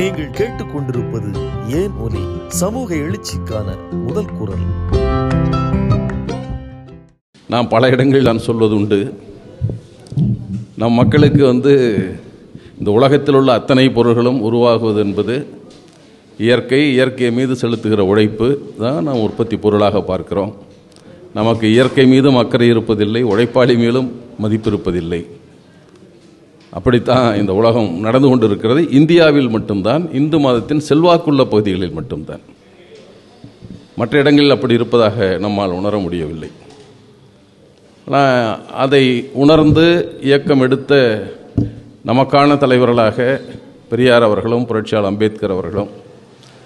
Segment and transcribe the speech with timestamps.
[0.00, 1.30] நீங்கள் கேட்டுக்கொண்டிருப்பது
[1.68, 2.20] ஏன் ஒலி?
[2.48, 3.68] சமூக எழுச்சிக்கான
[4.06, 4.62] முதல் குரல்.
[7.48, 9.14] நான் பல இடங்களில் நான் சொல்வது உண்டு.
[10.76, 11.72] நம் மக்களுக்கு வந்து
[12.78, 15.46] இந்த உலகத்தில் உள்ள அத்தனை பொருள்களும் உருவாகுவது என்பது
[16.38, 20.54] இயற்கை இயற்கை மீது செலுத்துகிற உழைப்பு தான் நாம் உற்பத்தி பொருளாக பார்க்கிறோம்.
[21.34, 25.26] நமக்கு இயற்கை மீதும் அக்கறை இருப்பதில்லை உழைப்பாளி மேலும் மதிப்பு இருப்பதில்லை
[26.76, 28.80] அப்படித்தான் இந்த உலகம் நடந்து கொண்டிருக்கிறது.
[28.98, 32.42] இந்தியாவில் மட்டும்தான் இந்து மதத்தின் செல்வாக்குள்ள பகுதிகளில் மட்டும்தான்.
[34.00, 36.50] மற்ற இடங்களில் அப்படி இருப்பதாக நம்மால் உணர முடியவில்லை.
[38.06, 39.04] ஆனால் அதை
[39.42, 39.86] உணர்ந்து
[40.28, 40.92] இயக்கம் எடுத்த
[42.10, 43.40] நமக்கான தலைவர்களாக
[43.90, 45.90] பெரியார் அவர்களும் புரட்சியாளர் அம்பேத்கர் அவர்களும்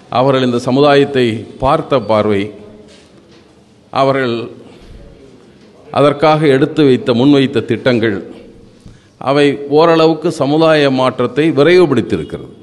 [0.09, 1.25] அவர்கள் இந்த சமுதாயத்தை
[1.63, 2.43] பார்த்த பார்வை
[4.01, 4.35] அவர்கள்
[5.97, 8.17] அதற்காக எடுத்து வைத்த முன்வைத்த திட்டங்கள்
[9.27, 9.45] அவை
[9.77, 12.53] ஓரளவுக்கு சமுதாய மாற்றத்தை விரைவுபடுத்தியிருக்கிறது.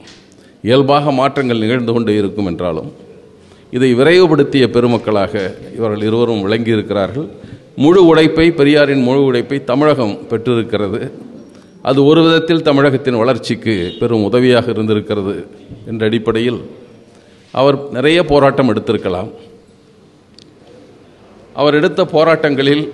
[0.68, 2.90] இயல்பாக மாற்றங்கள் நிகழ்ந்து கொண்டே இருக்கும் என்றாலும்
[3.76, 5.34] இதை விரைவுபடுத்திய பெருமக்களாக
[5.76, 7.28] இவர்கள் இருவரும் விளங்கியிருக்கிறார்கள்.
[7.82, 11.00] முழு உழைப்பை பெரியாரின் முழு உழைப்பை தமிழகம் பெற்றிருக்கிறது.
[11.90, 15.34] அது ஒரு விதத்தில் தமிழகத்தின் வளர்ச்சிக்கு பெரும் உதவியாக இருந்திருக்கிறது
[15.90, 16.60] என்ற அடிப்படையில்
[17.60, 19.30] அவர் நிறைய போராட்டம் எடுத்திருக்கலாம்.
[21.60, 22.84] அவர் எடுத்த போராட்டங்களில்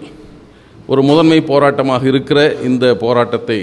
[0.92, 3.58] ஒரு முதன்மை போராட்டமாக இருக்கிற இந்த போராட்டத்தை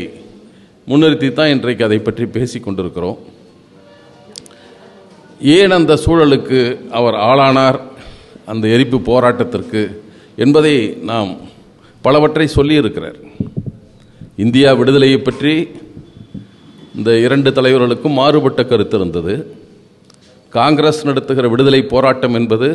[0.90, 3.18] முன்னிறுத்தி தான் இன்றைக்கு அதை பற்றி பேசி கொண்டிருக்கிறோம்.
[5.56, 6.60] ஏன் அந்த சூழலுக்கு
[6.98, 7.80] அவர் ஆளானார்?
[8.52, 9.82] அந்த எரிப்பு போராட்டத்திற்கு
[10.44, 10.76] என்பதை
[11.12, 11.32] நாம்
[12.06, 13.18] பலவற்றை சொல்லியிருக்கிறார்.
[14.46, 15.54] இந்தியா விடுதலையை பற்றி
[16.98, 19.36] இந்த இரண்டு தலைவர்களுக்கும் மாறுபட்ட கருத்து இருந்தது.
[20.58, 22.70] காங்கிரஸ் நடத்துகிற விடுதலை போராட்டம் என்பது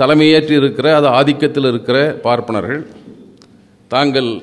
[0.00, 1.98] தலைமையேற்றி இருக்கிற அது ஆதிக்கத்தில் இருக்கிற
[2.28, 2.82] பார்ப்பனர்கள்.
[3.88, 4.42] தாங்கள்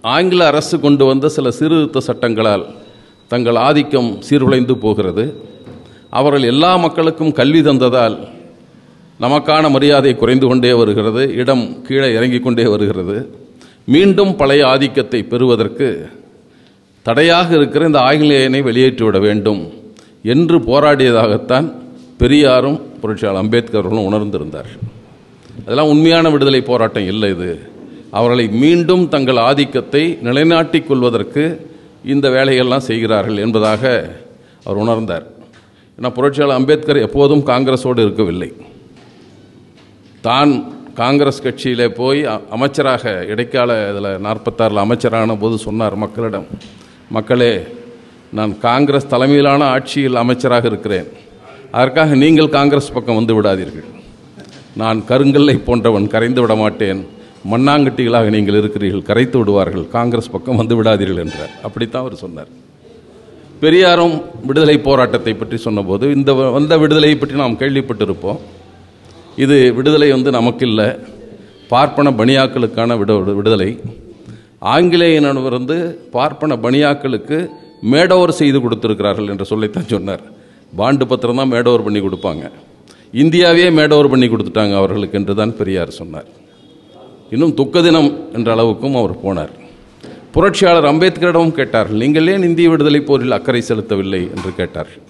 [0.00, 2.64] ஆங்கில அரசு கொண்டு வந்த சில சீர்திருத்த சட்டங்களால்
[3.28, 5.24] தங்கள் ஆதிக்கம் சீர்குலைந்து போகிறது.
[6.10, 8.16] அவர்கள் எல்லா மக்களுக்கும் கல்வி தந்ததால்
[9.20, 11.22] நமக்கான மரியாதை குறைந்து கொண்டே வருகிறது.
[11.34, 13.16] இடம் கீழே இறங்கிக் கொண்டே வருகிறது.
[13.84, 15.88] மீண்டும் பழைய ஆதிக்கத்தை பெறுவதற்கு
[17.02, 19.62] தடையாக இருக்கிற இந்த ஆங்கிலேயனை வெளியேற்றிவிட வேண்டும்
[20.22, 21.66] என்று போராடியதாகத்தான்
[22.18, 24.70] பெரியாரும் புரட்சியாளர் அம்பேத்கர்களும் உணர்ந்திருந்தார்
[25.64, 27.50] அதெல்லாம் உண்மையான விடுதலை போராட்டம் இல்லை இது.
[28.18, 31.44] அவர்களை மீண்டும் தங்கள் ஆதிக்கத்தை நிலைநாட்டிக் கொள்வதற்கு
[32.14, 33.82] இந்த வேலையெல்லாம் செய்கிறார்கள் என்பதாக
[34.66, 35.26] அவர் உணர்ந்தார்.
[35.98, 38.50] ஏன்னா புரட்சியாளர் அம்பேத்கர் எப்போதும் காங்கிரஸோடு இருக்கவில்லை.
[40.26, 40.52] தான்
[41.00, 42.20] காங்கிரஸ் கட்சியில் போய்
[42.56, 46.46] அமைச்சராக இடைக்கால இதில் நாற்பத்தாறில் அமைச்சரான போது சொன்னார் மக்களிடம்
[47.16, 47.52] மக்களே
[48.36, 51.08] நான் காங்கிரஸ் தலைமையிலான ஆட்சியில் அமைச்சராக இருக்கிறேன்.
[51.76, 53.86] அதற்காக நீங்கள் காங்கிரஸ் பக்கம் வந்து விடாதீர்கள்.
[54.82, 57.02] நான் கருங்கல்லை போன்றவன் கரைந்து விட மாட்டேன்.
[57.50, 61.50] மண்ணாங்கட்டிகளாக நீங்கள் இருக்கிறீர்கள் கரைத்து விடுவார்கள் காங்கிரஸ் பக்கம் வந்து விடாதீர்கள் என்றார்.
[61.62, 62.48] அப்படித்தான் அவர் சொன்னார்.
[63.60, 68.38] பெரியாரும் விடுதலை போராட்டத்தை பற்றி சொன்னபோது இந்த வ- வந்த விடுதலையை பற்றி நாம் கேள்விப்பட்டிருப்போம்.
[69.36, 70.90] இது விடுதலை வந்து நமக்கு இல்லை
[71.68, 73.78] பார்ப்பன பணியாக்களுக்கான விட விடுதலை.
[74.60, 77.48] ஆங்கிலேயனிடமிருந்து பார்ப்பன பணியாக்களுக்கு
[77.90, 80.20] மேடோவர் செய்து கொடுத்திருக்கிறார்கள் என்று சொல்லித்தான் சொன்னார்.
[80.78, 82.50] பாண்டு பத்திரம் தான் மேடோவர் பண்ணி கொடுப்பாங்க.
[83.12, 86.24] இந்தியாவே மேடோவர் பண்ணி கொடுத்துட்டாங்க அவர்களுக்கு என்று தான் பெரியார் சொன்னார்.
[87.34, 89.52] இன்னும் துக்க தினம் என்ற அளவுக்கும் அவர் போனார்.
[90.34, 94.22] புரட்சியாளர் அம்பேத்கரிடமும் கேட்டார்கள் நீங்கள் ஏன் இந்திய விடுதலை போரில் அக்கறை செலுத்தவில்லை?
[94.34, 95.04] என்று கேட்டார்கள்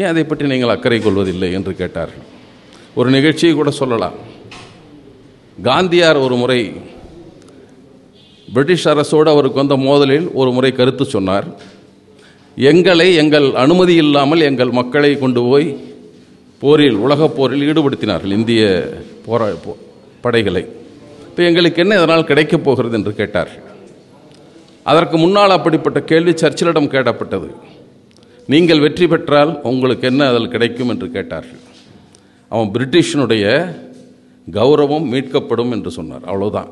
[0.00, 1.50] ஏன் அதை பற்றி நீங்கள் அக்கறை கொள்வதில்லை?
[1.58, 2.26] என்று கேட்டார்கள்
[2.98, 4.16] ஒரு நிகழ்ச்சியை கூட சொல்லலாம்.
[5.68, 6.60] காந்தியார் ஒரு முறை
[8.54, 11.46] பிரிட்டிஷ் அரசோடு அவருக்கு வந்த மோதலில் ஒரு முறை கருத்து சொன்னார்.
[12.56, 15.68] எங்களை எங்கள் அனுமதி இல்லாமல் எங்கள் மக்களை கொண்டு போய்
[16.62, 18.62] போரில் உலகப் போரில் ஈடுபடுத்தினார்கள் இந்திய
[19.26, 19.46] போரா
[20.26, 20.62] படைகளை.
[21.28, 23.66] இப்போ எங்களுக்கு என்ன இதனால் கிடைக்கப் போகிறது என்று கேட்டார்கள்.
[24.90, 27.48] அதற்கு முன்னால் அப்படிப்பட்ட கேள்வி சர்ச்சிலிடம் கேட்டப்பட்டது
[28.52, 31.62] நீங்கள் வெற்றி பெற்றால் உங்களுக்கு என்ன அதில் கிடைக்கும் என்று கேட்டார்கள்.
[32.52, 33.44] அவன் பிரிட்டிஷனுடைய
[34.58, 36.24] கௌரவம் மீட்கப்படும் என்று சொன்னார்.
[36.30, 36.70] அவ்வளோதான்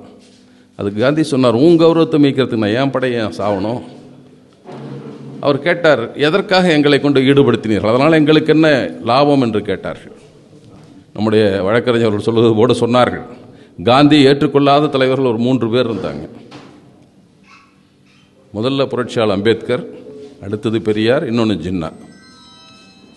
[0.78, 3.81] அதுக்கு காந்தி சொன்னார் உன் கௌரவத்தை மீட்கிறதுக்கு நான் ஏன் படையை சாவணும்?
[5.44, 7.92] அவர் கேட்டார் எதற்காக எங்களை கொண்டு ஈடுபடுத்தினீர்கள்?
[7.92, 8.69] அதனால் எங்களுக்கு என்ன
[9.10, 9.45] லாபம்?
[9.47, 10.16] என்று கேட்டார்கள்.
[11.15, 13.27] நம்முடைய வழக்கறிஞர்கள் சொல்வது போல சொன்னார்கள்.
[13.82, 16.28] காந்தி ஏற்றுக்கொள்ளாத தலைவர்கள் ஒரு மூன்று பேர் இருந்தாங்க.
[18.54, 19.84] முதல்ல புரட்சியாளர் அம்பேத்கர்
[20.42, 21.92] அடுத்தது பெரியார் இன்னொன்று ஜின்னா.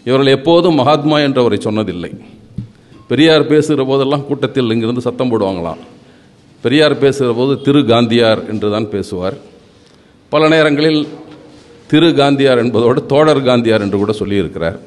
[0.04, 2.20] இவர்கள் எப்போதும் மகாத்மா என்றவரை சொன்னதில்லை.
[3.08, 5.78] பெரியார் பேசுகிற போதெல்லாம் கூட்டத்தில் இங்கிருந்து சத்தம் போடுவாங்களாம்.
[6.62, 9.38] பெரியார் பேசுகிற போது திரு காந்தியார் என்று தான் பேசுவார்.
[10.30, 11.08] பல நேரங்களில்
[11.88, 14.80] திரு காந்தியார் என்பதோடு தோழர் காந்தியார் என்று கூட சொல்லியிருக்கிறார்.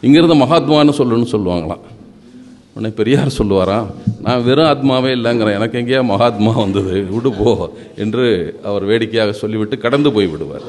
[0.00, 1.80] இங்கிருந்து மகாத்மான்னு சொல்லுன்னு சொல்லுவாங்களாம்.
[2.80, 3.78] உன்னை பெரியார் சொல்லுவாரா?
[4.24, 5.56] நான் வெறும் ஆத்மாவே இல்லைங்கிறேன்.
[5.58, 6.92] எனக்கு எங்கேயா மகாத்மா வந்தது.
[7.14, 7.50] விடு போ
[8.02, 8.26] என்று
[8.68, 10.64] அவர் வேடிக்கையாக சொல்லிவிட்டு கடந்து போய் விடுவார்.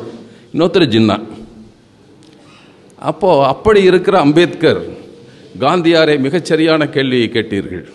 [0.54, 1.18] இன்னொருத்தர் ஜின்னா.
[3.12, 4.82] அப்போது அப்படி இருக்கிற அம்பேத்கர்
[5.64, 7.86] காந்தியாரை மிகச்சரியான கேள்வியை கேட்டீர்கள்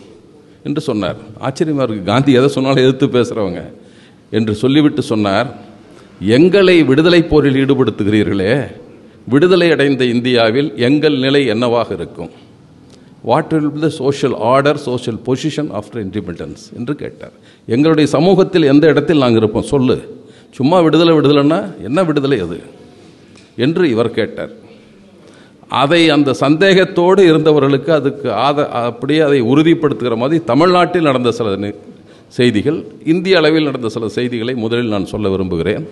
[0.62, 1.20] என்று சொன்னார்.
[1.48, 3.64] ஆச்சரியமாக இருக்குது காந்தி எதை சொன்னாலும் எதிர்த்து பேசுகிறவங்க
[4.30, 5.50] என்று சொல்லிவிட்டு சொன்னார்.
[6.38, 8.52] எங்களை விடுதலை போரில் ஈடுபடுத்துகிறீர்களே.
[9.34, 12.34] விடுதலை அடைந்த இந்தியாவில் எங்கள் நிலை என்னவாக இருக்கும்?
[13.26, 17.32] What will be the social order social position after independence என்று கேட்டார்.
[17.66, 19.62] எங்களுடைய சமூகத்தில் எந்த இடத்தில் நாங்கள் இருப்போம்?
[19.62, 19.96] சொல்லு.
[20.50, 22.60] சும்மா விடுதலை விடுதலைன்னா என்ன விடுதலை அது?
[23.56, 24.50] என்று இவர் கேட்டார்.
[25.68, 31.72] அதை அந்த சந்தேகத்தோடு இருந்தவர்களுக்கு அதுக்கு ஆத அப்படியே அதை உறுதிப்படுத்துகிற மாதிரி தமிழ்நாட்டில் நடந்த சில
[32.28, 35.88] செய்திகள் இந்திய அளவில் நடந்த சில செய்திகளை முதலில் நான் சொல்ல விரும்புகிறேன்.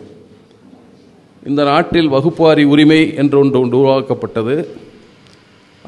[1.46, 4.68] இந்த நாட்டில் வகுப்பாரி உரிமை என்று ஒன்று உருவாக்கப்பட்டது.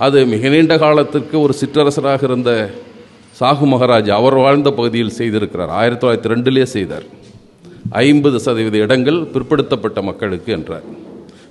[0.04, 2.50] அது மிக நீண்ட காலத்திற்கு ஒரு சிற்றரசராக இருந்த
[3.38, 5.70] சாகு மகாராஜ் அவர் வாழ்ந்த பகுதியில் செய்திருக்கிறார்.
[5.78, 7.06] ஆயிரத்தி தொள்ளாயிரத்தி ரெண்டிலே செய்தார்.
[8.06, 10.86] ஐம்பது சதவீத இடங்கள் பிற்படுத்தப்பட்ட மக்களுக்கு என்றார்.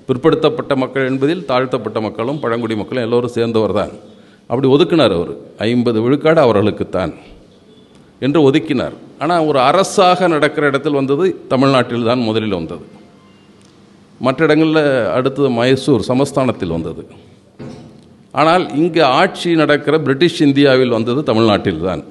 [0.08, 3.94] பிற்படுத்தப்பட்ட மக்கள் என்பதில் தாழ்த்தப்பட்ட மக்களும் பழங்குடி மக்களும் எல்லோரும் சேர்ந்தவர் தான்
[4.50, 5.34] அப்படி ஒதுக்கினார் அவர்.
[5.70, 7.14] ஐம்பது விழுக்காடு அவர்களுக்குத்தான்
[8.26, 8.96] என்று ஒதுக்கினார்.
[9.24, 12.86] ஆனால் ஒரு அரசாக நடக்கிற இடத்தில் வந்தது தமிழ்நாட்டில் தான் முதலில் வந்தது.
[14.26, 14.84] மற்ற இடங்களில்
[15.18, 17.04] அடுத்தது மைசூர் சமஸ்தானத்தில் வந்தது.
[18.42, 22.04] ஆனால் இங்கே ஆட்சி நடக்கிற பிரிட்டிஷ் இந்தியாவில் வந்தது தமிழ்நாட்டில் தான்.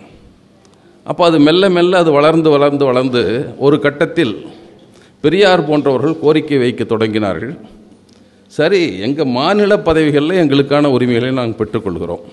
[1.10, 3.22] அப்போ அது மெல்ல மெல்ல அது வளர்ந்து வளர்ந்து வளர்ந்து
[3.66, 4.34] ஒரு கட்டத்தில்
[5.24, 7.52] பெரியார் போன்றவர்கள் கோரிக்கை வைக்க தொடங்கினார்கள்.
[8.52, 12.24] சரி எங்கள் மாநில பதவிகளில் எங்களுக்கான உரிமைகளை நாங்கள் பெற்றுக்கொள்கிறோம்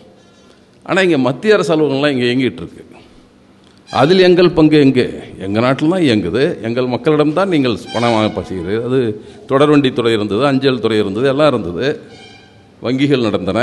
[0.85, 2.83] ஆனால் இங்கே மத்திய அரசு அலுவலகங்கள்லாம் இங்கே இயங்கிட்டு இருக்கு.
[3.89, 5.05] அதில் எங்கள் பங்கு எங்கே?
[5.45, 6.43] எங்கள் நாட்டில் தான் இயங்குது.
[6.67, 8.99] எங்கள் மக்களிடம்தான் நீங்கள் பணம் வாங்க செய்கிறது அது
[9.51, 11.87] தொடர்வண்டித்துறை இருந்தது அஞ்சல் துறை இருந்தது எல்லாம் இருந்தது.
[12.85, 13.59] வங்கிகள் நடந்தன.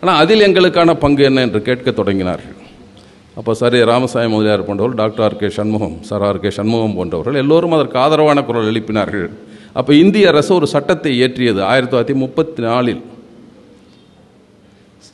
[0.00, 2.58] ஆனால் அதில் எங்களுக்கான பங்கு என்ன என்று கேட்க தொடங்கினார்கள்.
[3.38, 7.74] அப்போ சரி ராமசாமி முதலியார் போன்றவர்கள் doctor R K Shanmugam sir R K Shanmugam போன்றவர்கள் எல்லோரும்
[7.76, 9.26] அதற்கு ஆதரவான குரல் எழுப்பினார்கள்.
[9.78, 13.02] அப்போ இந்திய அரசு ஒரு சட்டத்தை இயற்றியது ஆயிரத்தி தொள்ளாயிரத்தி முப்பத்தி நாலில்.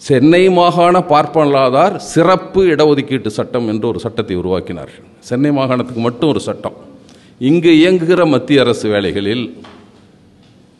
[0.08, 5.06] சென்னை மாகாண பார்ப்பனலாதார் சிறப்பு இடஒதுக்கீட்டு சட்டம் என்று ஒரு சட்டத்தை உருவாக்கினார்கள்.
[5.30, 6.76] சென்னை மாகாணத்துக்கு மட்டும் ஒரு சட்டம்.
[7.48, 9.44] இங்கு இயங்குகிற மத்திய அரசு வேலைகளில்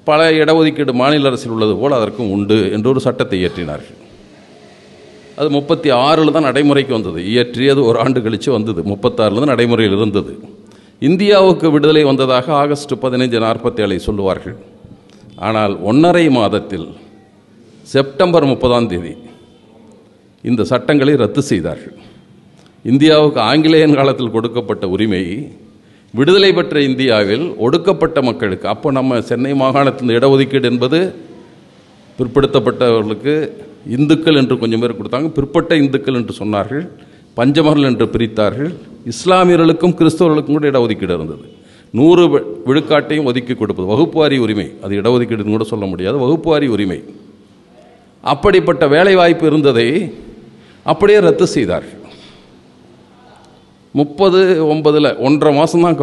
[0.09, 3.99] பல இடஒதுக்கீடு மாநில அரசில் உள்ளது போல் அதற்கும் உண்டு என்று ஒரு சட்டத்தை இயற்றினார்கள்.
[5.41, 7.19] அது முப்பத்தி ஆறில் தான் நடைமுறைக்கு வந்தது.
[7.33, 8.81] இயற்றியது ஒரு ஆண்டு கழித்து வந்தது.
[8.93, 10.33] முப்பத்தாறில் தான் நடைமுறையில் இருந்தது.
[11.09, 14.59] இந்தியாவுக்கு விடுதலை வந்ததாக ஆகஸ்ட் பதினைஞ்சு நாற்பத்தி ஏழை சொல்லுவார்கள்.
[15.49, 16.89] ஆனால் ஒன்றரை மாதத்தில்
[17.95, 19.15] செப்டம்பர் முப்பதாம் தேதி
[20.51, 21.97] இந்த சட்டங்களை ரத்து செய்தார்கள்.
[22.93, 25.39] இந்தியாவுக்கு ஆங்கிலேயன் காலத்தில் கொடுக்கப்பட்ட உரிமையை
[26.19, 30.99] விடுதலை பெற்ற இந்தியாவில் ஒடுக்கப்பட்ட மக்களுக்கு அப்போ நம்ம சென்னை மாகாணத்தின் இடஒதுக்கீடு என்பது
[32.19, 33.35] பிற்படுத்தப்பட்டவர்களுக்கு
[33.97, 35.29] இந்துக்கள் என்று கொஞ்சம் பேர் கொடுத்தாங்க.
[35.37, 36.83] பிற்பட்ட இந்துக்கள் என்று சொன்னார்கள்
[37.39, 38.73] பஞ்சமர்கள் என்று பிரித்தார்கள்.
[39.13, 41.47] இஸ்லாமியர்களுக்கும் கிறிஸ்தவர்களுக்கும் கூட இடஒதுக்கீடு இருந்தது.
[41.99, 42.25] நூறு
[42.67, 44.67] விழுக்காட்டையும் ஒதுக்கி கொடுப்பது வகுப்புவாரி உரிமை.
[44.85, 47.01] அது இடஒதுக்கீடுன்னு கூட சொல்ல முடியாது வகுப்புவாரி உரிமை.
[48.25, 49.89] அப்படிப்பட்ட வேலைவாய்ப்பு இருந்ததை
[50.93, 52.00] அப்படியே ரத்து செய்தார்கள்.
[53.99, 54.41] முப்பது
[54.73, 55.97] ஒன்பதில் ஒன்றரை மாதம் தான்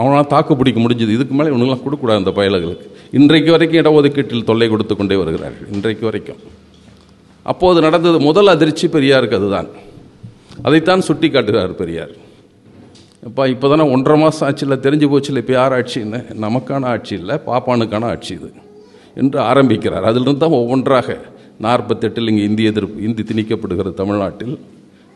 [0.00, 1.14] அவனால் தாக்கு பிடிக்க முடிஞ்சது.
[1.16, 2.86] இதுக்கு மேலே இவனுங்களாம் கொடுக்கக்கூடாது அந்த பயல்களுக்கு.
[3.18, 5.68] இன்றைக்கு வரைக்கும் இடஒதுக்கீட்டில் தொல்லை கொடுத்து கொண்டே வருகிறார்கள்.
[5.76, 6.40] இன்றைக்கு வரைக்கும்.
[7.52, 9.68] அப்போது நடந்தது முதல் அதிர்ச்சி பெரியாருக்கு அதுதான்.
[10.66, 12.14] அதைத்தான் சுட்டி காட்டுகிறார் பெரியார்.
[13.28, 17.14] அப்பா இப்போ தானே ஒன்றரை மாதம் ஆச்சு இல்லை தெரிஞ்சு போச்சு இல்லை இப்போ யார் ஆட்சின்னு நமக்கான ஆட்சி
[17.20, 18.50] இல்லை பாப்பானுக்கான ஆட்சி இது
[19.20, 20.06] என்று ஆரம்பிக்கிறார்.
[20.10, 21.16] அதிலிருந்து தான் ஒவ்வொன்றாக
[21.66, 24.56] நாற்பத்தெட்டில் இங்கே இந்திய எதிர்ப்பு இந்தி திணிக்கப்படுகிற தமிழ்நாட்டில்.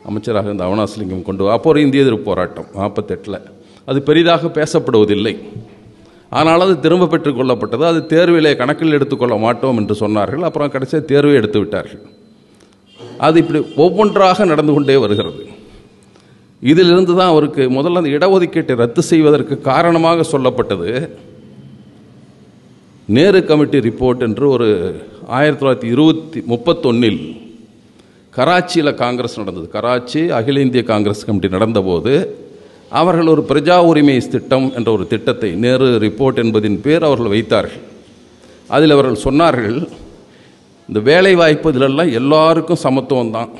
[0.09, 3.39] அமைச்சராக இருந்த அவனாசிலிங்கம் கொண்டு அப்போது அப்போ ஒரு இந்திய எதிர்ப்பு போராட்டம் நாற்பத்தெட்டில்.
[3.89, 5.35] அது பெரிதாக பேசப்படுவதில்லை.
[6.39, 10.45] ஆனால் அது திரும்ப பெற்றுக்கொள்ளப்பட்டது அது தேர்விலே கணக்கில் எடுத்துக்கொள்ள மாட்டோம் என்று சொன்னார்கள்.
[10.49, 12.03] அப்புறம் கடைசியாக தேர்வை எடுத்து விட்டார்கள்.
[13.27, 15.43] அது இப்படி ஒவ்வொன்றாக நடந்து கொண்டே வருகிறது.
[16.63, 20.89] இதிலிருந்து தான் அவருக்கு முதல்ல அந்த இடஒதுக்கீட்டை ரத்து செய்வதற்கு காரணமாக சொல்லப்பட்டது.
[23.17, 24.69] நேரு கமிட்டி ரிப்போர்ட் என்று ஒரு
[25.27, 27.23] ஆயிரத்தி தொள்ளாயிரத்தி இருபத்தி முப்பத்தொன்னில்
[28.37, 29.67] கராச்சியில் காங்கிரஸ் நடந்தது.
[29.77, 32.13] கராச்சி அகில இந்திய காங்கிரஸ் கமிட்டி நடந்தபோது
[33.01, 37.83] அவர்கள் ஒரு பிரஜா உரிமை திட்டம் என்ற ஒரு திட்டத்தை நேரு ரிப்போர்ட் என்பதின் பேர் அவர்கள் வைத்தார்கள்.
[38.77, 39.79] அதில் அவர்கள் சொன்னார்கள்
[40.89, 43.51] இந்த வேலை வாய்ப்பு இதிலெல்லாம் எல்லாருக்கும் சமத்துவம் தான்.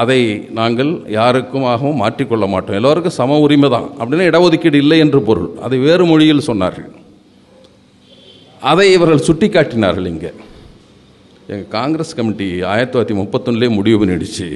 [0.00, 0.20] அதை
[0.58, 2.78] நாங்கள் யாருக்குமாகவும் மாற்றிக்கொள்ள மாட்டோம்.
[2.80, 3.88] எல்லோருக்கும் சம உரிமை தான்.
[3.98, 5.50] அப்படின்னா இடஒதுக்கீடு இல்லை என்று பொருள்.
[5.66, 6.90] அதை வேறு மொழியில் சொன்னார்கள்.
[8.70, 10.32] அதை இவர்கள் சுட்டிக்காட்டினார்கள் இங்கே.
[11.52, 14.46] எங்கள் காங்கிரஸ் கமிட்டி ஆயிரத்தி தொள்ளாயிரத்தி முப்பத்தொன்னிலே முடிவு பண்ணிடுச்சு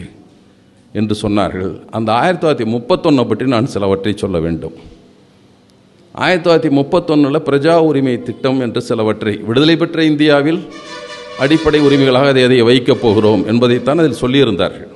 [0.98, 1.72] என்று சொன்னார்கள்.
[1.96, 4.76] அந்த ஆயிரத்தி தொள்ளாயிரத்தி முப்பத்தொன்னை பற்றி நான் சிலவற்றை சொல்ல வேண்டும்.
[6.14, 10.60] ஆயிரத்தி தொள்ளாயிரத்தி முப்பத்தொன்னில் பிரஜா உரிமை திட்டம் என்று சிலவற்றை விடுதலை பெற்ற இந்தியாவில்
[11.44, 14.92] அடிப்படை உரிமைகளாக அதை எதை வைக்கப் போகிறோம் என்பதைத்தான் அதில் சொல்லியிருந்தார்கள்.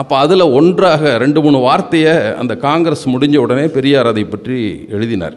[0.00, 4.58] அப்போ அதில் ஒன்றாக ரெண்டு மூணு வார்த்தையை அந்த காங்கிரஸ் முடிஞ்ச உடனே பெரியார் அதை பற்றி
[4.96, 5.36] எழுதினார்.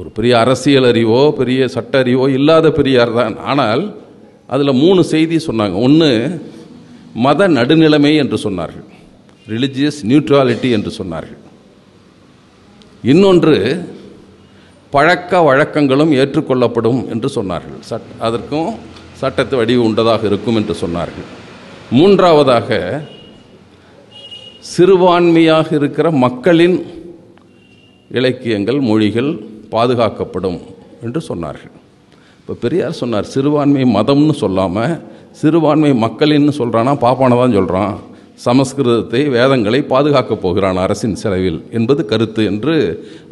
[0.00, 3.36] ஒரு பெரிய அரசியல் அறிவோ பெரிய சட்ட அறிவோ இல்லாத பெரியார் தான்.
[3.50, 3.82] ஆனால்
[4.54, 5.76] அதில் மூணு செய்தி சொன்னாங்க.
[5.86, 6.10] ஒன்று
[7.24, 8.86] மத நடுநிலைமை என்று சொன்னார்கள்.
[9.52, 11.42] ரிலிஜியஸ் நியூட்ரலிட்டி என்று சொன்னார்கள்.
[13.12, 13.56] இன்னொன்று
[14.94, 17.80] பழக்க வழக்கங்களும் ஏற்றுக்கொள்ளப்படும் என்று சொன்னார்கள்.
[17.90, 18.70] சட் அதற்கும்
[19.22, 21.28] சட்டத்து வடிவு உண்டதாக இருக்கும் என்று சொன்னார்கள்.
[21.98, 22.78] மூன்றாவதாக
[24.72, 26.78] சிறுபான்மையாக இருக்கிற மக்களின்
[28.10, 29.30] இலக்கியங்கள் மொழிகள்
[29.74, 30.60] பாதுகாக்கப்படும்
[31.06, 31.74] என்று சொன்னார்கள்.
[32.40, 34.94] இப்போ பெரியார் சொன்னார் சிறுபான்மை மதம்னு சொல்லாமல்
[35.40, 37.94] சிறுபான்மை மக்களின்னு சொல்கிறானா பாப்பானை தான் சொல்கிறான்
[38.46, 42.74] சமஸ்கிருதத்தை வேதங்களை பாதுகாக்கப் போகிறான் அரசின் செலவில் என்பது கருத்து என்று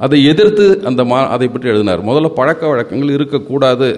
[0.04, 2.02] அதை எதிர்த்து அந்த மா அதை பற்றி எழுதினார்.
[2.08, 3.88] முதல்ல பழக்க வழக்கங்கள் இருக்கக்கூடாது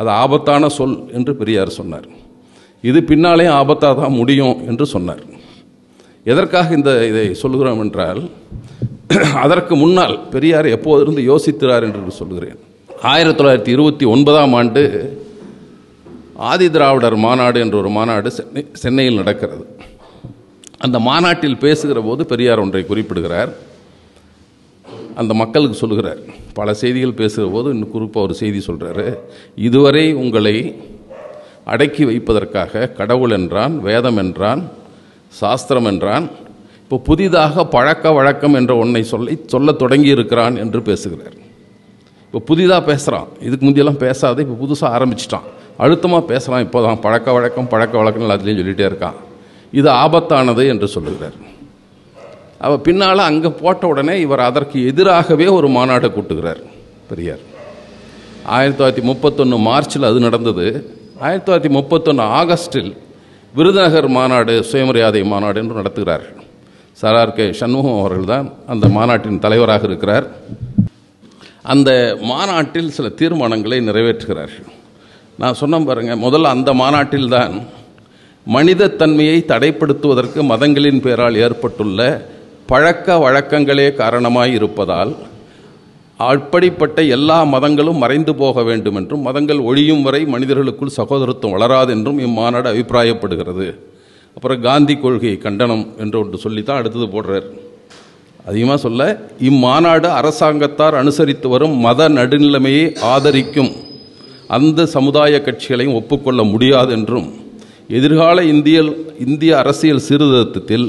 [0.00, 2.06] அது ஆபத்தான சொல் என்று பெரியார் சொன்னார்.
[2.90, 5.22] இது பின்னாலே ஆபத்தாக தான் முடியும் என்று சொன்னார்.
[6.24, 8.30] எதற்காக இந்த இதை சொல்கிறோம் என்றால்
[9.34, 12.58] அதற்கு முன்னால் பெரியார் எப்போதிருந்து யோசிக்கிறார் என்று சொல்கிறேன்
[13.02, 14.82] ஆயிரத்தி தொள்ளாயிரத்தி இருபத்தி ஒன்பதாம் ஆண்டு
[16.50, 19.64] ஆதி திராவிடர் மாநாடு என்ற ஒரு மாநாடு சென்னை சென்னையில் நடக்கிறது.
[20.78, 23.52] அந்த மாநாட்டில் பேசுகிற போது பெரியார் ஒன்றை குறிப்பிடுகிறார்.
[25.14, 26.18] அந்த மக்களுக்கு சொல்லுகிறார்.
[26.52, 29.18] பல செய்திகள் பேசுகிற போது இன்னும் குறிப்பாக ஒரு செய்தி சொல்கிறாரு
[29.54, 30.56] இதுவரை உங்களை
[31.64, 34.62] அடக்கி வைப்பதற்காக கடவுள் என்றான் வேதம் என்றான்
[35.40, 36.26] சாஸ்திரம் என்றான்.
[36.84, 41.36] இப்போ புதிதாக பழக்க வழக்கம் என்ற ஒன்றை சொல்லி சொல்லத் தொடங்கி இருக்கிறான் என்று பேசுகிறார்.
[42.26, 45.46] இப்போ புதிதாக பேசுகிறான் இதுக்கு முந்தியெல்லாம் பேசாத இப்போ புதுசாக ஆரம்பிச்சிட்டான்.
[45.84, 49.16] அழுத்தமாக பேசுகிறான் இப்போ தான் பழக்க வழக்கம் பழக்க வழக்கம் எல்லாத்துலேயும் சொல்லிகிட்டே இருக்கான்.
[49.80, 51.38] இது ஆபத்தானது என்று சொல்லுகிறார்.
[52.66, 56.60] அவள் பின்னால் அங்கே போட்ட உடனே இவர் அதற்கு எதிராகவே ஒரு மாநாட்டை கூட்டுகிறார்
[57.08, 57.42] பெரியார்.
[58.56, 60.66] ஆயிரத்தி தொள்ளாயிரத்தி முப்பத்தொன்று மார்ச்சில் அது நடந்தது.
[61.24, 62.92] ஆயிரத்தி தொள்ளாயிரத்தி முப்பத்தொன்று ஆகஸ்டில்
[63.54, 66.40] விருதுநகர் மாநாடு சுயமரியாதை மாநாடு என்று நடத்துகிறார்கள்.
[67.02, 67.52] சரார் கே.
[67.52, 70.26] சண்முகம் அவர்கள் தான் அந்த மாநாட்டின் தலைவராக இருக்கிறார்.
[71.62, 74.68] அந்த மாநாட்டில் சில தீர்மானங்களை நிறைவேற்றுகிறார்கள்.
[75.38, 77.62] நான் சொன்ன பாருங்க முதல்ல அந்த மாநாட்டில்தான்
[78.52, 82.28] மனிதத்தன்மையை தடைப்படுத்துவதற்கு மதங்களின் பெயரால் ஏற்பட்டுள்ள
[82.66, 85.14] பழக்க வழக்கங்களே காரணமாய் இருப்பதால்
[86.20, 92.68] அப்படிப்பட்ட எல்லா மதங்களும் மறைந்து போக வேண்டும் என்றும் மதங்கள் ஒழியும் வரை மனிதர்களுக்குள் சகோதரத்துவம் வளராது என்றும் இம்மாநாடு
[92.72, 93.66] அபிப்பிராயப்படுகிறது.
[94.36, 97.46] அப்புறம் காந்தி கொள்கை கண்டனம் என்று ஒன்று சொல்லித்தான் அடுத்தது போடுறார்.
[98.44, 99.02] அதிகமாக சொல்ல
[99.48, 103.72] இம்மாநாடு அரசாங்கத்தார் அனுசரித்து வரும் மத நடுநிலைமையை ஆதரிக்கும்.
[104.56, 107.28] அந்த சமுதாய கட்சிகளையும் ஒப்புக்கொள்ள முடியாது என்றும்
[107.88, 108.78] எதிர்கால இந்திய
[109.18, 110.86] இந்திய அரசியல் சீர்திருத்தத்தில்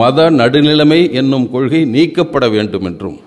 [0.00, 3.18] மத நடுநிலைமை என்னும் கொள்கை நீக்கப்பட வேண்டும் என்றும்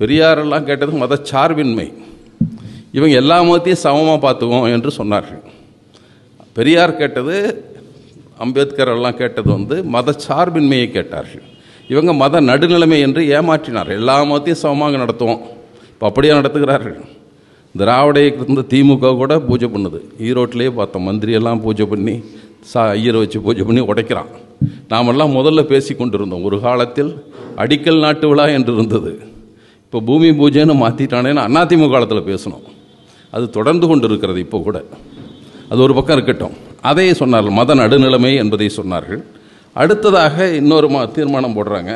[0.00, 1.88] பெரியாரெல்லாம் கேட்டது மதச்சார்பின்மை
[2.96, 5.42] இவங்க எல்லா மதத்தையும் சமமாக பார்த்துக்குவோம் என்று சொன்னார்கள்.
[6.56, 7.36] பெரியார் கேட்டது
[8.44, 11.44] அம்பேத்கர் எல்லாம் கேட்டது வந்து மதச்சார்பின்மையை கேட்டார்கள்.
[11.92, 13.90] இவங்க மத நடுநிலைமை என்று ஏமாற்றினார்.
[13.98, 15.42] எல்லா மதத்தையும் சமமாக நடத்துவோம்.
[15.92, 16.98] இப்போ அப்படியே நடத்துகிறார்கள்.
[17.80, 20.00] திராவிட இருந்து திமுக கூட பூஜை பண்ணுது.
[20.28, 22.14] ஈரோட்டிலேயே பார்த்தோம் மந்திரியெல்லாம் பூஜை பண்ணி
[22.70, 24.32] சா ஐயரை வச்சு பூஜை பண்ணி உடைக்கிறான்.
[24.90, 27.12] நாமெல்லாம் முதல்ல பேசி கொண்டிருந்தோம் ஒரு காலத்தில்
[27.62, 29.12] அடிக்கல் நாட்டு விழா என்று இருந்தது.
[29.92, 32.62] இப்போ பூமி பூஜைன்னு மாற்றிட்டானேன்னு அண்ணாதிமுக காலத்தில் பேசணும்.
[33.30, 34.78] அது தொடர்ந்து கொண்டு இருக்கிறது இப்போ கூட.
[35.70, 36.54] அது ஒரு பக்கம் இருக்கட்டும்.
[36.90, 39.20] அதே சொன்னார்கள் மத நடுநிலைமை என்பதை சொன்னார்கள்.
[39.82, 41.90] அடுத்ததாக இன்னொரு மா தீர்மானம் போடுறாங்க.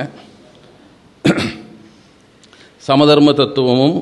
[2.88, 3.96] சமதர்ம தத்துவமும்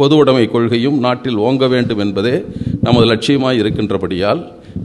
[0.00, 2.36] பொது உடைமை கொள்கையும் நாட்டில் ஓங்க வேண்டும் என்பதே
[2.82, 4.42] நமது லட்சியமாக இருக்கின்றபடியால்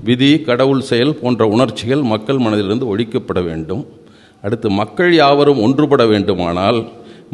[0.09, 3.85] விதி கடவுள் செயல் போன்ற உணர்ச்சிகள் மக்கள் மனதிலிருந்து ஒழிக்கப்பட வேண்டும்.
[4.41, 6.81] அடுத்து மக்கள் யாவரும் ஒன்றுபட வேண்டுமானால்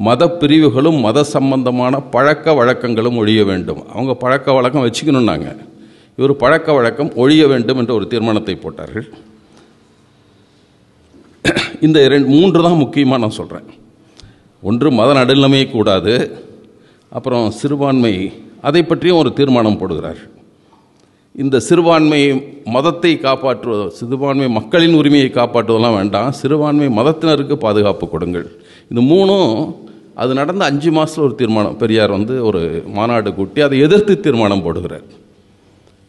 [0.07, 3.81] மத பிரிவுகளும் மத சம்பந்தமான பழக்க வழக்கங்களும் ஒழிய வேண்டும்.
[3.93, 5.49] அவங்க பழக்க வழக்கம் வச்சுக்கணுன்னாங்க
[6.17, 9.07] இவர் பழக்க வழக்கம் ஒழிய வேண்டும் என்ற ஒரு தீர்மானத்தை போட்டார்கள்.
[11.85, 13.67] இந்த இரண்டு மூன்று தான் முக்கியமாக நான் சொல்கிறேன்
[14.63, 16.13] ஒன்று மத நடுநிலைமை கூடாது.
[17.17, 18.13] அப்புறம் சிறுபான்மை
[18.67, 20.21] அதை பற்றியும் ஒரு தீர்மானம் போடுகிறார்.
[21.43, 22.21] இந்த சிறுபான்மை
[22.75, 26.29] மதத்தை காப்பாற்றுவதோ சிறுபான்மை மக்களின் உரிமையை காப்பாற்றுவதெல்லாம் வேண்டாம்.
[26.41, 28.47] சிறுபான்மை மதத்தினருக்கு பாதுகாப்பு கொடுங்கள்.
[28.91, 29.51] இந்த மூணும்
[30.22, 31.77] அது நடந்த அஞ்சு மாதத்தில் ஒரு தீர்மானம்.
[31.84, 32.62] பெரியார் வந்து ஒரு
[32.98, 35.05] மாநாடு கூட்டி அதை எதிர்த்து தீர்மானம் போடுகிறார்.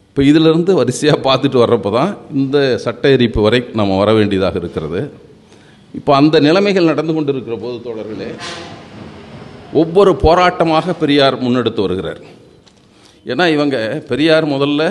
[0.09, 2.11] இப்போ இதிலிருந்து வரிசையாக பார்த்துட்டு வர்றப்போ தான்
[2.41, 5.01] இந்த சட்ட எரிப்பு வரை நம்ம வர வேண்டியதாக இருக்கிறது.
[5.99, 8.29] இப்போ அந்த நிலைமைகள் நடந்து கொண்டு இருக்கிற போது தோழர்களே
[9.81, 12.21] ஒவ்வொரு போராட்டமாக பெரியார் முன்னெடுத்து வருகிறார்.
[13.31, 13.77] ஏன்னா இவங்க
[14.09, 14.83] பெரியார் முதல்ல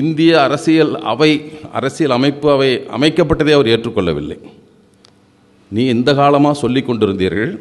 [0.00, 1.32] இந்திய அரசியல் அவை
[1.78, 4.38] அரசியல் அமைப்பு அவை அமைக்கப்பட்டதை அவர் ஏற்றுக்கொள்ளவில்லை.
[5.76, 7.52] நீ இந்த காலமாக சொல்லி கொண்டிருந்தீர்கள்.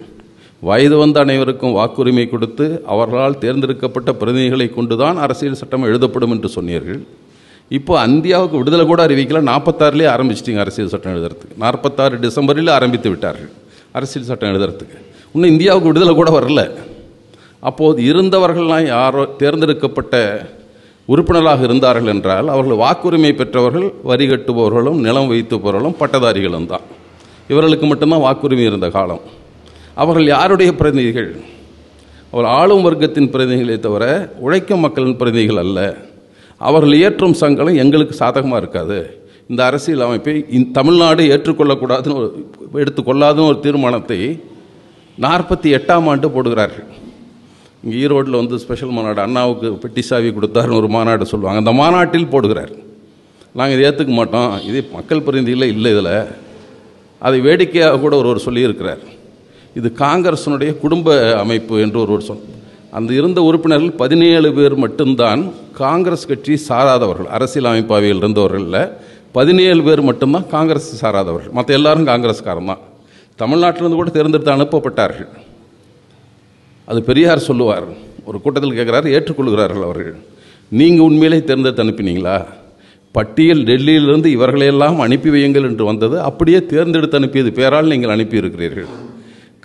[0.67, 6.99] வயது வந்த அனைவருக்கும் வாக்குரிமை கொடுத்து அவர்களால் தேர்ந்தெடுக்கப்பட்ட பிரதிநிதிகளை கொண்டுதான் அரசியல் சட்டம் எழுதப்படும் என்று சொன்னீர்கள்.
[7.77, 9.41] இப்போ அந்தியாவுக்கு விடுதலை கூட அறிவிக்கல.
[9.51, 11.55] நாற்பத்தாறுலேயே ஆரம்பிச்சிட்டிங்க அரசியல் சட்டம் எழுதுறதுக்கு.
[11.63, 13.51] நாற்பத்தாறு டிசம்பரில் ஆரம்பித்து விட்டார்கள்
[13.99, 14.97] அரசியல் சட்டம் எழுதுறதுக்கு.
[15.33, 16.61] இன்னும் இந்தியாவுக்கு விடுதலை கூட வரல.
[17.69, 20.15] அப்போது இருந்தவர்கள்லாம் யாரோ தேர்ந்தெடுக்கப்பட்ட
[21.13, 26.85] உறுப்பினராக இருந்தார்கள் என்றால் அவர்கள் வாக்குரிமை பெற்றவர்கள் வரி கட்டுபவர்களும் நிலம் வைத்துப்பவர்களும் பட்டதாரிகளும் தான்
[27.51, 29.23] இவர்களுக்கு மட்டும்தான் வாக்குரிமை இருந்த காலம்.
[30.01, 31.31] அவர்கள் யாருடைய பிரதிநிதிகள்?
[32.33, 34.03] அவர் ஆளும் வர்க்கத்தின் பிரதிநிதிகளே தவிர
[34.45, 35.79] உழைக்கும் மக்களின் பிரதிநிதிகள் அல்ல.
[36.67, 38.99] அவர்கள் இயற்றும் சங்கலம் எங்களுக்கு சாதகமாக இருக்காது.
[39.51, 42.29] இந்த அரசியல் அமைப்பை இந்த தமிழ்நாடு ஏற்றுக்கொள்ளக்கூடாதுன்னு ஒரு
[42.83, 44.19] எடுத்துக்கொள்ளாதுன்னு ஒரு தீர்மானத்தை
[45.25, 46.89] நாற்பத்தி எட்டாம் ஆண்டு போடுகிறார்கள்.
[47.83, 51.61] இங்கே ஈரோட்டில் வந்து ஸ்பெஷல் மாநாடு அண்ணாவுக்கு பெட்டி சாவி கொடுத்தாருன்னு ஒரு மாநாடு சொல்லுவாங்க.
[51.63, 52.73] அந்த மாநாட்டில் போடுகிறார்.
[53.57, 54.51] நாங்கள் இதை ஏற்றுக்க மாட்டோம்.
[54.69, 56.13] இது மக்கள் பிரதிநிதியில் இல்லை இதில்.
[57.27, 59.03] அதை வேடிக்கையாக கூட ஒருவர் சொல்லியிருக்கிறார்.
[59.77, 62.45] இது காங்கிரஸினுடைய குடும்ப அமைப்பு என்று ஒருவர் சொல்
[62.97, 65.41] அந்த இருந்த உறுப்பினர்கள் பதினேழு பேர் மட்டும்தான்
[65.81, 68.81] காங்கிரஸ் கட்சி சாராதவர்கள் அரசியல் அமைப்பாவையில் இருந்தவர்களில்
[69.37, 72.81] பதினேழு பேர் மட்டும்தான் காங்கிரஸ் சாராதவர்கள் மற்ற எல்லாரும் காங்கிரஸ்காரன் தான்.
[73.39, 75.29] தமிழ்நாட்டிலிருந்து கூட தேர்ந்தெடுத்து அனுப்பப்பட்டார்கள்.
[76.87, 77.87] அது பெரியார் சொல்லுவார்
[78.29, 80.17] ஒரு கூட்டத்தில் கேட்குறாரு ஏற்றுக்கொள்கிறார்கள் அவர்கள்
[80.79, 82.37] நீங்கள் உண்மையிலே தேர்ந்தெடுத்து அனுப்பினீங்களா?
[83.15, 88.89] பட்டியல் டெல்லியிலிருந்து இவர்களையெல்லாம் அனுப்பி வையுங்கள் என்று வந்தது அப்படியே தேர்ந்தெடுத்து அனுப்பியது பேரால் நீங்கள் அனுப்பியிருக்கிறீர்கள்.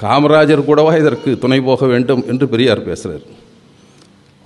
[0.01, 3.43] காமராஜர் கூடவா இதற்கு துணை போக வேண்டும் என்று பெரியார் பேசுகிறார்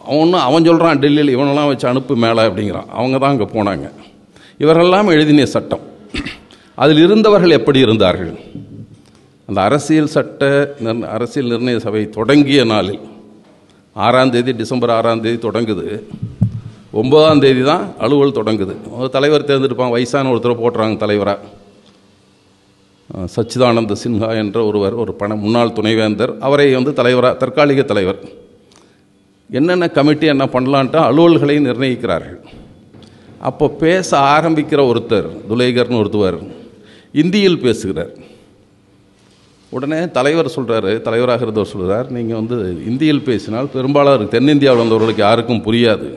[0.05, 2.87] அவனும் அவன் சொல்கிறான் டெல்லியில் இவனெல்லாம் வச்சு அனுப்பு மேலே அப்படிங்கிறான்.
[2.87, 3.91] அவங்க தான் அங்கே போனாங்க.
[4.59, 5.81] இவரெல்லாம் எழுதின சட்டம்.
[6.75, 8.39] அதில் இருந்தவர்கள் எப்படி இருந்தார்கள்?
[9.47, 12.99] அந்த அரசியல் சட்ட நிர்ண- அரசியல் நிர்ணய சபை தொடங்கிய நாளில்
[13.95, 16.03] ஆறாம் தேதி டிசம்பர் ஆறாம் தேதி தொடங்குது.
[16.91, 18.75] ஒன்பதாம் தேதி தான் அலுவல் தொடங்குது.
[18.91, 21.39] ஒரு தலைவர் தேர்ந்தெடுப்பான் வயசான ஒருத்தரை போட்டுறாங்க தலைவராக
[23.35, 28.19] சச்சிதானந்த சின்ஹா என்ற ஒருவர் ஒரு பண முன்னாள் துணைவேந்தர் அவரை வந்து தலைவராக தற்காலிக தலைவர்.
[29.51, 32.41] என்னென்ன கமிட்டி என்ன பண்ணலான்ட்டு அலுவல்களை நிர்ணயிக்கிறார்கள்.
[33.49, 36.39] அப்போ பேச ஆரம்பிக்கிற ஒருத்தர் துலேகர்னு ஒருத்தவர்
[37.23, 38.13] இந்தியில் பேசுகிறார்.
[39.73, 42.57] உடனே தலைவர் சொல்கிறாரு தலைவராக இருந்தவர் சொல்கிறார் நீங்கள் வந்து
[42.91, 46.09] இந்தியில் பேசினால் பெரும்பாலான தென்னிந்தியாவில் வந்தவர்களுக்கு யாருக்கும் புரியாது.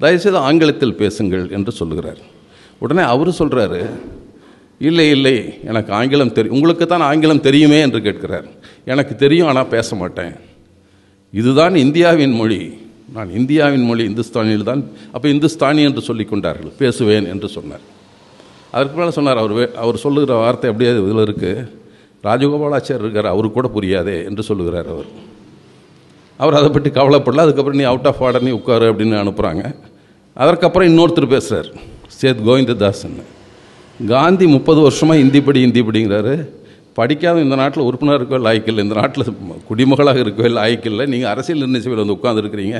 [0.00, 2.20] தயவுசெய்து ஆங்கிலத்தில் பேசுங்கள் என்று சொல்லுகிறார்.
[2.84, 3.80] உடனே அவர் சொல்கிறாரு
[4.80, 8.44] இல்லை இல்லை எனக்கு ஆங்கிலம் தெரியும் உங்களுக்கு தான் ஆங்கிலம் தெரியுமே என்று கேட்கிறார்.
[8.84, 10.32] எனக்கு தெரியும் ஆனால் பேச மாட்டேன்.
[11.32, 12.78] இதுதான் இந்தியாவின் மொழி.
[13.14, 16.70] நான் இந்தியாவின் மொழி இந்துஸ்தானியில் தான் அப்போ இந்துஸ்தானி என்று சொல்லி கொண்டார்கள்.
[16.78, 17.80] பேசுவேன் என்று சொன்னார்.
[18.70, 21.70] அதற்கு மேலே சொன்னார் அவர் வே- அவர் சொல்லுகிற வார்த்தை அப்படியே இதில் இருக்குது
[22.22, 25.04] ராஜகோபாலாச்சார் இருக்கார் அவருக்கு கூட புரியாதே என்று சொல்லுகிறார் அவர்.
[26.36, 27.36] அவர் அதை பற்றி கவலைப்படல.
[27.36, 29.74] அதுக்கப்புறம் நீ அவுட் ஆஃப் ஆர்டர் நீ உட்காரு அப்படின்னு அனுப்புகிறாங்க
[30.34, 31.74] அதற்கப்புறம் இன்னொருத்தர் பேசுகிறார்
[32.20, 33.22] சேத் கோவிந்ததாசன்
[34.08, 36.34] காந்தி முப்பது வருஷமாக இந்தி படி இந்தி படிங்கிறாரு
[36.98, 38.82] படிக்காத இந்த நாட்டில் உறுப்பினர் இருக்கவே லாய்க்கில்லை.
[38.86, 39.26] இந்த நாட்டில்
[39.68, 41.04] குடிமகளாக இருக்கவே லாய்க்கில்லை.
[41.12, 42.78] நீங்கள் அரசியல் நிர்ணய சபையில் வந்து உட்காந்துருக்கிறீங்க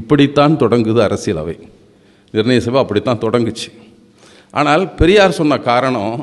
[0.00, 1.56] இப்படித்தான் தொடங்குது அரசியல் அவை
[2.34, 3.68] நிர்ணய சபை அப்படித்தான் தொடங்குச்சு.
[4.54, 6.16] ஆனால் பெரியார் சொன்ன காரணம்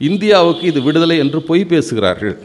[0.00, 2.36] இந்தியாவுக்கு இது விடுதலை என்று பொய் பேசுகிறார்கள்.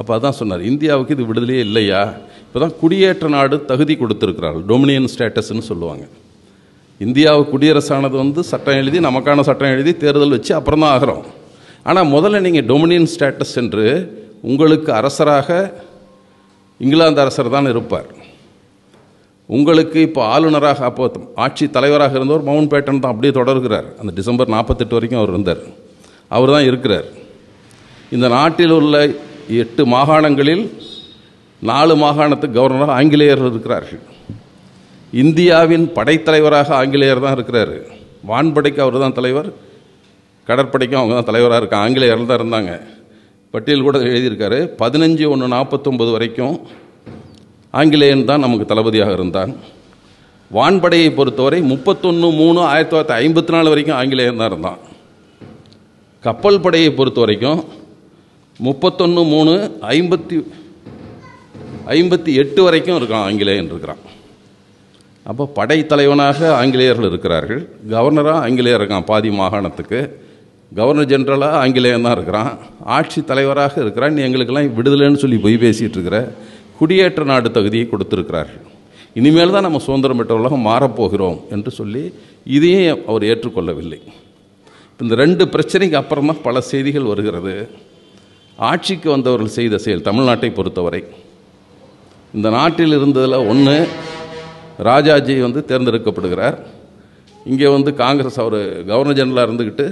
[0.00, 2.02] அப்போ அதான் சொன்னார் இந்தியாவுக்கு இது விடுதலையே இல்லையா?
[2.46, 4.64] இப்போ தான் குடியேற்ற நாடு தகுதி கொடுத்துருக்கிறார்கள்.
[4.70, 6.06] டொமினியன் ஸ்டேட்டஸ்ன்னு சொல்லுவாங்க.
[7.04, 11.24] இந்தியாவு குடியரசானது வந்து சட்டம் எழுதி நமக்கான சட்டம் எழுதி தேர்தல் வச்சு அப்புறம் தான் ஆகிறோம்.
[11.88, 13.84] ஆனால் முதல்ல நீங்கள் டொமினியன் ஸ்டேட்டஸ் என்று
[14.50, 15.58] உங்களுக்கு அரசராக
[16.84, 18.08] இங்கிலாந்து அரசர் தான் இருப்பார்.
[19.56, 21.04] உங்களுக்கு இப்போ ஆளுநராக அப்போ
[21.44, 23.88] ஆட்சி தலைவராக இருந்தவர் மவுண்ட் பேட்டன் தான் அப்படியே தொடர்கிறார்.
[24.00, 25.62] அந்த டிசம்பர் நாற்பத்தெட்டு வரைக்கும் அவர் இருந்தார்.
[26.36, 27.06] அவர் தான் இருக்கிறார்.
[28.16, 28.96] இந்த நாட்டில் உள்ள
[29.62, 30.64] எட்டு மாகாணங்களில்
[31.70, 34.02] நாலு மாகாணத்துக்கு கவர்னராக ஆங்கிலேயர் இருக்கிறார்கள்.
[35.12, 37.76] இந்தியாவின் படைத்தலைவராக ஆங்கிலேயர் தான் இருக்கிறார்.
[38.30, 39.48] வான்படைக்கு அவர் தான் தலைவர்.
[40.48, 42.72] கடற்படைக்கும் அவங்க தான் தலைவராக இருக்காங்க ஆங்கிலேயர்கள் தான் இருந்தாங்க.
[43.54, 44.58] பட்டியல் கூட எழுதியிருக்காரு.
[44.82, 46.56] பதினஞ்சு ஒன்று நாற்பத்தொம்பது வரைக்கும்
[47.80, 49.52] ஆங்கிலேயன் தான் நமக்கு தளபதியாக இருந்தான்.
[50.56, 54.80] வான்படையை பொறுத்தவரை முப்பத்தொன்று மூணு ஆயிரத்தி தொள்ளாயிரத்தி ஐம்பத்தி நாலு வரைக்கும் ஆங்கிலேயன் தான் இருந்தான்.
[56.26, 57.60] கப்பல் படையை பொறுத்த வரைக்கும்
[58.60, 59.54] முப்பத்தொன்று மூணு
[59.96, 60.36] ஐம்பத்தி
[61.96, 64.02] ஐம்பத்தி எட்டு வரைக்கும் இருக்கான் ஆங்கிலேயன் இருக்கிறான்.
[65.30, 67.62] அப்போ படைத்தலைவனாக ஆங்கிலேயர்கள் இருக்கிறார்கள்.
[67.94, 70.00] கவர்னராக ஆங்கிலேயர் இருக்கான் பாதி மாகாணத்துக்கு.
[70.78, 72.50] கவர்னர் ஜென்ரலாக ஆங்கிலேயன் தான் இருக்கிறான்.
[72.96, 74.14] ஆட்சி தலைவராக இருக்கிறான்.
[74.16, 76.18] நீ எங்களுக்கெல்லாம் விடுதலைன்னு சொல்லி பொய் பேசிகிட்டு இருக்கிற
[76.78, 78.64] குடியேற்ற நாடு தகுதியை கொடுத்துருக்கிறார்கள்.
[79.20, 82.02] இனிமேல் தான் நம்ம சுதந்திரம் பெற்ற உலகம் மாறப்போகிறோம் என்று சொல்லி
[82.56, 84.00] இதையும் அவர் ஏற்றுக்கொள்ளவில்லை.
[85.02, 87.54] இந்த ரெண்டு பிரச்சனைக்கு அப்புறம் தான் பல செய்திகள் வருகிறது.
[88.58, 91.02] ஆட்சிக்கு வந்தவர்கள் செய்த செயல் தமிழ்நாட்டை பொறுத்தவரை.
[92.36, 93.76] இந்த நாட்டில் இருந்ததில் ஒன்று
[94.78, 96.56] ராஜாஜி வந்து தேர்ந்தெடுக்கப்படுகிறார்.
[97.46, 99.86] இங்கே வந்து காங்கிரஸ் அவர் கவர்னர் ஜெனரலாக இருந்துக்கிட்டு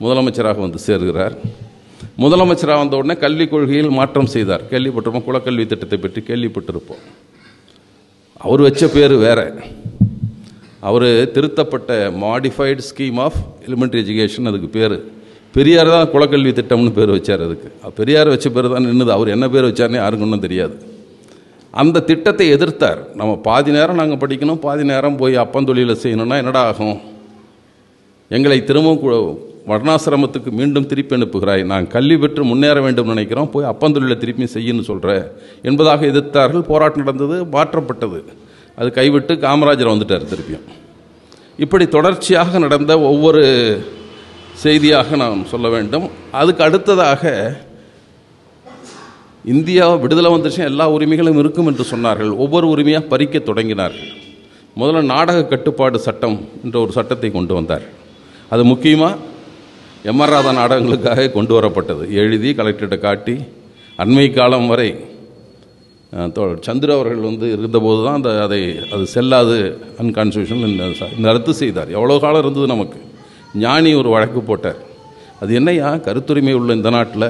[0.00, 1.34] முதலமைச்சராக வந்து சேர்கிறார்.
[2.24, 4.62] முதலமைச்சராக வந்த உடனே கல்விக் கொள்கையில் மாற்றம் செய்தார்.
[4.70, 7.02] கேள்விப்பட்டிருப்போம் குலக்கல்வி திட்டத்தை பற்றி கேள்விப்பட்டிருப்போம்.
[8.36, 9.40] அவர் வச்ச பேர் வேற.
[10.80, 11.92] அவர் திருத்தப்பட்ட
[12.24, 14.96] modified scheme of elementary education அதுக்கு பேர்.
[15.54, 17.68] பெரியார் தான் குலக்கல்வி திட்டம்னு பேர் வச்சார் அதுக்கு.
[17.98, 20.76] பெரியார் வச்ச பேர் தான் நின்றுது அவர் என்ன பேர் வச்சார்னே யாருக்கும் ஒன்றும் தெரியாது.
[21.82, 23.00] அந்த திட்டத்தை எதிர்த்தார்.
[23.20, 26.98] நம்ம பாதி நேரம் நாங்கள் படிக்கணும் பாதி நேரம் போய் அப்பந்தொழியில் செய்யணும்னா என்னடா ஆகும்?
[28.36, 31.62] எங்களை திரும்பவும் வர்ணாசிரமத்துக்கு மீண்டும் திருப்பி அனுப்புகிறாய்.
[31.70, 35.10] நான் கல்வி பெற்று முன்னேற வேண்டும் நினைக்கிறோம் போய் அப்பந்தொழிலை திருப்பி செய்யணும்னு சொல்கிற
[35.68, 36.64] என்பதாக எதிர்த்தார்கள்.
[36.72, 38.20] போராட்டம் நடந்தது மாற்றப்பட்டது.
[38.80, 40.66] அது கைவிட்டு காமராஜர் வந்துட்டார் திருப்பியும்.
[41.64, 43.44] இப்படி தொடர்ச்சியாக நடந்த ஒவ்வொரு
[44.64, 46.06] செய்தியாக நாம் சொல்ல வேண்டும்.
[46.40, 47.22] அதுக்கு அடுத்ததாக
[49.54, 52.30] இந்தியா விடுதலை வந்துச்சு எல்லா உரிமைகளும் இருக்கும் என்று சொன்னார்கள்.
[52.44, 54.08] ஒவ்வொரு உரிமையாக பறிக்க தொடங்கினார்கள்.
[54.80, 57.84] முதல்ல நாடக கட்டுப்பாடு சட்டம் என்ற ஒரு சட்டத்தை கொண்டு வந்தார்.
[58.54, 59.14] அது முக்கியமாக
[60.10, 62.04] எம்ஆர் ராதா நாடகங்களுக்காக கொண்டு வரப்பட்டது.
[62.22, 63.36] எழுதி கலெக்டர்கிட்ட காட்டி
[64.02, 64.90] அண்மை காலம் வரை
[66.66, 68.60] சந்திர அவர்கள் வந்து இருந்தபோது தான் அந்த அதை
[68.94, 69.56] அது செல்லாது
[70.02, 70.62] அன்கான்ஸ்டியூஷன்
[71.28, 71.90] ரத்து செய்தார்.
[71.96, 72.98] எவ்வளோ காலம் இருந்தது நமக்கு?
[73.64, 74.80] ஞானி ஒரு வழக்கு போட்டார்.
[75.42, 75.88] அது என்னையா?
[76.06, 77.28] கருத்துரிமை உள்ள இந்த நாட்டில்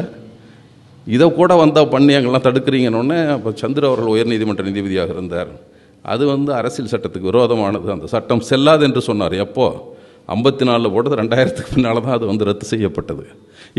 [1.14, 5.50] இதை கூட வந்தால் பண்ணி எங்கெல்லாம் தடுக்கிறீங்கன்னொன்னே அப்போ சந்திர அவர்கள் உயர்நீதிமன்ற நீதிபதியாக இருந்தார்.
[6.12, 7.86] அது வந்து அரசியல் சட்டத்துக்கு விரோதமானது.
[7.96, 9.34] அந்த சட்டம் செல்லாது என்று சொன்னார்.
[9.44, 9.78] எப்போது
[10.34, 11.20] ஐம்பத்தி நாலில் போட்டது.
[11.22, 13.24] ரெண்டாயிரத்துக்கு பின்னால் தான் அது வந்து ரத்து செய்யப்பட்டது.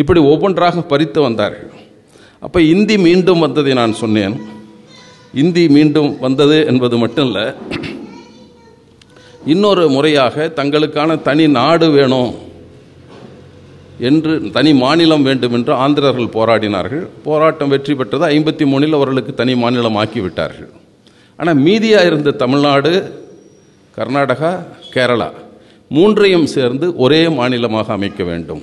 [0.02, 1.72] இப்படி ஒவ்வொன்றாக பறித்து வந்தார்கள்.
[2.46, 4.36] அப்போ இந்தி மீண்டும் வந்ததை நான் சொன்னேன்.
[5.44, 7.46] இந்தி மீண்டும் வந்தது என்பது மட்டும் இல்லை
[9.54, 12.32] இன்னொரு முறையாக தங்களுக்கான தனி நாடு வேணும்.
[14.00, 17.08] என்று தனி மாநிலம் வேண்டும் என்று ஆந்திரர்கள் போராடினார்கள்.
[17.24, 18.26] போராட்டம் வெற்றி பெற்றது.
[18.26, 20.72] ஐம்பத்தி மூணில் அவர்களுக்கு தனி மாநிலம் ஆக்கிவிட்டார்கள்
[21.40, 22.92] ஆனால் மீதியாக இருந்த தமிழ்நாடு
[23.98, 24.52] கர்நாடகா
[24.94, 25.30] கேரளா
[25.90, 28.62] மூன்றையும் சேர்ந்து ஒரே மாநிலமாக அமைக்க வேண்டும்.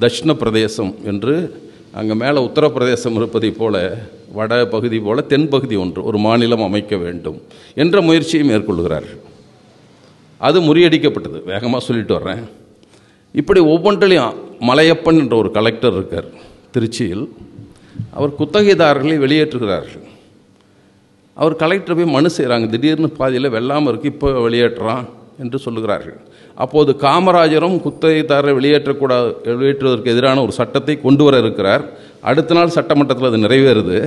[0.00, 1.34] தட்சிண பிரதேசம் என்று
[1.92, 3.76] அங்கே மேலே உத்தரப்பிரதேசம் இருப்பதைப் போல
[4.32, 7.42] வட பகுதி போல தென்பகுதி ஒன்று ஒரு மாநிலம் அமைக்க வேண்டும்
[7.74, 9.20] என்ற முயற்சியை மேற்கொள்கிறார்கள்.
[10.38, 11.44] அது முறியடிக்கப்பட்டது.
[11.44, 12.42] வேகமாக சொல்லிட்டு வர்றேன்.
[13.32, 14.34] இப்படி ஒவ்வொன்றிலையும்
[14.68, 16.28] மலையப்பன் என்ற ஒரு கலெக்டர் இருக்கார்
[16.74, 17.24] திருச்சியில்.
[18.16, 20.04] அவர் குத்தகைதாரர்களை வெளியேற்றுகிறார்கள்.
[21.36, 25.04] அவர் கலெக்டர் போய் மனு செய்கிறாங்க திடீர்னு பாதியில் வெள்ளாமல் இருக்குது இப்போ வெளியேற்றுறான்
[25.42, 26.18] என்று சொல்லுகிறார்கள்.
[26.64, 31.84] அப்போது காமராஜரும் குத்தகைதாரரை வெளியேற்றக்கூடாது வெளியேற்றுவதற்கு எதிரான ஒரு சட்டத்தை கொண்டு வர இருக்கிறார்.
[32.30, 33.98] அடுத்த நாள் சட்டமன்றத்தில் அது நிறைவேறுது.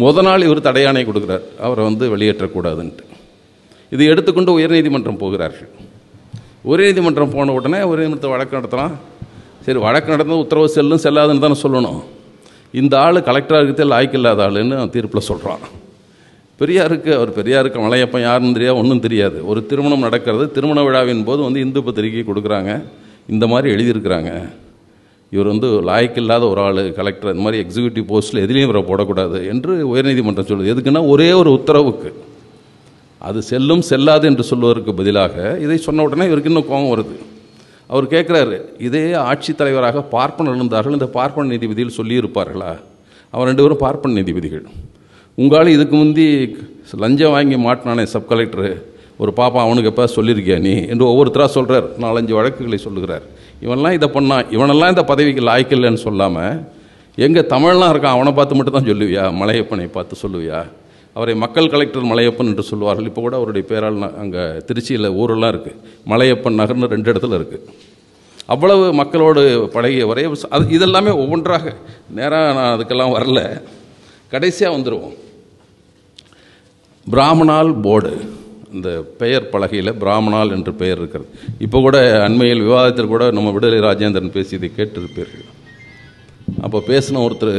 [0.00, 3.04] முத நாள் இவர் தடையாணை கொடுக்குறார் அவரை வந்து வெளியேற்றக்கூடாதுன்ட்டு.
[3.94, 5.70] இதை எடுத்துக்கொண்டு உயர்நீதிமன்றம் போகிறார்கள்.
[6.68, 8.94] உயர்நீதிமன்றம் போன உடனே உயர்நீதிமன்றத்தை வழக்கு நடத்தலாம்
[9.66, 12.00] சரி வழக்கு நடந்தது உத்தரவு செல்லும் செல்லாதுன்னு தானே சொல்லணும்.
[12.80, 15.64] இந்த ஆள் கலெக்டராக இருக்கிறதே லாய்க்கு இல்லாத ஆளுன்னு தீர்ப்பில் சொல்கிறான்
[16.60, 19.46] பெரியாருக்கு அவர் பெரியாருக்கு மலையப்பன் யாருன்னு தெரியாது ஒன்றும் தெரியாது.
[19.50, 22.72] ஒரு திருமணம் நடக்கிறது திருமண விழாவின் போது வந்து இந்து பத்திரிகை கொடுக்குறாங்க.
[23.28, 24.32] இந்த மாதிரி எழுதியிருக்கிறாங்க.
[25.30, 29.72] இவர் வந்து லாய்க்கு இல்லாத ஒரு ஆள் கலெக்டர் இந்த மாதிரி எக்ஸிக்யூட்டிவ் போஸ்ட்டில் எதுலேயும் இவரை போடக்கூடாது என்று
[29.94, 30.72] உயர்நீதிமன்றம் சொல்லுது.
[30.74, 32.12] எதுக்குன்னா ஒரே ஒரு உத்தரவுக்கு.
[33.18, 37.16] அது செல்லும் செல்லாது என்று சொல்வதற்கு பதிலாக இதை சொன்ன உடனே இவருக்கு இன்னும் கோபம் வருது.
[37.92, 42.72] அவர் கேட்குறாரு இதே ஆட்சித் தலைவராக பார்ப்பனர் இருந்தார்கள் இந்த பார்ப்பன நீதிபதியில் சொல்லியிருப்பார்களா?
[43.34, 44.64] அவர் ரெண்டு பேரும் பார்ப்பன நீதிபதிகள்.
[45.38, 46.26] உங்களால் இதுக்கு முந்தி
[47.02, 48.70] லஞ்சம் வாங்கி மாட்டினானே சப் கலெக்டரு.
[49.22, 50.74] ஒரு பாப்பா அவனுக்கு எப்போ சொல்லியிருக்கியா நீ?
[50.92, 53.24] என்று ஒவ்வொருத்தராக சொல்கிறார் நாலஞ்சு வழக்குகளை சொல்லுகிறார்.
[53.64, 56.54] இவன்லாம் இதை பண்ணான் இவனெல்லாம் இந்த பதவிக்கு லாய்க்கில்லைன்னு சொல்லாமல்
[57.26, 59.24] எங்கே தமிழ்லாம் இருக்கான் அவனை பார்த்து மட்டும் தான் சொல்லுவியா?
[59.40, 60.60] மலையப்பனை பார்த்து சொல்லுவியா?
[61.16, 63.08] அவரை மக்கள் கலெக்டர் மலையப்பன் என்று சொல்வார்கள்.
[63.10, 65.80] இப்போ கூட அவருடைய பேரால் அங்கே திருச்சியில் ஊரெல்லாம் இருக்குது
[66.12, 67.88] மலையப்பன் நகர்னு ரெண்டு இடத்துல இருக்குது
[68.54, 69.42] அவ்வளவு மக்களோடு
[69.74, 70.22] பழகியவரை
[70.56, 71.74] அது இதெல்லாமே ஒவ்வொன்றாக.
[72.18, 73.40] நேராக நான் அதுக்கெல்லாம் வரல.
[74.32, 75.16] கடைசியாக வந்துடுவோம்
[77.06, 78.12] பிராமணால் போர்டு.
[78.76, 78.88] இந்த
[79.20, 81.30] பெயர் பலகையில் பிராமணால் என்று பெயர் இருக்கிறது.
[81.66, 85.46] இப்போ கூட அண்மையில் விவாதத்தில் கூட நம்ம விடுதலை ராஜேந்திரன் பேசியதை கேட்டிருப்பீர்கள்.
[86.66, 87.56] அப்போ பேசின ஒருத்தர்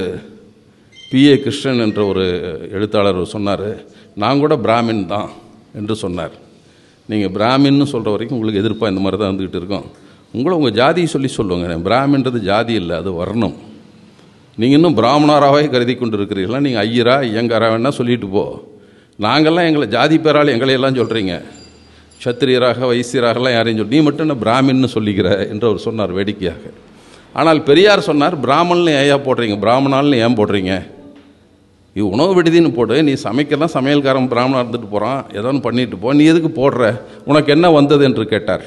[1.12, 2.26] பிஏ கிருஷ்ணன் என்ற ஒரு
[2.76, 3.70] எழுத்தாளர் சொன்னார்
[4.22, 5.30] நான் கூட பிராமின் தான்
[5.80, 6.36] என்று சொன்னார்.
[7.10, 9.88] நீங்கள் பிராமின்னு சொல்கிற வரைக்கும் உங்களுக்கு எதிர்ப்பாக இந்த மாதிரி தான் வந்துக்கிட்டு இருக்கோம்.
[10.38, 13.56] உங்களை உங்கள் ஜாதியை சொல்லி சொல்லுவாங்க பிராமின்றது ஜாதி இல்லை அது வர்ணம்.
[14.58, 18.46] நீங்கள் இன்னும் பிராமணராகவே கருதி கொண்டு இருக்கிறீங்களா நீங்கள் ஐயரா ஐயங்காரா வேணால் சொல்லிட்டு போ.
[19.26, 21.36] நாங்கள்லாம் எங்களை ஜாதி பேரால் எங்களையெல்லாம் சொல்கிறீங்க
[22.24, 26.64] சத்திரியராக வைசியராகலாம் யாரையும் சொல் நீ மட்டும் என்ன பிராமின்னு சொல்லிக்கிற என்று அவர் சொன்னார் வேடிக்கையாக.
[27.40, 29.58] ஆனால் பெரியார் சொன்னார் பிராமணன் ஏயா போடுறீங்க?
[29.66, 30.74] பிராமணால்னு ஏன் போடுறீங்க?
[31.96, 36.26] இது உணவு விடுதின்னு போடு நீ சமைக்கலாம் சமையல்காரன் பிராமணம் இருந்துட்டு போகிறான் ஏதோ ஒன்று பண்ணிட்டு போ நீ
[36.34, 36.84] எதுக்கு போடுற?
[37.30, 38.66] உனக்கு என்ன வந்தது என்று கேட்டார்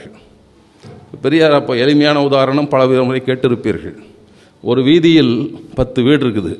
[1.25, 3.97] பெரியார் அப்போ எளிமையான உதாரணம் பல முறை கேட்டிருப்பீர்கள்.
[4.71, 5.35] ஒரு வீதியில்
[5.79, 6.53] பத்து வீடு இருக்குது.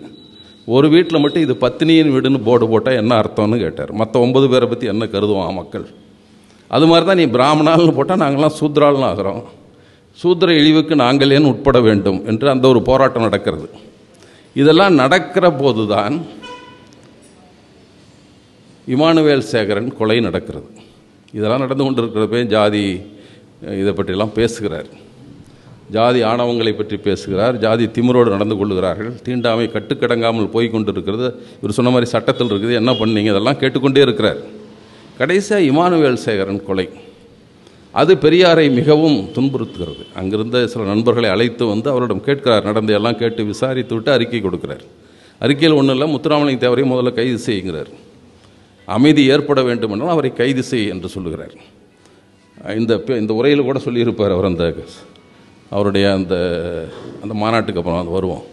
[0.75, 3.93] ஒரு வீட்டில் மட்டும் இது பத்தினியின் வீடுன்னு போர்டு போட்டால் என்ன அர்த்தம்னு கேட்டார்.
[4.01, 5.87] மற்ற ஒன்பது பேரை பற்றி என்ன கருதுவான் மக்கள்?
[6.71, 9.43] அது மாதிரி தான் நீ பிராமணால்னு போட்டால் நாங்களாம் சூத்ரால்னு ஆகிறோம்.
[10.19, 12.21] சூத்திர இழிவுக்கு நாங்கள் ஏன் உட்பட வேண்டும்?
[12.33, 13.69] என்று அந்த ஒரு போராட்டம் நடக்கிறது.
[14.63, 16.17] இதெல்லாம் நடக்கிற போதுதான்
[18.89, 20.67] இமானுவேல் சேகரன் கொலை நடக்கிறது.
[21.33, 23.01] இதெல்லாம் நடந்து கொண்டிருக்கிறப்பே ஜாதி
[23.61, 24.87] இதை பற்றியெல்லாம் பேசுகிறார்.
[25.91, 27.57] ஜாதி ஆணவங்களை பற்றி பேசுகிறார்.
[27.59, 31.29] ஜாதி திமிரோடு நடந்து கொள்கிறார்கள் தீண்டாமை கட்டுக்கடங்காமல் போய் கொண்டிருக்கிறது.
[31.63, 32.73] இவர் சொன்ன மாதிரி சட்டத்தில் இருக்குது.
[32.73, 33.33] என்ன பண்ணீங்க?
[33.35, 34.37] இதெல்லாம் கேட்டுக்கொண்டே இருக்கிறார்.
[35.19, 36.89] கடைசியாக இமானுவேல் சேகரன் கொலை.
[37.93, 40.05] அது பெரியாரை மிகவும் துன்புறுத்துகிறது.
[40.15, 42.65] அங்கிருந்த சில நண்பர்களை அழைத்து வந்து அவரிடம் கேட்கிறார்.
[42.65, 44.85] நடந்த எல்லாம் கேட்டு விசாரித்து விட்டு அறிக்கை கொடுக்கிறார்.
[45.39, 46.15] அறிக்கையில் ஒன்றும் இல்லை.
[46.15, 48.04] முத்துராமலிங்க தேவரையும் முதல்ல கைது செய்கிறார்.
[48.87, 51.55] அமைதி ஏற்பட வேண்டுமென்றால் அவரை கைது செய் என்று சொல்லுகிறார்.
[52.81, 54.75] இந்த இந்த உரையில் கூட சொல்லியிருப்பார் அவர் அந்த
[55.71, 56.35] அவருடைய அந்த
[57.23, 58.45] அந்த மாநாட்டுக்கு அப்புறம் அது வருவோம்.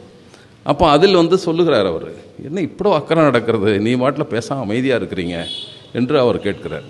[0.64, 2.10] அப்போ அதில் வந்து சொல்லுகிறார் அவர்
[2.48, 3.80] என்ன இப்படோ அக்கறை நடக்கிறது?
[3.80, 5.38] நீ மாட்டில் பேசாம அமைதியாக இருக்கிறீங்க?
[5.94, 6.88] என்று அவர் கேட்கிறார்.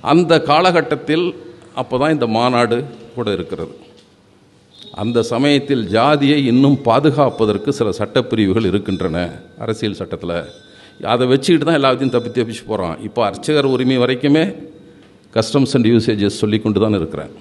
[0.00, 1.26] அந்த காலகட்டத்தில்
[1.74, 3.74] அப்போ தான் இந்த மாநாடு கூட இருக்கிறது.
[4.92, 10.38] அந்த சமயத்தில் ஜாதியை இன்னும் பாதுகாப்பதற்கு சில சட்டப்பிரிவுகள் இருக்கின்றன அரசியல் சட்டத்தில்.
[11.00, 14.44] அதை வச்சுக்கிட்டு தான் எல்லாத்தையும் தப்பி தப்பிச்சு போகிறான் இப்போ அர்ச்சகர் உரிமை வரைக்குமே
[15.34, 17.32] கஸ்டம்ஸ் அண்ட் யூசேஜஸ் சொல்லி கொண்டு தான் இருக்கிறேன்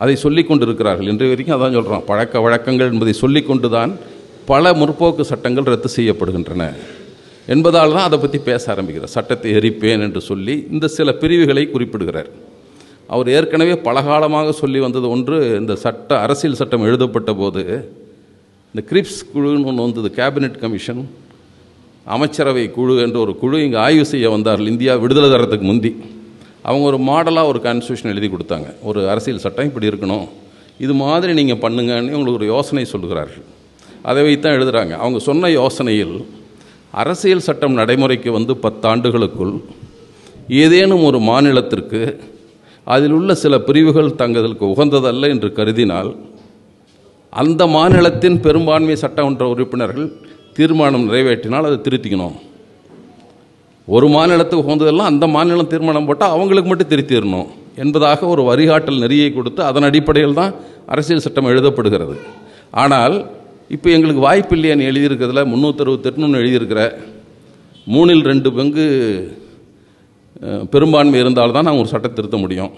[0.00, 3.92] அதை சொல்லிக்கொண்டு இருக்கிறார்கள் இன்றைய வரைக்கும் அதான் சொல்கிறான் பழக்க வழக்கங்கள் என்பதை சொல்லிக் கொண்டு தான்
[4.46, 6.64] பல முற்போக்கு சட்டங்கள் ரத்து செய்யப்படுகின்றன
[7.48, 9.12] என்பதால் தான் அதை பற்றி பேச ஆரம்பிக்கிறார்.
[9.16, 12.30] சட்டத்தை எரிப்பேன் என்று சொல்லி இந்த சில பிரிவுகளை குறிப்பிடுகிறார்.
[13.06, 17.62] அவர் ஏற்கனவே பலகாலமாக சொல்லி வந்தது ஒன்று இந்த சட்ட அரசியல் சட்டம் எழுதப்பட்ட போது
[18.74, 21.02] இந்த கிரிப்ஸ் குழுன்னு ஒன்று வந்தது கேபினெட் கமிஷன்
[22.06, 24.70] அமைச்சரவை குழு என்ற ஒரு குழு இங்கே ஆய்வு செய்ய வந்தார்கள்.
[24.72, 25.90] இந்தியா விடுதலை தரத்துக்கு முந்தி.
[26.68, 28.68] அவங்க ஒரு மாடலாக ஒரு கான்ஸ்டியூஷன் எழுதி கொடுத்தாங்க.
[28.88, 30.26] ஒரு அரசியல் சட்டம் இப்படி இருக்கணும்.
[30.84, 33.46] இது மாதிரி நீங்கள் பண்ணுங்கன்னு உங்களுக்கு ஒரு யோசனை சொல்கிறார்கள்.
[34.10, 36.16] அதை வைத்தான் எழுதுகிறாங்க அவங்க சொன்ன யோசனையில்
[37.02, 39.54] அரசியல் சட்டம் நடைமுறைக்கு வந்து பத்தாண்டுகளுக்குள்
[40.62, 42.00] ஏதேனும் ஒரு மாநிலத்திற்கு
[42.84, 46.10] அதில் உள்ள சில பிரிவுகள் தங்களுக்கு உகந்ததல்ல என்று கருதினால்
[47.32, 50.08] அந்த மாநிலத்தின் பெரும்பான்மை சட்டமன்ற உறுப்பினர்கள்
[50.58, 52.36] தீர்மானம் நிறைவேற்றினால் அதை திருத்திக்கணும்.
[53.88, 57.48] ஒரு மாநிலத்துக்கு உகந்ததெல்லாம் அந்த மாநிலம் தீர்மானம் போட்டால் அவங்களுக்கு மட்டும் திருத்திடணும்
[57.82, 60.52] என்பதாக ஒரு வரிகாட்டல் நெறியை கொடுத்து அதன் அடிப்படையில் தான்
[60.92, 62.16] அரசியல் சட்டம் எழுதப்படுகிறது.
[62.82, 63.14] ஆனால்
[63.74, 65.42] இப்போ எங்களுக்கு வாய்ப்பு இல்லையான்னு எழுதியிருக்கிறதுல?
[65.52, 66.82] முந்நூற்றறுபத்தெட்டுன்னு எழுதியிருக்கிற.
[67.94, 68.86] மூணில் ரெண்டு பங்கு
[70.74, 72.72] பெரும்பான்மை பெரும்பான்மை இருந்தால்தான் நாங்கள் ஒரு சட்டம் திருத்த முடியும்.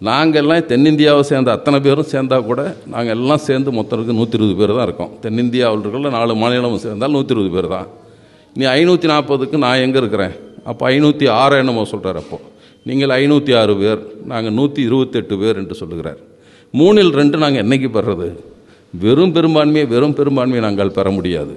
[0.00, 2.62] நாங்கள் எல்லாம் தென்னிந்தியாவை சேர்ந்த அத்தனை பேரும் சேர்ந்தால் கூட
[2.94, 5.12] நாங்கள் எல்லாம் சேர்ந்து மொத்தம் இருக்குது நூற்றி இருபது பேர் தான் இருக்கோம்.
[5.24, 7.86] தென்னிந்தியாவில் இருக்கிற நாலு மாநிலமும் சேர்ந்தால் நூற்றி இருபது பேர் தான்.
[8.56, 10.34] நீ ஐநூற்றி நாற்பதுக்கு நான் எங்கே இருக்கிறேன்?
[10.70, 12.38] அப்போ ஐநூற்றி ஆறு என்னமோ சொல்கிறார் அப்போ.
[12.88, 14.02] நீங்கள் ஐநூற்றி ஆறு பேர்
[14.32, 16.20] நாங்கள் நூற்றி இருபத்தெட்டு பேர் என்று சொல்லுகிறார்.
[16.74, 18.28] மூணில் ரெண்டு நாங்கள் என்னைக்கு பெறுறது?
[19.04, 21.54] வெறும் பெரும்பான்மையை வெறும் பெரும்பான்மையை நாங்கள் பெற முடியாது.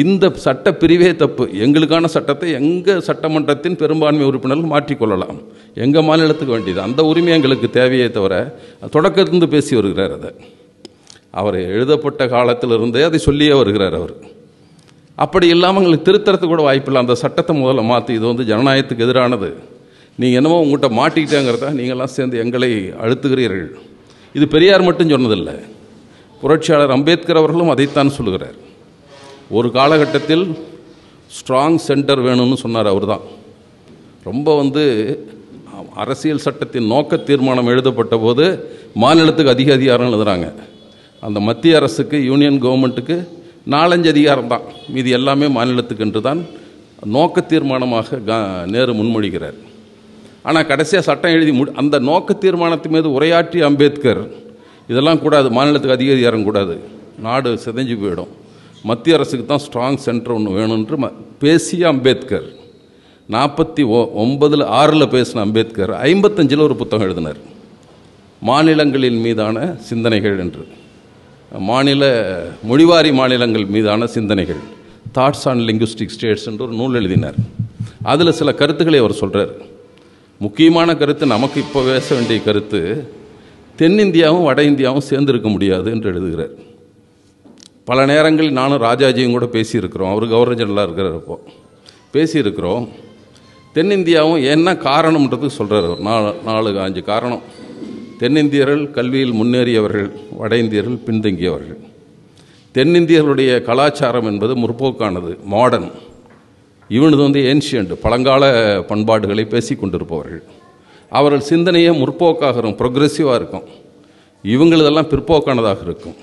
[0.00, 1.44] இந்த சட்ட பிரிவே தப்பு.
[1.64, 5.38] எங்களுக்கான சட்டத்தை எங்கள் சட்டமன்றத்தின் பெரும்பான்மை உறுப்பினர்கள் மாற்றிக்கொள்ளலாம்?
[5.84, 6.80] எங்கள் மாநிலத்துக்கு வேண்டியது?
[6.86, 8.34] அந்த உரிமை எங்களுக்கு தேவையே தவிர
[8.94, 10.30] தொடக்கத்திலிருந்து பேசி வருகிறார் அதை
[11.40, 14.14] அவர் எழுதப்பட்ட காலத்திலிருந்தே அதை சொல்லியே வருகிறார் அவர்.
[15.24, 19.50] அப்படி இல்லாமல் எங்களுக்கு திருத்தறதுக்கு கூட வாய்ப்பில்லை அந்த சட்டத்தை முதல்ல மாற்றி இது வந்து ஜனநாயகத்துக்கு எதிரானது.
[20.20, 22.72] நீங்கள் என்னமோ உங்கள்கிட்ட மாட்டிக்கிட்டேங்கிறத நீங்களாம் சேர்ந்து எங்களை
[23.04, 23.70] அழுத்துகிறீர்கள்.
[24.38, 25.56] இது பெரியார் மட்டும் சொன்னதில்லை.
[26.42, 28.58] புரட்சியாளர் அம்பேத்கர் அவர்களும் அதைத்தான் சொல்லுகிறார்.
[29.52, 30.44] ஒரு காலகட்டத்தில்
[31.36, 33.24] ஸ்ட்ராங் சென்டர் வேணும்னு சொன்னார் அவர் தான்
[34.24, 34.82] ரொம்ப வந்து
[35.94, 38.44] அரசியல் சட்டத்தின் நோக்க தீர்மானம் எழுதப்பட்ட போது
[38.94, 40.46] மாநிலத்துக்கு அதிக அதிகாரம் எழுதுகிறாங்க
[41.22, 43.16] அந்த மத்திய அரசுக்கு யூனியன் கவர்மெண்ட்டுக்கு
[43.70, 44.62] நாலஞ்சு அதிகாரம் தான்.
[44.88, 46.40] இது எல்லாமே மாநிலத்துக்கு என்று தான்
[47.06, 49.58] நோக்க தீர்மானமாக கா- நேரு முன்மொழிகிறார்.
[50.42, 54.22] ஆனால் கடைசியாக சட்டம் எழுதி முடி அந்த நோக்க தீர்மானத்து மீது உரையாற்றி அம்பேத்கர்
[54.88, 56.74] இதெல்லாம் கூடாது மாநிலத்துக்கு அதிக அதிகாரம் கூடாது.
[57.18, 58.32] நாடு சிதைஞ்சு போயிடும்.
[58.88, 62.46] மத்திய அரசுக்கு தான் ஸ்ட்ராங் சென்டர் ஒன்று வேணும்ன்று ம பேசிய அம்பேத்கர்.
[63.30, 67.38] நாற்பத்தி ஒ ஒன்பதில் ஆறில் பேசின அம்பேத்கர் ஐம்பத்தஞ்சில் ஒரு புத்தகம் எழுதினார்.
[68.48, 69.56] மாநிலங்களின் மீதான
[69.90, 70.64] சிந்தனைகள் என்று.
[71.70, 72.02] மாநில
[72.70, 74.62] மொழிவாரி மாநிலங்கள் மீதான சிந்தனைகள்.
[75.16, 77.38] தாட்ஸ் ஆன் லிங்குஸ்டிக் ஸ்டேட்ஸ் என்று ஒரு நூல் எழுதினார்.
[78.02, 79.54] அதில் சில கருத்துக்களை அவர் சொல்கிறார்
[80.40, 82.80] முக்கியமான கருத்து நமக்கு இப்போ பேச வேண்டிய கருத்து
[83.78, 86.54] தென்னிந்தியாவும் வட இந்தியாவும் சேர்ந்திருக்க முடியாது என்று எழுதுகிறார்.
[87.84, 90.10] பல நேரங்களில் நானும் ராஜாஜியும் கூட பேசியிருக்கிறோம்.
[90.10, 91.38] அவர் கவர்னர் ஜெனரலாக இருக்கிறப்போ
[92.12, 92.88] பேசியிருக்கிறோம்.
[93.74, 96.00] தென்னிந்தியாவும் என்ன காரணம்ன்றதுக்கு சொல்கிறார் அவர்.
[96.00, 97.42] நாலு நாலு அஞ்சு காரணம்.
[98.20, 101.80] தென்னிந்தியர்கள் கல்வியில் முன்னேறியவர்கள் வட இந்தியர்கள் பின்தங்கியவர்கள்.
[102.74, 105.90] தென்னிந்தியர்களுடைய கலாச்சாரம் என்பது முற்போக்கானது மாடர்ன்
[106.88, 110.42] இவனது வந்து ஏன்ஷியண்ட் பழங்கால பண்பாடுகளை பேசி கொண்டிருப்பவர்கள்.
[111.10, 113.62] அவர்கள் சிந்தனையே முற்போக்காக இருக்கும் ப்ரொக்ரெசிவாக இருக்கும்.
[114.44, 116.14] இவங்களதெல்லாம் பிற்போக்கானதாக இருக்கும்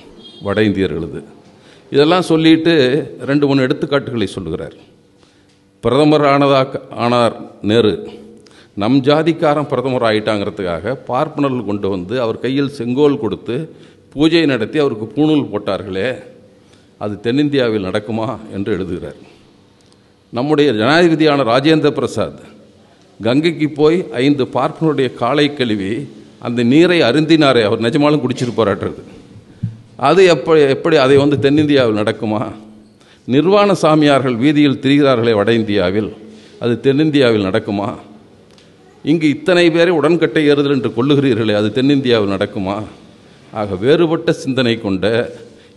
[0.41, 1.24] வட இந்தியர்களது.
[1.91, 2.73] இதெல்லாம் சொல்லிட்டு
[3.25, 4.75] ரெண்டு மூணு எடுத்துக்காட்டுகளை சொல்லுகிறார்.
[5.84, 6.62] பிரதமர் ஆனதா
[7.04, 7.93] ஆனார் நேரு.
[8.82, 13.56] நம் ஜாதிக்காரன் பிரதமர் ஆயிட்டாங்கிறதுக்காக பார்ப்பனர்கள் கொண்டு வந்து அவர் கையில் செங்கோல் கொடுத்து
[14.13, 16.10] பூஜை நடத்தி அவருக்கு பூணூல் போட்டார்களே
[16.97, 19.19] அது தென்னிந்தியாவில் நடக்குமா என்று எழுதுகிறார்.
[20.38, 22.39] நம்முடைய ஜனாதிபதியான ராஜேந்திர பிரசாத்
[23.23, 25.93] கங்கைக்கு போய் ஐந்து பார்ப்பனுடைய காலை கழுவி
[26.39, 29.02] அந்த நீரை அருந்தினாரே அவர் நிஜமாலும் குடிச்சிருப்பாராட்டுறது.
[30.08, 32.42] அது எப்படி எப்படி அதை வந்து தென்னிந்தியாவில் நடக்குமா?
[33.26, 36.10] நிர்வாண சாமியார்கள் வீதியில் திரிகிறார்களே வட இந்தியாவில்.
[36.64, 37.88] அது தென்னிந்தியாவில் நடக்குமா?
[39.04, 42.76] இங்கு இத்தனை பேரை உடன்கட்டை ஏறுதல் என்று கொள்ளுகிறீர்களே அது தென்னிந்தியாவில் நடக்குமா?
[43.52, 45.06] ஆக வேறுபட்ட சிந்தனை கொண்ட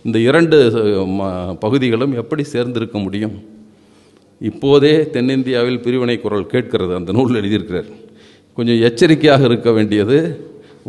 [0.05, 0.57] இந்த இரண்டு
[1.59, 3.35] பகுதிகளும் எப்படி சேர்ந்திருக்க முடியும்?
[4.49, 7.91] இப்போதே தென்னிந்தியாவில் பிரிவினை குரல் கேட்கிறது அந்த நூல் எழுதியிருக்கிறார்.
[8.55, 10.17] கொஞ்சம் எச்சரிக்கையாக இருக்க வேண்டியது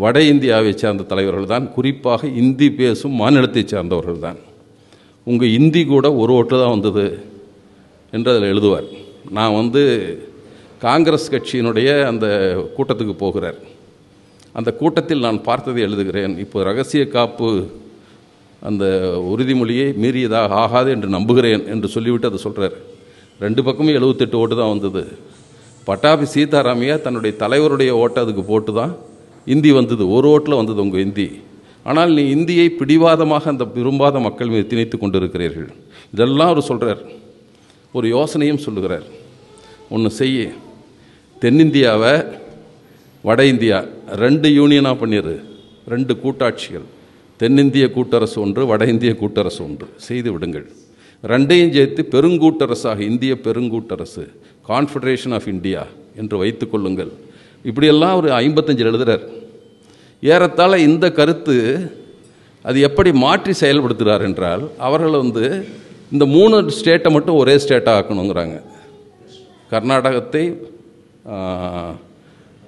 [0.03, 4.39] வட இந்தியாவை சேர்ந்த தலைவர்கள் தான் குறிப்பாக இந்தி பேசும் மாநிலத்தை சேர்ந்தவர்கள் தான்
[5.27, 7.05] உங்கள் இந்தி கூட ஒரு ஓட்டு தான் வந்தது
[8.13, 8.89] என்று அதில் எழுதுவார்.
[9.37, 9.83] நான் வந்து
[10.87, 12.27] காங்கிரஸ் கட்சியினுடைய அந்த
[12.77, 13.61] கூட்டத்துக்கு போகிறார்.
[14.59, 16.35] அந்த கூட்டத்தில் நான் பார்த்ததை எழுதுகிறேன்.
[16.45, 17.49] இப்போ ரகசிய காப்பு
[18.63, 18.85] அந்த
[19.31, 22.77] உறுதிமொழியை மீறியதாக ஆகாது என்று நம்புகிறேன் என்று சொல்லிவிட்டு அதை சொல்கிறார்
[23.41, 25.03] ரெண்டு பக்கமும் எழுபத்தெட்டு ஓட்டு தான் வந்தது.
[25.89, 28.93] பட்டாபி சீதாராமையா தன்னுடைய தலைவருடைய ஓட்டை அதுக்கு போட்டு தான்
[29.47, 31.31] இந்தி வந்தது ஒரு ஓட்டில் வந்தது உங்கள் இந்தி.
[31.85, 35.69] ஆனால் நீ இந்தியை பிடிவாதமாக அந்த விரும்பாத மக்கள் மீது திணித்து கொண்டிருக்கிறீர்கள்.
[36.13, 37.03] இதெல்லாம் அவர் சொல்கிறார்
[37.93, 39.07] ஒரு யோசனையும் சொல்லுகிறார்.
[39.91, 40.53] ஒன்று செய்ய.
[41.43, 42.15] தென்னிந்தியாவை
[43.23, 43.85] வட இந்தியா
[44.23, 45.35] ரெண்டு யூனியனாக பண்ணிடு
[45.89, 46.87] ரெண்டு கூட்டாட்சிகள்.
[47.37, 49.87] தென்னிந்திய கூட்டரசு ஒன்று வட இந்திய கூட்டரசு ஒன்று.
[49.97, 50.67] செய்து விடுங்கள்.
[51.23, 54.25] ரெண்டையும் சேர்த்து பெருங்கூட்டரசாக இந்திய பெருங்கூட்டரசு
[54.69, 57.13] கான்ஃபெடரேஷன் ஆஃப் இந்தியா என்று வைத்துக்கொள்ளுங்கள்
[57.69, 59.25] இப்படியெல்லாம் ஒரு ஐம்பத்தஞ்சில் எழுதுகிறார்
[60.23, 61.57] ஏறத்தாழ இந்த கருத்து
[62.69, 65.45] அது எப்படி மாற்றி செயல்படுத்துகிறார் என்றால் அவர்கள் வந்து
[66.15, 68.57] இந்த மூணு ஸ்டேட்டை மட்டும் ஒரே ஸ்டேட்டாக ஆக்கணுங்கிறாங்க.
[69.73, 70.45] கர்நாடகத்தை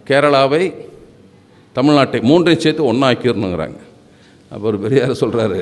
[0.09, 0.63] கேரளாவை
[1.77, 3.81] தமிழ்நாட்டை மூன்றையும் சேர்த்து ஒன்றாக்கிடணுங்கிறாங்க
[4.53, 5.61] அப்போ ஒரு பெரியார் சொல்கிறாரு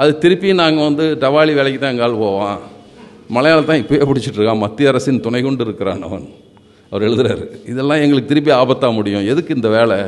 [0.00, 2.58] அது திருப்பி நாங்கள் வந்து டவாலி வேலைக்கு தான் எங்கால் போவோம்.
[3.36, 4.64] மலையாளம் தான் இப்போயே பிடிச்சிட்டு இருக்கான்.
[4.64, 6.26] மத்திய அரசின் துணை கொண்டு இருக்கிறான் அவன்.
[6.90, 9.26] அவர் எழுதுறாரு இதெல்லாம் எங்களுக்கு திருப்பி ஆபத்தாக முடியும்.
[9.26, 10.00] எதுக்கு இந்த வேலை?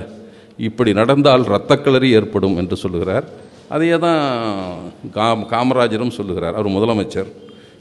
[0.59, 3.25] இப்படி நடந்தால் இரத்தக்களறி ஏற்படும் என்று சொல்லுகிறார்.
[3.69, 4.75] அதையே தான்
[5.13, 6.55] காம் காமராஜரும் சொல்லுகிறார்.
[6.55, 7.33] அவர் முதலமைச்சர்.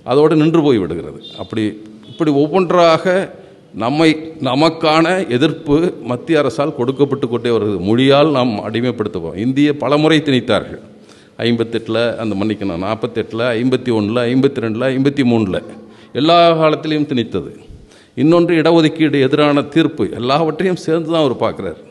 [0.03, 1.23] அதோடு நின்று போய் விடுகிறது.
[1.37, 3.33] அப்படி இப்படி ஒவ்வொன்றாக
[3.73, 7.79] நம்மை நமக்கான எதிர்ப்பு மத்திய அரசால் கொடுக்கப்பட்டு கொண்டே வருகிறது.
[7.79, 10.79] மொழியால் நாம் அடிமைப்படுத்துவோம் இந்திய பலமுறை திணித்தார்கள்.
[11.37, 12.83] ஐம்பத்தெட்டில் அந்த மன்னிக்கணும்.
[12.87, 15.63] நாற்பத்தெட்டில் ஐம்பத்தி ஒன்றில் ஐம்பத்தி ரெண்டில் ஐம்பத்தி மூணில்.
[16.13, 17.65] எல்லா காலத்திலையும் திணித்தது.
[18.21, 21.81] இன்னொன்று இடஒதுக்கீடு எதிரான தீர்ப்பு எல்லாவற்றையும் சேர்ந்து தான் அவர் பார்க்குறார்.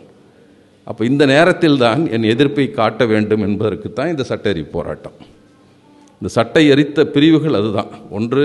[0.91, 5.17] அப்போ இந்த நேரத்தில் தான் என் எதிர்ப்பை காட்ட வேண்டும் என்பதற்கு தான் இந்த சட்ட எரி போராட்டம்.
[6.21, 7.91] இந்த சட்டை எரித்த பிரிவுகள் அதுதான்.
[8.19, 8.45] ஒன்று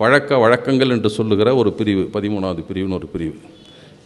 [0.00, 3.34] பழக்க வழக்கங்கள் என்று சொல்லுகிற ஒரு பிரிவு பதிமூணாவது பிரிவுன்னு ஒரு பிரிவு.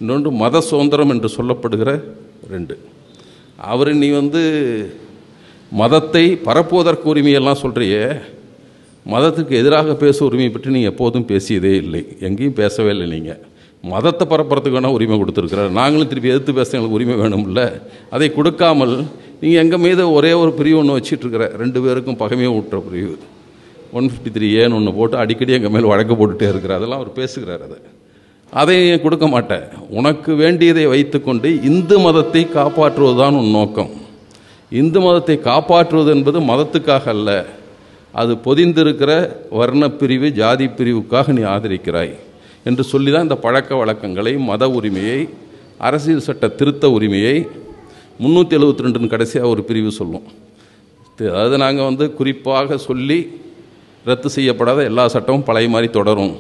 [0.01, 1.90] இன்னொன்று மத சுதந்திரம் என்று சொல்லப்படுகிற
[2.55, 2.75] ரெண்டு.
[3.73, 4.42] அவர் நீ வந்து
[5.81, 8.03] மதத்தை பரப்புவதற்கு உரிமையெல்லாம் சொல்கிறியே
[9.12, 12.03] மதத்துக்கு எதிராக பேச உரிமை பற்றி நீங்கள் எப்போதும் பேசியதே இல்லை.
[12.27, 13.40] எங்கேயும் பேசவே இல்லை நீங்கள்
[13.92, 15.71] மதத்தை பரப்புறதுக்கு வேணால் உரிமை கொடுத்துருக்குறாரு.
[15.81, 17.62] நாங்களும் திருப்பி எதிர்த்து பேச எங்களுக்கு உரிமை வேணும்ல.
[18.14, 18.94] அதை கொடுக்காமல்
[19.40, 23.14] நீங்கள் எங்கள் மீது ஒரே ஒரு பிரிவு ஒன்று வச்சிட்ருக்கிற ரெண்டு பேருக்கும் பகமையை ஊட்டுற பிரிவு.
[23.99, 26.81] ஒன் ஃபிஃப்டி த்ரீ ஏன்னு ஒன்று போட்டு அடிக்கடி எங்கள் மேலே வழக்கு போட்டுகிட்டே இருக்கிறார்.
[26.81, 27.79] அதெல்லாம் அவர் பேசுகிறார் அதை.
[28.53, 29.64] அதை கொடுக்க மாட்டேன்?
[29.99, 33.90] உனக்கு வேண்டியதை வைத்துக்கொண்டு இந்து மதத்தை காப்பாற்றுவதுதான் உன் நோக்கம்.
[34.81, 37.31] இந்து மதத்தை காப்பாற்றுவது என்பது மதத்துக்காக அல்ல.
[38.20, 39.12] அது பொதிந்திருக்கிற
[39.59, 42.14] வர்ணப்பிரிவு ஜாதி பிரிவுக்காக நீ ஆதரிக்கிறாய்
[42.68, 45.20] என்று சொல்லி தான் இந்த பழக்க வழக்கங்களை மத உரிமையை
[45.88, 47.37] அரசியல் சட்ட திருத்த உரிமையை
[48.22, 50.24] முந்நூற்றி எழுபத்தி ரெண்டுன்னு கடைசியாக ஒரு பிரிவு சொல்லும்.
[51.18, 53.18] அதாவது நாங்கள் வந்து குறிப்பாக சொல்லி
[54.09, 56.35] ரத்து செய்யப்படாத எல்லா சட்டமும் பழைய மாதிரி தொடரும்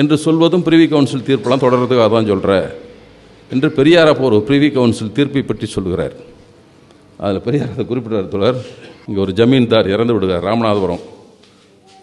[0.00, 2.54] என்று சொல்வதும் பிரிவி கவுன்சில் தீர்ப்பெல்லாம் தொடர்றதுக்காக தான் சொல்கிற
[3.50, 6.16] என்று பெரியார் அப்போ ஒரு பிரிவி கவுன்சில் தீர்ப்பை பற்றி சொல்கிறார்
[7.24, 8.58] அதில் பெரியார் அதை குறிப்பிட்டார் தொடர்
[9.08, 11.02] இங்கே ஒரு ஜமீன்தார் இறந்து விடுகிறார் ராமநாதபுரம்.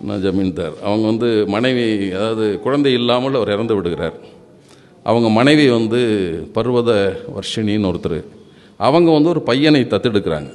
[0.08, 0.76] நான் ஜமீன்தார்.
[0.88, 1.88] அவங்க வந்து மனைவி
[2.18, 4.18] அதாவது குழந்தை இல்லாமல் அவர் இறந்து விடுகிறார்.
[5.10, 6.02] அவங்க மனைவி வந்து
[6.56, 6.92] பர்வத
[7.38, 8.20] வர்ஷினின்னு ஒருத்தர்.
[8.88, 10.52] அவங்க வந்து ஒரு பையனை தத்தெடுக்கிறாங்க.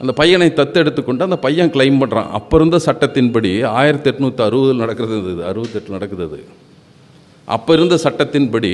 [0.00, 5.16] அந்த பையனை தத்தெடுத்து கொண்டு அந்த பையன் கிளைம் பண்ணுறான் அப்போ இருந்த சட்டத்தின்படி ஆயிரத்தி எட்நூற்றி அறுபதில் நடக்கிறது
[5.32, 5.44] இது.
[5.50, 6.40] அறுபத்தெட்டு நடக்குது அது.
[7.44, 8.72] அப்போ இருந்த சட்டத்தின்படி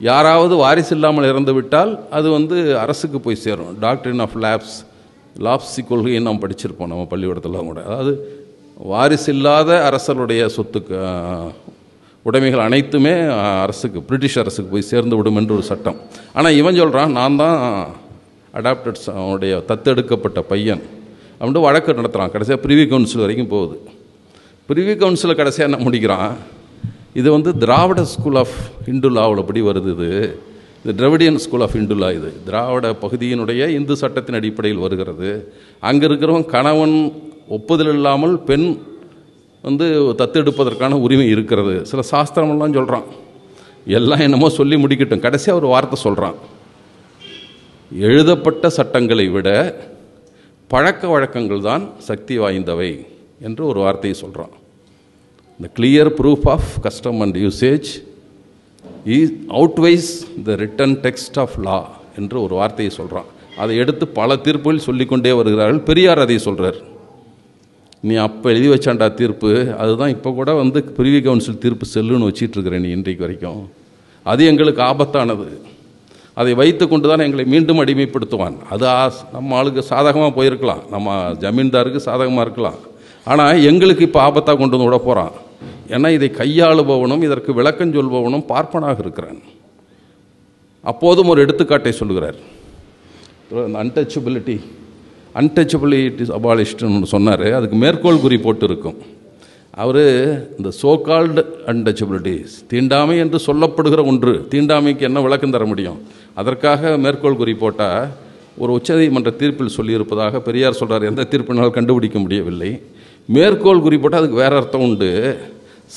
[0.00, 3.72] யாராவது வாரிசு இல்லாமல் இறந்து விட்டால் அது வந்து அரசுக்கு போய் சேரும்.
[3.84, 4.76] டாக்டரின் ஆஃப் லேப்ஸ்
[5.46, 7.80] லாப்சி கொள்கையை நாம் படிச்சிருப்போம் நம்ம பள்ளிக்கூடத்தில் கூட.
[7.88, 8.12] அதாவது
[8.90, 10.98] வாரிசு இல்லாத அரசருடைய சொத்துக்கு
[12.28, 13.12] உடைமைகள் அனைத்துமே
[13.64, 15.98] அரசுக்கு பிரிட்டிஷ் அரசுக்கு போய் சேர்ந்து விடும் என்று ஒரு சட்டம்.
[16.36, 17.58] ஆனால் இவன் சொல்கிறான் நான் தான்
[18.58, 20.82] அடாப்டட்ஸ் அவனுடைய தத்தெடுக்கப்பட்ட பையன்.
[21.38, 23.76] அப்படின்ட்டு வழக்கு நடத்துகிறான் கடைசியாக பிரிவி கவுன்சில் வரைக்கும் போகுது.
[24.68, 26.32] பிரிவி கவுன்சிலில் கடைசியாக என்ன முடிக்கிறான்?
[27.20, 28.56] இது வந்து திராவிட ஸ்கூல் ஆஃப்
[28.92, 30.10] இந்து லாவில் படி வருது இது.
[30.84, 32.28] இது திராவிடியன் ஸ்கூல் ஆஃப் இந்து இது.
[32.44, 35.30] திராவிட பகுதியினுடைய இந்து சட்டத்தின் அடிப்படையில் வருகிறது.
[35.88, 36.96] அங்கே இருக்கிறவன் கணவன்
[37.56, 38.68] ஒப்புதல் இல்லாமல் பெண்
[39.64, 39.86] வந்து
[40.20, 41.74] தத்தெடுப்பதற்கான உரிமை இருக்கிறது.
[41.90, 43.08] சில சாஸ்திரமெல்லாம் சொல்கிறான்
[43.98, 45.24] எல்லாம் என்னமோ சொல்லி முடிக்கட்டும்.
[45.26, 46.38] கடைசியாக ஒரு வார்த்தை சொல்கிறான்
[47.90, 49.48] எழுதப்பட்ட சட்டங்களை விட
[50.70, 52.90] பழக்க வழக்கங்கள் தான் சக்தி வாய்ந்தவை
[53.46, 54.52] என்று ஒரு வார்த்தையை சொல்கிறான்
[55.60, 57.88] இந்த clear proof of custom and usage
[59.16, 60.10] is outweighs
[60.46, 61.78] the written text of law
[62.20, 63.28] என்று ஒரு வார்த்தையை சொல்கிறான்
[63.62, 65.80] அதை எடுத்து பல தீர்ப்புகள் சொல்லிக்கொண்டே வருகிறார்கள்.
[65.88, 66.78] பெரியார் அதை சொல்கிறார்
[68.08, 69.50] நீ அப்போ எழுதி வச்சாண்டா தீர்ப்பு?
[69.82, 73.60] அதுதான் இப்போ கூட வந்து பிரிவி கவுன்சில் தீர்ப்பு செல்லுன்னு வச்சிட்ருக்குற நீ இன்றைக்கு வரைக்கும்.
[74.26, 75.46] அது எங்களுக்கு ஆபத்தானது.
[76.40, 78.56] அதை வைத்து கொண்டு தான் எங்களை மீண்டும் அடிமைப்படுத்துவான்.
[78.74, 78.86] அது
[79.36, 80.82] நம்ம ஆளுக்கு சாதகமாக போயிருக்கலாம்.
[80.94, 82.80] நம்ம ஜமீன்தாருக்கு சாதகமாக இருக்கலாம்.
[83.30, 85.34] ஆனால் எங்களுக்கு இப்போ ஆபத்தாக கொண்டு வந்து விட போகிறான்
[85.94, 89.40] ஏன்னா இதை கையாளுபவனும் இதற்கு விளக்கம் சொல்பவனும் பார்ப்பனாக இருக்கிறான்.
[90.84, 92.38] அப்போதும் ஒரு எடுத்துக்காட்டை சொல்லுகிறார்.
[93.82, 94.56] அன்டச்சபிலிட்டி
[95.40, 97.46] அன்டச்சபிலிட்டி அபாலிஷ்டுன்னு சொன்னார்.
[97.58, 98.98] அதுக்கு மேற்கோள் குறி போட்டு இருக்கும்
[99.82, 100.04] அவர்
[100.58, 106.00] இந்த சோகால்டு அன்டச்சபிலிட்டிஸ் தீண்டாமை என்று சொல்லப்படுகிற ஒன்று தீண்டாமைக்கு என்ன விளக்கம் தர முடியும்?
[106.40, 108.08] அதற்காக மேற்கோள் குறி போட்டால்
[108.62, 112.72] ஒரு உச்சநீதிமன்ற தீர்ப்பில் சொல்லியிருப்பதாக பெரியார் சொல்கிறார் எந்த தீர்ப்பினால் கண்டுபிடிக்க முடியவில்லை.
[113.36, 115.10] மேற்கோள் குறி போட்டால் அதுக்கு வேற அர்த்தம் உண்டு.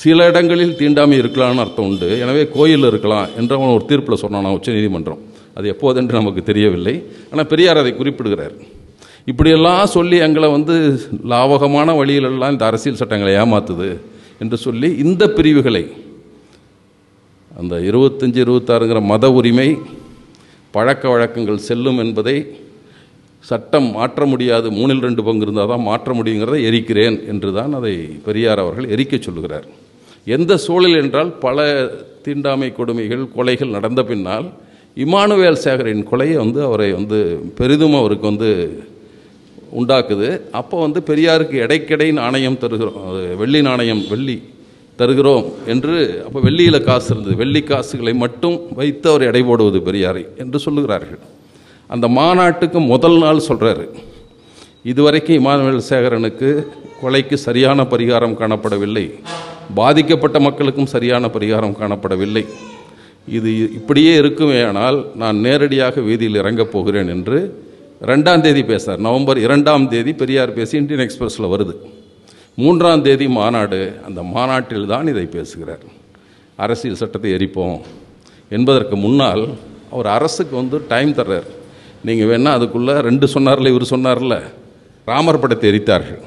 [0.02, 2.08] சில இடங்களில் தீண்டாமை இருக்கலாம்னு அர்த்தம் உண்டு.
[2.24, 5.20] எனவே கோயில் இருக்கலாம் என்று அவன் ஒரு தீர்ப்பில் சொன்னான் உச்சநீதிமன்றம்
[5.58, 6.94] அது எப்போதென்று நமக்கு தெரியவில்லை.
[7.32, 8.54] ஆனால் பெரியார் அதை குறிப்பிடுகிறார்.
[9.32, 10.74] இப்படியெல்லாம் சொல்லி எங்களை வந்து
[11.32, 13.88] லாவகமான வழியிலெல்லாம் இந்த அரசியல் சட்டங்களை ஏமாத்துது
[14.42, 15.84] என்று சொல்லி இந்த பிரிவுகளை
[17.60, 19.68] அந்த இருபத்தஞ்சி இருபத்தாறுங்கிற மத உரிமை
[20.74, 22.36] பழக்க வழக்கங்கள் செல்லும் என்பதை
[23.50, 24.66] சட்டம் மாற்ற முடியாது.
[24.76, 27.94] மூணில் ரெண்டு பங்கு இருந்தால் தான் மாற்ற முடியுங்கிறதை எரிக்கிறேன் என்று தான் அதை
[28.26, 29.66] பெரியார் அவர்கள் எரிக்கச் சொல்லுகிறார்.
[30.26, 31.66] எந்த சூழல் என்றால் பல
[32.26, 34.46] தீண்டாமை கொடுமைகள் கொலைகள் நடந்த பின்னால்
[34.96, 37.18] இமானுவேல் சேகரின் கொலையை வந்து அவரை வந்து
[37.58, 38.50] பெரிதும் அவருக்கு வந்து
[39.80, 40.28] உண்டாக்குது.
[40.60, 44.36] அப்போ வந்து பெரியாருக்கு எடைக்கெடை நாணயம் தருகிறோம் அது வெள்ளி நாணயம் வெள்ளி
[45.00, 45.96] தருகிறோம் என்று
[46.26, 47.36] அப்போ வெள்ளியில் காசு இருந்தது.
[47.42, 51.22] வெள்ளி காசுகளை மட்டும் வைத்து அவர் எடை போடுவது பெரியாரை என்று சொல்லுகிறார்கள்.
[51.90, 53.86] அந்த மாநாட்டுக்கு முதல் நாள் சொல்கிறாரு
[54.90, 56.48] இதுவரைக்கும் இமானுவேல் சேகரனுக்கு
[57.00, 59.04] கொலைக்கு சரியான பரிகாரம் காணப்படவில்லை.
[59.78, 62.42] பாதிக்கப்பட்ட மக்களுக்கும் சரியான பரிகாரம் காணப்படவில்லை.
[63.36, 67.38] இது இப்படியே இருக்குமே ஆனால் நான் நேரடியாக வீதியில் இறங்கப் போகிறேன் என்று
[68.10, 71.74] ரெண்டாம் தேதி பேசுகிறார் நவம்பர் இரண்டாம் தேதி பெரியார் பேசி இந்தியன் எக்ஸ்பிரஸில் வருது.
[72.62, 73.78] மூன்றாம் தேதி மாநாடு
[74.08, 75.86] அந்த மாநாட்டில் தான் இதை பேசுகிறார்.
[76.64, 77.78] அரசியல் சட்டத்தை எரிப்போம்
[78.56, 79.44] என்பதற்கு முன்னால்
[79.94, 81.48] அவர் அரசுக்கு வந்து டைம் தர்றார்.
[82.08, 84.36] நீங்கள் வேணால் அதுக்குள்ளே ரெண்டு சொன்னார்ல இவர் சொன்னார்ல.
[85.10, 86.20] ராமர் படத்தை எரித்தார்கள்.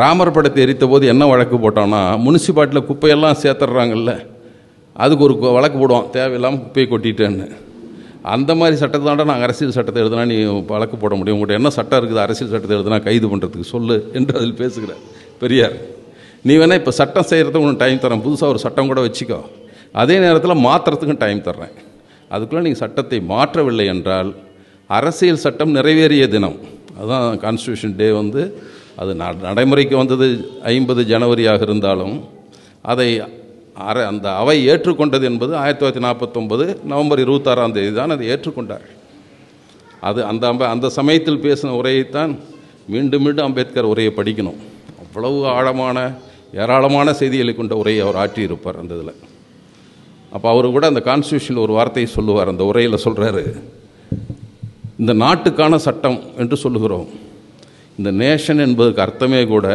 [0.00, 4.12] ராமர் படத்தை எரித்த போது என்ன வழக்கு போட்டோம்னா முனிசிபாலிட்டியில் குப்பையெல்லாம் சேர்த்துட்றாங்கல்ல
[5.04, 7.46] அதுக்கு ஒரு வழக்கு போடுவோம் தேவையில்லாமல் குப்பையை கொட்டிட்டேன்னு.
[8.34, 10.36] அந்த மாதிரி சட்டத்தை தாண்டா நாங்கள் அரசியல் சட்டத்தை எழுதுனா நீ
[10.72, 11.36] வழக்கு போட முடியும்.
[11.36, 15.02] உங்கள்கிட்ட என்ன சட்டம் இருக்குது அரசியல் சட்டத்தை எழுதுனா கைது பண்ணுறதுக்கு சொல்லு என்று அதில் பேசுகிறார்
[15.42, 15.76] பெரியார்.
[16.46, 18.24] நீ வேணால் இப்போ சட்டம் செய்கிறதுக்கு உனக்கு டைம் தரேன்.
[18.26, 19.40] புதுசாக ஒரு சட்டம் கூட வச்சுக்கோ.
[20.02, 21.74] அதே நேரத்தில் மாற்றுறதுக்கும் டைம் தர்றேன்.
[22.34, 24.30] அதுக்குள்ளே நீங்கள் சட்டத்தை மாற்றவில்லை என்றால்
[24.98, 26.58] அரசியல் சட்டம் நிறைவேறிய தினம்.
[26.96, 28.42] அதுதான் கான்ஸ்டியூஷன் டே வந்து
[28.96, 30.26] அது ந- நடைமுறைக்கு வந்தது
[30.62, 32.16] ஐம்பது ஜனவரியாக இருந்தாலும்
[32.82, 33.08] அதை
[33.74, 38.86] அரை அந்த அவை ஏற்றுக்கொண்டது என்பது ஆயிரத்தி தொள்ளாயிரத்தி நாற்பத்தொம்பது நவம்பர் இருபத்தாறாம் தேதி தான் அதை ஏற்றுக்கொண்டார்
[40.00, 42.32] அது அந்த அம்ப அந்த சமயத்தில் பேசின உரையைத்தான்
[42.86, 44.58] மீண்டும் மீண்டும் அம்பேத்கர் உரையை படிக்கணும்.
[45.02, 45.98] அவ்வளவு ஆழமான
[46.54, 49.14] ஏராளமான செய்திகளை கொண்ட உரையை அவர் ஆற்றியிருப்பார் அந்த இதில்.
[50.30, 53.42] அப்போ அவர் கூட அந்த கான்ஸ்டியூஷனில் ஒரு வார்த்தையை சொல்லுவார் அந்த உரையில் சொல்கிறாரு
[55.02, 57.08] இந்த நாட்டுக்கான சட்டம் என்று சொல்லுகிறோம்.
[57.98, 59.66] இந்த நேஷன் என்பதற்கு அர்த்தமே கூட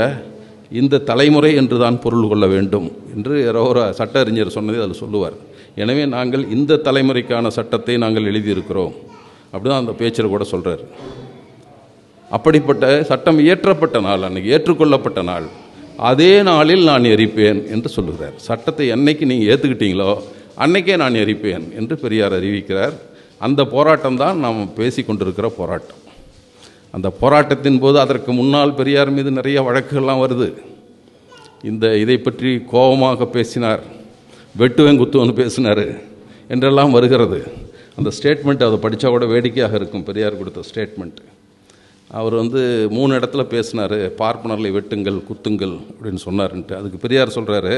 [0.82, 5.36] இந்த தலைமுறை என்று தான் பொருள் கொள்ள வேண்டும் என்று யாரோ ஒரு சட்ட அறிஞர் சொன்னதை அதில் சொல்லுவார்.
[5.82, 8.94] எனவே நாங்கள் இந்த தலைமுறைக்கான சட்டத்தை நாங்கள் எழுதியிருக்கிறோம்.
[9.52, 10.84] அப்படி தான் அந்த பேச்சில் கூட சொல்கிறார்
[12.38, 15.48] அப்படிப்பட்ட சட்டம் இயற்றப்பட்ட நாள் அன்னைக்கு ஏற்றுக்கொள்ளப்பட்ட நாள்
[16.10, 18.36] அதே நாளில் நான் எரிப்பேன் என்று சொல்லுகிறார்.
[18.48, 20.12] சட்டத்தை என்னைக்கு நீங்கள் ஏற்றுக்கிட்டீங்களோ
[20.64, 22.96] அன்னைக்கே நான் எரிப்பேன் என்று பெரியார் அறிவிக்கிறார்.
[23.48, 26.02] அந்த போராட்டம் தான் நாம் பேசி கொண்டிருக்கிற போராட்டம்.
[26.96, 30.48] அந்த போராட்டத்தின் போது அதற்கு முன்னால் பெரியார் மீது நிறைய வழக்குகள்லாம் வருது.
[31.70, 33.84] இந்த இதை பற்றி கோபமாக பேசினார்.
[34.62, 35.86] வெட்டுவேன் குத்துவன் பேசினார்
[36.54, 37.40] என்றெல்லாம் வருகிறது.
[38.00, 40.08] அந்த ஸ்டேட்மெண்ட் அதை படித்தா கூட வேடிக்கையாக இருக்கும்.
[40.10, 41.22] பெரியார் கொடுத்த ஸ்டேட்மெண்ட்
[42.20, 42.62] அவர் வந்து
[42.96, 43.98] மூணு இடத்துல பேசினார்.
[44.22, 46.74] பார்ப்பனர்களை வெட்டுங்கள் குத்துங்கள் அப்படின்னு சொன்னார்ன்ட்டு.
[46.80, 47.76] அதுக்கு பெரியார் சொல்கிறாரு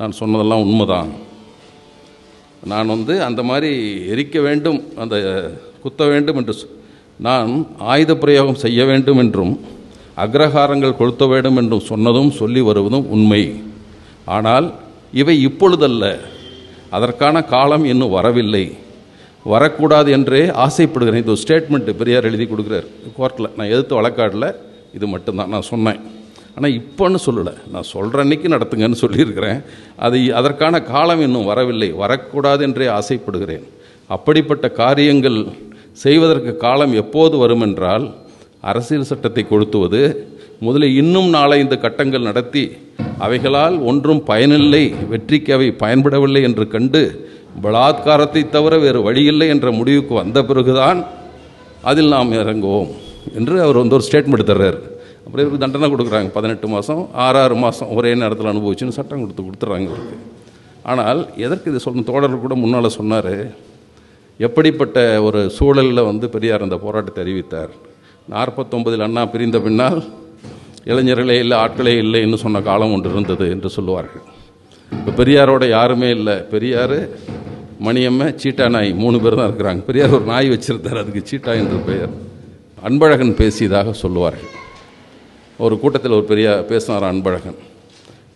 [0.00, 1.10] நான் சொன்னதெல்லாம் உண்மைதான்.
[2.66, 3.70] நான் வந்து அந்த மாதிரி
[4.08, 5.16] எரிக்க வேண்டும் அந்த
[5.82, 6.54] குத்த வேண்டும் என்று
[7.26, 9.60] நான் ஆயுத பிரயோகம் செய்ய வேண்டும் என்றும்
[10.24, 13.42] அக்ரஹாரங்கள் கொளுத்த வேண்டும் என்றும் சொன்னதும் சொல்லி வருவதும் உண்மை.
[14.24, 14.74] ஆனால்
[15.12, 16.04] இவை இப்பொழுதல்ல.
[16.90, 18.64] அதற்கான காலம் இன்னும் வரவில்லை.
[19.44, 21.22] வரக்கூடாது என்றே ஆசைப்படுகிறேன்.
[21.22, 22.86] இது ஒரு ஸ்டேட்மெண்ட்டு பெரியார் எழுதி கொடுக்குறார்.
[23.18, 24.54] கோர்ட்டில் நான் எதிர்த்து வழக்காடல
[24.94, 26.00] இது மட்டும்தான் நான் சொன்னேன்.
[26.56, 27.54] ஆனால் இப்போன்னு சொல்லலை.
[27.72, 29.58] நான் சொல்கிற அன்னைக்கு நடத்துங்கன்னு சொல்லியிருக்கிறேன்.
[30.06, 31.88] அது அதற்கான காலம் இன்னும் வரவில்லை.
[32.02, 33.64] வரக்கூடாது என்றே ஆசைப்படுகிறேன்.
[34.16, 35.38] அப்படிப்பட்ட காரியங்கள்
[36.04, 38.06] செய்வதற்கு காலம் எப்போது வரும் என்றால்
[38.70, 40.00] அரசியல் சட்டத்தை கொளுத்துவது
[40.66, 42.64] முதலில் இன்னும் நாலைந்து கட்டங்கள் நடத்தி
[43.24, 47.02] அவைகளால் ஒன்றும் பயனில்லை வெற்றிக்கு அவை பயன்படவில்லை என்று கண்டு
[47.64, 50.98] பலாத்காரத்தை தவிர வேறு வழியில்லை என்ற முடிவுக்கு வந்த பிறகுதான்
[51.90, 52.90] அதில் நாம் இறங்குவோம்
[53.38, 54.78] என்று அவர் வந்து ஒரு ஸ்டேட்மெண்ட் தர்றார்.
[55.26, 56.30] அப்புறம் இவருக்கு தண்டனை கொடுக்குறாங்க.
[56.36, 60.16] பதினெட்டு மாதம் ஆறாறு மாதம் ஒரே நேரத்தில் அனுபவிச்சுன்னு சட்டம் கொடுத்து கொடுத்துட்றாங்க இவருக்கு.
[60.90, 63.34] ஆனால் எதற்கு இது சொன்ன தோழர் கூட முன்னால் சொன்னார்.
[64.46, 67.72] எப்படிப்பட்ட ஒரு சூழலில் வந்து பெரியார் அந்த போராட்டத்தை அறிவித்தார்.
[68.32, 69.98] நாற்பத்தொன்பதில் அண்ணா பிரிந்த பின்னால்
[70.90, 74.24] இளைஞர்களே இல்லை ஆட்களே இல்லைன்னு சொன்ன காலம் ஒன்று இருந்தது என்று சொல்லுவார்கள்.
[74.98, 76.36] இப்போ பெரியாரோட யாருமே இல்லை.
[76.52, 76.98] பெரியார்
[77.86, 79.82] மணியம்மை சீட்டா நாய் மூணு பேர் தான் இருக்கிறாங்க.
[79.88, 81.00] பெரியார் ஒரு நாய் வச்சுருந்தார்.
[81.02, 82.14] அதுக்கு சீட்டா என்று பெயர்.
[82.88, 84.52] அன்பழகன் பேசியதாக சொல்லுவார்கள்.
[85.64, 87.58] ஒரு கூட்டத்தில் ஒரு பெரியார் பேசினார் அன்பழகன்.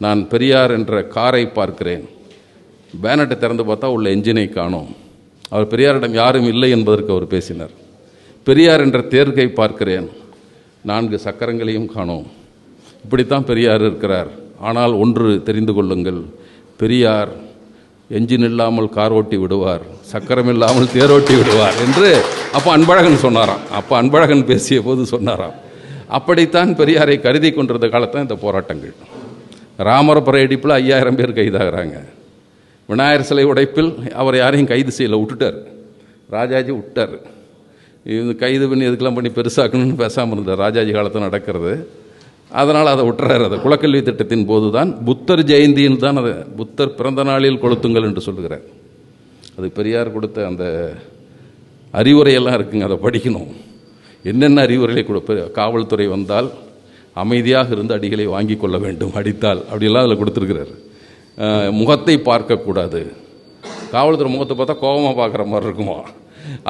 [0.04, 2.04] நான் பெரியார் என்ற காரை பார்க்கிறேன்.
[3.02, 4.90] பேனட்டை திறந்து பார்த்தா உள்ள என்ஜினை காணோம்.
[5.50, 7.74] அவர் பெரியாரிடம் யாரும் இல்லை என்பதற்கு அவர் பேசினார்.
[8.48, 10.08] பெரியார் என்ற தேர்கை பார்க்கிறேன்.
[10.90, 12.26] நான்கு சக்கரங்களையும் காணோம்.
[13.04, 14.30] இப்படித்தான் பெரியார் இருக்கிறார்.
[14.68, 16.20] ஆனால் ஒன்று தெரிந்து கொள்ளுங்கள்.
[16.76, 17.30] பெரியார்
[18.18, 19.82] என்ஜின் இல்லாமல் கார் ஓட்டி விடுவார்.
[20.12, 22.08] சக்கரம் இல்லாமல் தேரோட்டி விடுவார் என்று
[22.56, 23.64] அப்போ அன்பழகன் சொன்னாராம்.
[23.78, 25.56] அப்போ அன்பழகன் பேசிய போது சொன்னாராம்.
[26.16, 28.94] அப்படித்தான் பெரியாரை கருதி கொண்டிருந்த காலத்தான் இந்த போராட்டங்கள்.
[29.88, 31.98] ராமரபுர இடிப்பில் ஐயாயிரம் பேர் கைதாகிறாங்க.
[32.88, 33.90] விநாயகர் சிலை உடைப்பில்
[34.20, 35.58] அவர் யாரையும் கைது செய்யலை விட்டுட்டார்.
[36.36, 37.14] ராஜாஜி விட்டார்.
[38.14, 41.72] இது கைது பண்ணி இதுக்கெல்லாம் பண்ணி பெருசாக்கணும்னு பேசாமல் இருந்தார் ராஜாஜி காலத்தில் நடக்கிறது.
[42.60, 43.44] அதனால் அதை விட்டுறாரு.
[43.48, 48.64] அதை குலக்கல்வி திட்டத்தின் போது தான் புத்தர் ஜெயந்தியில் தான் அதை புத்தர் பிறந்த நாளில் கொளுத்துங்கள் என்று சொல்லுகிறார்.
[49.58, 50.64] அது பெரியார் கொடுத்த அந்த
[52.00, 52.86] அறிவுரையெல்லாம் இருக்குங்க.
[52.90, 53.50] அதை படிக்கணும்.
[54.30, 56.48] என்னென்ன அறிவுரைகளை கொடுப்ப காவல்துறை வந்தால்
[57.22, 59.60] அமைதியாக இருந்து அடிகளை வாங்கி கொள்ள வேண்டும் அடித்தால்.
[59.70, 60.72] அப்படிலாம் அதில் கொடுத்துருக்கிறார்.
[61.80, 63.00] முகத்தை பார்க்கக்கூடாது
[63.94, 65.96] காவல்துறை முகத்தை பார்த்தா கோபமாக பார்க்குற மாதிரி இருக்குமா?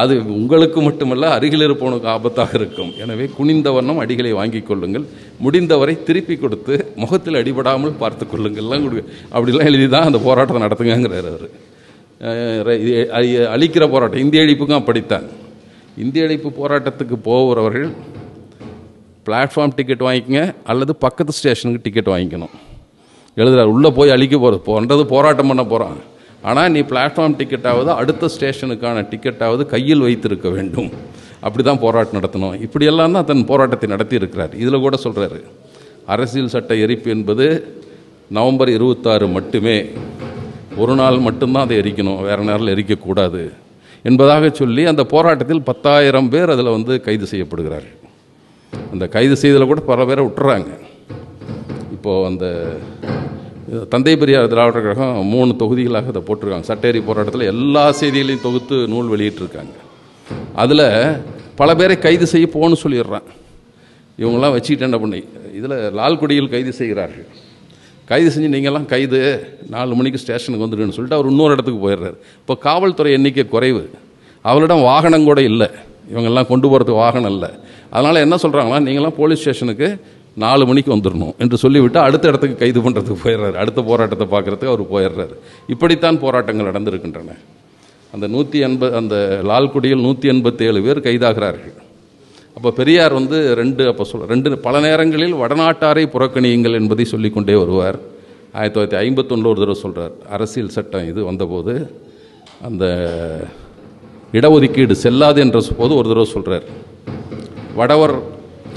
[0.02, 2.90] அது உங்களுக்கு மட்டுமல்ல அருகில் இருப்பவனுக்கு ஆபத்தாக இருக்கும்.
[3.02, 5.04] எனவே குனிந்த வண்ணம் அடிகளை வாங்கி கொள்ளுங்கள்.
[5.44, 11.46] முடிந்தவரை திருப்பி கொடுத்து முகத்தில் அடிபடாமல் பார்த்து கொள்ளுங்கள்லாம் கொடு அப்படிலாம் எழுதி தான் அந்த போராட்டத்தை நடத்துங்கிறார் அவர்.
[13.56, 14.22] அழிக்கிற போராட்டம்.
[14.24, 15.28] இந்திய அழிப்புக்கும் அப்படித்தான்.
[16.02, 17.90] இந்திய அழைப்பு போராட்டத்துக்கு போகிறவர்கள்
[19.26, 22.54] பிளாட்ஃபார்ம் டிக்கெட் வாங்கிக்கங்க அல்லது பக்கத்து ஸ்டேஷனுக்கு டிக்கெட் வாங்கிக்கணும்.
[23.36, 25.98] எழுதுறாரு உள்ளே போய் அழிக்க போகிறது போன்றது போராட்டம் பண்ண போகிறான்
[26.50, 30.90] ஆனால் நீ பிளாட்ஃபார்ம் டிக்கெட்டாவது அடுத்த ஸ்டேஷனுக்கான டிக்கெட்டாவது கையில் வைத்திருக்க வேண்டும்.
[31.46, 32.54] அப்படி தான் போராட்டம் நடத்தணும்.
[32.66, 34.54] இப்படியெல்லாம் தான் தன் போராட்டத்தை நடத்தி இருக்கிறார்.
[34.62, 35.40] இதில் கூட சொல்கிறாரு
[36.14, 37.46] அரசியல் சட்ட எரிப்பு என்பது
[38.38, 39.78] நவம்பர் இருபத்தாறு மட்டுமே.
[40.76, 42.20] ஒரு நாள் மட்டும்தான் அதை எரிக்கணும்.
[42.28, 43.42] வேறு நேரில் எரிக்கக்கூடாது.
[44.08, 47.96] என்பதாக சொல்லி அந்த போராட்டத்தில் பத்தாயிரம் பேர் அதில் வந்து கைது செய்யப்படுகிறார்கள்.
[48.92, 50.70] அந்த கைது செய்ததில் கூட பல பேரை விட்டுறாங்க.
[51.96, 52.46] இப்போது அந்த
[53.92, 56.68] தந்தை பெரியார் திராவிடர் கழகம் மூணு தொகுதிகளாக அதை போட்டிருக்காங்க.
[56.70, 59.74] சட்டேரி போராட்டத்தில் எல்லா செய்திகளையும் தொகுத்து நூல் வெளியிட்டிருக்காங்க.
[60.62, 60.86] அதில்
[61.60, 63.28] பல பேரை கைது செய்ய போகணும்னு சொல்லிடுறான்.
[64.22, 65.20] இவங்களாம் வச்சுக்கிட்டு என்ன பண்ணி
[65.58, 67.28] இதில் லால்குடியில் கைது செய்கிறார்கள்.
[68.10, 69.18] கைது செஞ்சு நீங்கள்லாம் கைது
[69.74, 72.16] நாலு மணிக்கு ஸ்டேஷனுக்கு வந்துடுன்னு சொல்லிட்டு அவர் இன்னொரு இடத்துக்கு போயிடுறாரு.
[72.42, 73.82] இப்போ காவல்துறை எண்ணிக்கை குறைவு.
[74.44, 75.68] அவளிடம் வாகனம் கூட இல்லை.
[76.12, 77.50] இவங்கெல்லாம் கொண்டு போகிறதுக்கு வாகனம் இல்லை.
[77.94, 79.88] அதனால் என்ன சொல்கிறாங்களா நீங்களாம் போலீஸ் ஸ்டேஷனுக்கு
[80.42, 83.56] நாலு மணிக்கு வந்துடணும் என்று சொல்லிவிட்டு அடுத்த இடத்துக்கு கைது பண்ணுறதுக்கு போயிடுறாரு.
[83.62, 85.34] அடுத்த போராட்டத்தை பார்க்குறதுக்கு அவர் போயிடுறாரு.
[85.74, 87.36] இப்படித்தான் போராட்டங்கள் நடந்திருக்கின்றன.
[88.14, 89.16] அந்த நூற்றி எண்பது அந்த
[89.50, 91.76] லால்குடியில் நூற்றி எண்பத்தேழு பேர் கைதாகிறார்கள்.
[92.56, 97.98] அப்போ பெரியார் வந்து ரெண்டு அப்போ சொல் ரெண்டு பல நேரங்களில் வடநாட்டாரை புறக்கணியுங்கள் என்பதை சொல்லிக்கொண்டே வருவார்.
[98.58, 101.74] ஆயிரத்தி தொள்ளாயிரத்தி ஐம்பத்தொன்னில் ஒரு தடவை சொல்கிறார் அரசியல் சட்டம் இது வந்தபோது
[102.68, 102.84] அந்த
[104.38, 106.66] இடஒதுக்கீடு செல்லாது என்ற போது ஒரு தடவை சொல்கிறார்
[107.78, 108.14] வடவர்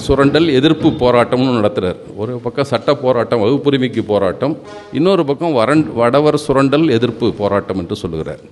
[0.05, 4.53] சுரண்டல் எதிர்ப்பு போராட்டம்னு நடத்துகிறார் ஒரு பக்கம் சட்ட போராட்டம் வகுப்புரிமைக்கு போராட்டம்
[4.99, 8.43] இன்னொரு பக்கம் வரன் வடவர் சுரண்டல் எதிர்ப்பு போராட்டம் என்று சொல்லுகிறார்.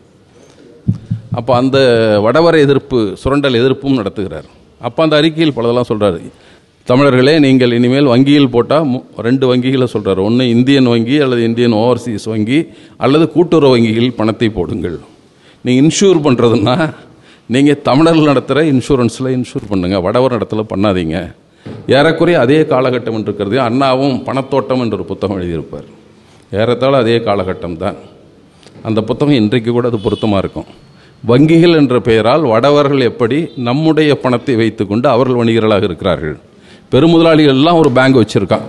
[1.39, 1.77] அப்போ அந்த
[2.25, 4.49] வடவர் எதிர்ப்பு சுரண்டல் எதிர்ப்பும் நடத்துகிறார்.
[4.87, 6.21] அப்போ அந்த அறிக்கையில் பலதெல்லாம் சொல்கிறாரு
[6.89, 8.87] தமிழர்களே நீங்கள் இனிமேல் வங்கியில் போட்டால்
[9.27, 12.59] ரெண்டு வங்கிகளை சொல்கிறார் ஒன்று இந்தியன் வங்கி அல்லது இந்தியன் ஓவர்சீஸ் வங்கி
[13.05, 14.97] அல்லது கூட்டுறவு வங்கிகளில் பணத்தை போடுங்கள்.
[15.65, 16.75] நீங்கள் இன்ஷூர் பண்ணுறதுன்னா
[17.55, 21.17] நீங்கள் தமிழர்கள் நடத்துகிற இன்சூரன்ஸில் இன்ஷூர் பண்ணுங்கள் வடவர் இடத்துல பண்ணாதீங்க.
[21.95, 25.87] ஏறக்குறைய அதே காலகட்டம் என்று இருக்கிறது அண்ணாவும் பணத்தோட்டம் என்ற ஒரு புத்தகம் எழுதியிருப்பார்.
[26.61, 27.97] ஏறத்தாழ அதே காலகட்டம் தான்.
[28.87, 30.69] அந்த புத்தகம் இன்றைக்கு கூட அது பொருத்தமாக இருக்கும்.
[31.29, 36.39] வங்கிகள் என்ற பெயரால் வடவர்கள் எப்படி நம்முடைய பணத்தை வைத்துக்கொண்டு அவர்கள் வணிகர்களாக இருக்கிறார்கள்.
[36.91, 38.65] பெருமுதலாளிகள் எல்லாம் ஒரு பேங்க் வச்சுருக்கான்.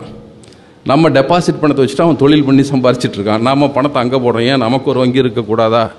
[0.85, 3.73] நம்ம டெபாசிட் பணத்தை வச்சுட்டு அவன் தொழில் பண்ணி சம்பாரிச்சிட்ருக்கான் இருக்கான்.
[3.73, 4.47] பணத்தை அங்கே போடுறோம்.
[4.51, 4.63] ஏன்?
[4.67, 5.91] நமக்கு ஒரு வங்கி இருக்கக்கூடாதா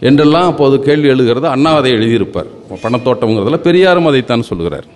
[0.00, 1.46] என்றெல்லாம் அப்போது கேள்வி எழுகிறது.
[1.46, 2.48] அண்ணா அதை எழுதியிருப்பார்.
[2.84, 4.86] பணத்தோட்டம்ங்கிறதுல பெரியாரும் அதைத்தான் சொல்கிறார்.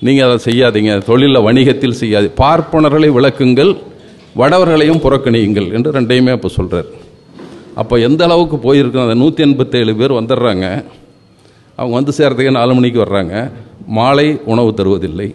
[0.00, 1.04] நீங்கள் அதை செய்யாதீங்க.
[1.04, 3.76] தொழிலில் வணிகத்தில் செய்யாது பார்ப்பனர்களை விளக்குங்கள்.
[4.36, 6.88] வடவர்களையும் புறக்கணியுங்கள் என்று ரெண்டையுமே அப்போ சொல்கிறார்
[7.80, 9.06] அப்போ எந்த அளவுக்கு போயிருக்கோம்?
[9.06, 10.66] அந்த நூற்றி எண்பத்தேழு பேர் வந்துடுறாங்க
[11.78, 13.34] அவங்க வந்து சேர்றதுக்கே நாலு மணிக்கு வர்றாங்க.
[13.98, 15.28] மாலை உணவு தருவதில்லை.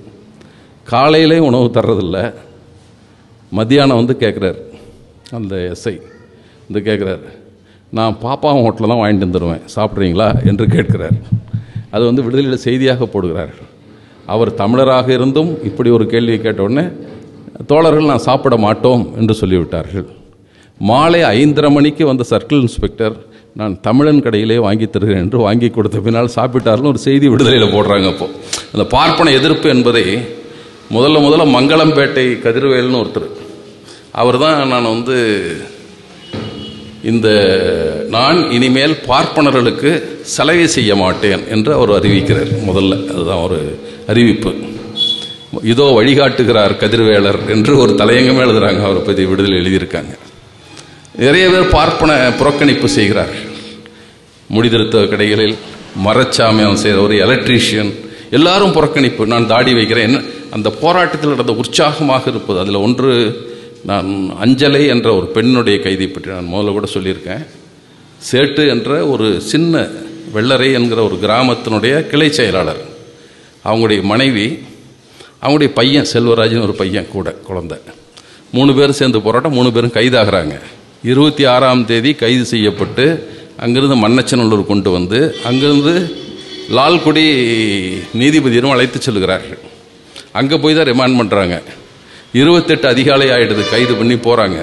[0.92, 2.20] காலையிலே உணவு தர்றதில்ல.
[3.58, 4.60] மத்தியானம் வந்து கேட்குறாரு
[5.38, 5.96] அந்த எஸ்ஐ
[6.66, 7.28] வந்து கேட்குறாரு
[7.98, 10.28] நான் பாப்பா ஹோட்டலில் தான் வாங்கிட்டு வந்துடுவேன் சாப்பிட்றீங்களா?
[10.50, 11.18] என்று கேட்கிறார்.
[11.96, 13.54] அது வந்து விடுதலையில் செய்தியாக போடுகிறார்.
[14.34, 16.86] அவர் தமிழராக இருந்தும் இப்படி ஒரு கேள்வியை கேட்ட உடனே
[17.72, 20.08] தோழர்கள் நான் சாப்பிட மாட்டோம் என்று சொல்லிவிட்டார்கள்.
[20.90, 23.16] மாலை ஐந்தரை மணிக்கு வந்த சர்க்கிள் இன்ஸ்பெக்டர்
[23.60, 28.28] நான் தமிழன் கடையிலே வாங்கி தருகிறேன் என்று வாங்கி கொடுத்த பின்னால் சாப்பிட்டார்னு ஒரு செய்தி விடுதலையில் போடுறாங்க அப்போ.
[28.74, 30.06] அந்த பார்ப்பன எதிர்ப்பு என்பதை
[30.96, 33.28] முதல்ல முதல்ல மங்களம்பேட்டை கதிர்வேல்னு ஒருத்தர்.
[34.12, 35.18] அவர் தான் நான் வந்து
[37.04, 37.28] இந்த
[38.10, 39.92] நான் இனிமேல் பார்ப்பனர்களுக்கு
[40.36, 42.52] சலவை செய்ய மாட்டேன் என்று அவர் அறிவிக்கிறார்.
[42.70, 43.60] முதல்ல அதுதான் ஒரு
[44.08, 44.52] அறிவிப்பு.
[45.64, 50.14] இதோ வழிகாட்டுகிறார் கதிர்வேலர் என்று ஒரு தலையங்கமே எழுதுகிறாங்க அவரை பற்றி விடுதலை எழுதியிருக்காங்க.
[51.16, 53.46] நிறைய பேர் பார்ப்பன புறக்கணிப்பு செய்கிறார்கள்.
[54.54, 55.56] முடிதிருத்த கடைகளில்
[56.06, 57.92] மரச்சாமியம் செய்கிற ஒரு எலக்ட்ரீஷியன்
[58.32, 60.26] எல்லாரும் புறக்கணிப்பு நான் தாடி வைக்கிறேன்.
[60.52, 62.60] அந்த போராட்டத்தில் நடந்த உற்சாகமாக இருப்பது.
[62.60, 63.12] அதில் ஒன்று
[63.84, 67.46] நான் அஞ்சலை என்ற ஒரு பெண்ணுடைய கைதை பற்றி நான் முதல்ல கூட சொல்லியிருக்கேன்.
[68.32, 69.88] சேட்டு என்ற ஒரு சின்ன
[70.34, 72.82] வெள்ளரை என்கிற ஒரு கிராமத்தினுடைய கிளை செயலாளர்.
[73.66, 74.60] அவங்களுடைய மனைவி
[75.42, 77.78] அவங்களுடைய பையன் செல்வராஜன் ஒரு பையன் கூட குழந்தை.
[78.52, 80.60] மூணு பேரும் சேர்ந்து போராட்டம் மூணு பேரும் கைதாகிறாங்க.
[81.10, 83.06] இருபத்தி ஆறாம் தேதி கைது செய்யப்பட்டு
[83.58, 85.94] அங்கிருந்து மன்னச்சநல்லூர் கொண்டு வந்து அங்கிருந்து
[86.78, 87.24] லால்குடி
[88.20, 89.62] நீதிபதியிடம் அழைத்து செல்கிறார்கள்.
[90.40, 91.56] அங்கே போய் தான் ரிமாண்ட் பண்ணுறாங்க
[92.42, 94.60] இருபத்தெட்டு அதிகாலை ஆகிடுது கைது பண்ணி போகிறாங்க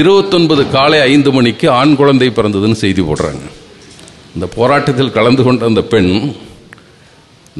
[0.00, 3.44] இருபத்தொன்பது காலை ஐந்து மணிக்கு ஆண் குழந்தை பிறந்ததுன்னு செய்தி போடுறாங்க.
[4.34, 6.12] இந்த போராட்டத்தில் கலந்து கொண்ட அந்த பெண்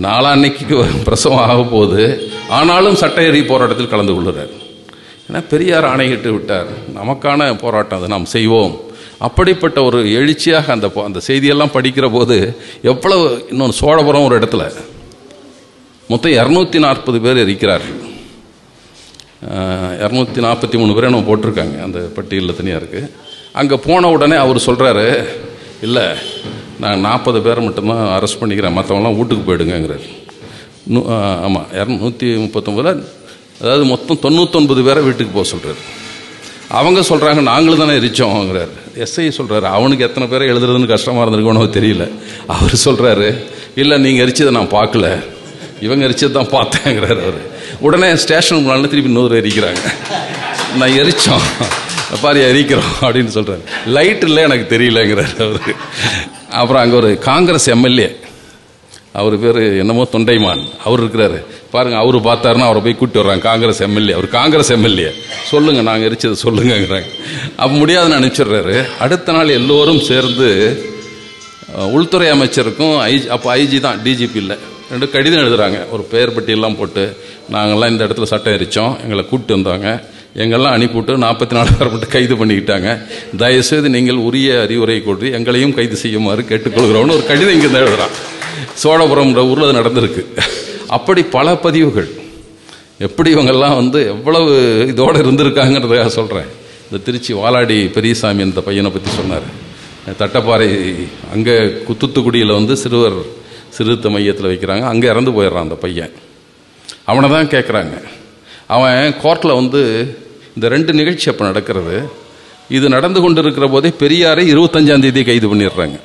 [0.06, 2.04] நாளான்னைக்கு பிரசவம் ஆக போகுது.
[2.48, 4.54] ஆனாலும் சட்ட போராட்டத்தில் கலந்து கொள்கிறார்.
[5.28, 6.68] ஏன்னா பெரியார் ஆணையிட்டு விட்டார்.
[6.98, 8.08] நமக்கான போராட்டம் அதை.
[8.14, 8.74] நாம் செய்வோம்.
[9.26, 12.36] அப்படிப்பட்ட ஒரு எழுச்சியாக அந்த அந்த செய்தியெல்லாம் படிக்கிற போது
[12.92, 14.64] எவ்வளவு இன்னொன்று சோழபுரம் ஒரு இடத்துல
[16.10, 18.02] மொத்தம் இரநூத்தி நாற்பது பேர் இருக்கிறார்கள்
[20.04, 21.76] இரநூத்தி நாற்பத்தி மூணு பேரை நம்ம போட்டிருக்காங்க.
[21.86, 23.10] அந்த பட்டியலில் தனியாக இருக்குது
[23.60, 25.06] அங்கே போன உடனே அவர் சொல்கிறாரு
[25.86, 26.06] இல்லை
[26.82, 28.76] நான் நாற்பது பேரை மட்டும்தான் அரெஸ்ட் பண்ணிக்கிறேன்.
[28.78, 30.06] மற்றவங்களாம் வீட்டுக்கு போயிடுங்கிறார்
[30.94, 31.00] நூ
[31.46, 33.04] ஆமாம் இரநூத்தி முப்பத்தொம்பதில்
[33.60, 35.80] அதாவது மொத்தம் தொண்ணூத்தொன்பது பேரை வீட்டுக்கு போக சொல்கிறார்
[36.78, 38.72] அவங்க சொல்கிறாங்க நாங்களும் தானே எரிச்சோங்கிறார்
[39.04, 42.04] எஸ்ஐ சொல்கிறாரு அவனுக்கு எத்தனை பேரை எழுதுறதுன்னு கஷ்டமாக இருந்திருக்கோன்னு தெரியல.
[42.54, 43.28] அவர் சொல்கிறாரு
[43.82, 45.06] இல்லை நீங்கள் எரிச்சதை நான் பார்க்கல.
[45.86, 47.40] இவங்க எரிச்சது தான் பார்த்தேங்கிறார் அவர்.
[47.86, 49.82] உடனே ஸ்டேஷன் முன்னாடி திருப்பி இன்னொரு எரிக்கிறாங்க.
[50.80, 51.46] நான் எரிச்சோம்.
[52.22, 53.62] பாரு எரிக்கிறோம் அப்படின்னு சொல்கிறார்
[53.96, 55.74] லைட் இல்லை எனக்கு தெரியலங்கிறார் அவர்.
[56.60, 58.08] அப்புறம் அங்கே ஒரு காங்கிரஸ் எம்எல்ஏ
[59.20, 60.62] அவர் பேர் என்னமோ தொண்டைமான்.
[60.86, 61.38] அவர் இருக்கிறாரு.
[61.74, 63.44] பாருங்கள் அவர் பார்த்தாருன்னா அவரை போய் கூட்டி வர்றாங்க.
[63.50, 64.14] காங்கிரஸ் எம்எல்ஏ.
[64.18, 65.10] அவர் காங்கிரஸ் எம்எல்ஏ.
[65.52, 67.08] சொல்லுங்கள் நாங்கள் எரிச்சதை சொல்லுங்கங்கிறாங்க.
[67.62, 68.76] அப்போ முடியாதுன்னு அனுப்பிச்சிடுறாரு.
[69.06, 70.50] அடுத்த நாள் எல்லோரும் சேர்ந்து
[71.96, 74.56] உள்துறை அமைச்சருக்கும் ஐஜி அப்போ ஐஜி தான் டிஜிபி இல்லை.
[74.90, 77.04] ரெண்டு கடிதம் எழுதுகிறாங்க ஒரு பெயர் பட்டியெல்லாம் போட்டு
[77.54, 79.88] நாங்கள்லாம் இந்த இடத்துல சட்டம் எரித்தோம் எங்களை கூப்பிட்டு வந்தாங்க.
[80.42, 82.88] எங்கெல்லாம் அனுப்பிவிட்டு நாற்பத்தி நாலு பேர் மட்டும் கைது பண்ணிக்கிட்டாங்க.
[83.42, 88.14] தயவுசெய்து நீங்கள் உரிய அறிவுரை கொண்டு எங்களையும் கைது செய்யுமாறு கேட்டுக்கொள்கிறோன்னு ஒரு கடிதம் இங்கே தான் எழுதுறான்.
[88.82, 90.22] சோழபுரம்ன்ற ஊரில் அது நடந்திருக்கு.
[90.96, 92.10] அப்படி பல பதிவுகள்.
[93.06, 94.52] எப்படி இவங்கெல்லாம் வந்து எவ்வளவு
[94.92, 96.50] இதோடு இருந்திருக்காங்கிறதுக்காக சொல்கிறேன்
[96.88, 99.48] இந்த திருச்சி வாலாடி பெரியசாமி அந்த பையனை பற்றி சொன்னார்.
[100.20, 100.68] தட்டப்பாறை
[101.34, 103.18] அங்கே குத்துத்துக்குடியில் வந்து சிறுவர்
[103.76, 104.84] சிறுத்த மையத்தில் வைக்கிறாங்க.
[104.92, 106.14] அங்கே இறந்து போயிடுறான் அந்த பையன்.
[107.10, 107.96] அவனை தான் கேட்குறாங்க
[108.74, 109.80] அவன் கோர்ட்டில் வந்து
[110.56, 111.96] இந்த ரெண்டு நிகழ்ச்சி அப்போ நடக்கிறது.
[112.76, 115.98] இது நடந்து கொண்டு இருக்கிற போதே பெரியாரை இருபத்தஞ்சாந்தேதி கைது பண்ணிடுறாங்க.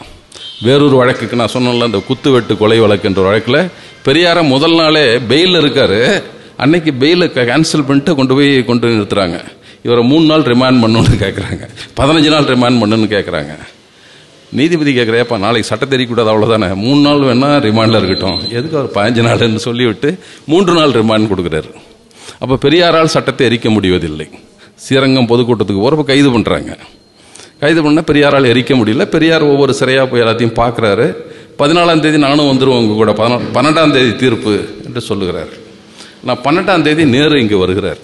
[0.66, 3.62] வேறொரு வழக்குக்கு நான் சொன்னேன்ல இந்த குத்து வெட்டு கொலை வழக்குன்ற வழக்கில்
[4.06, 6.00] பெரியார முதல் நாளே பெயிலில் இருக்காரு.
[6.64, 9.38] அன்னைக்கு பெயிலை கேன்சல் பண்ணிட்டு கொண்டு போய் கொண்டு நிறுத்துறாங்க.
[9.86, 11.64] இவரை மூணு நாள் ரிமாண்ட் பண்ணுன்னு கேட்குறாங்க
[12.00, 13.54] பதினஞ்சு நாள் ரிமாண்ட் பண்ணுன்னு கேட்குறாங்க
[14.60, 18.40] நீதிபதி கேட்குறேப்பா நாளைக்கு சட்டம் தெரியக்கூடாது அவ்வளோதானே மூணு நாள் வேணால் ரிமாண்டில் இருக்கட்டும்.
[18.58, 20.10] எதுக்கு அவர் பதினஞ்சு நாள்னு சொல்லிவிட்டு
[20.52, 21.72] மூன்று நாள் ரிமாண்ட் கொடுக்குறாரு.
[22.42, 24.28] அப்போ பெரியாரால் சட்டத்தை எரிக்க முடிவதில்லை.
[24.84, 26.72] ஸ்ரீரங்கம் பொதுக்கூட்டத்துக்கு போகிறப்ப கைது பண்ணுறாங்க
[27.62, 29.06] கைது பண்ணால் பெரியாரால் எரிக்க முடியல.
[29.16, 31.06] பெரியார் ஒவ்வொரு சிறையாக போய் எல்லாத்தையும் பார்க்குறாரு.
[31.60, 33.12] பதினாலாம் தேதி நானும் வந்துடுவோம் உங்கள் கூட.
[33.20, 34.54] பதினா பன்னெண்டாம் தேதி தீர்ப்பு
[34.86, 35.52] என்று சொல்லுகிறார்.
[36.24, 38.02] நான் பன்னெண்டாம் தேதி நேரு இங்கே வருகிறார்.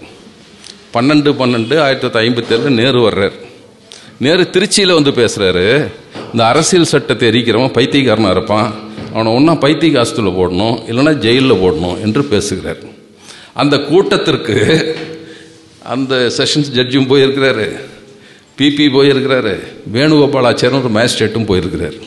[0.94, 3.36] பன்னெண்டு பன்னெண்டு ஆயிரத்தி தொள்ளாயிரத்தி ஐம்பத்தேழில் நேரு வர்றார்.
[4.20, 5.66] நேரு திருச்சியில் வந்து பேசுகிறாரு
[6.32, 8.70] இந்த அரசியல் சட்டத்தை எரிக்கிறவன் பைத்தியக்காரனாக இருப்பான்.
[9.14, 12.82] அவனை ஒன்றா பைத்திய காசத்தில் போடணும் இல்லைன்னா ஜெயிலில் போடணும் என்று பேசுகிறார்.
[13.54, 14.58] அந்த கூட்டத்திற்கு
[15.94, 17.68] அந்த செஷன்ஸ் ஜட்ஜும் போயிருக்கிறாரு.
[18.58, 19.56] பிபி போயிருக்கிறாரு.
[19.96, 21.98] வேணுகோபாலாச்சாரியன் ஒரு மேஜிஸ்ட்ரேட்டும் போயிருக்கிறார்.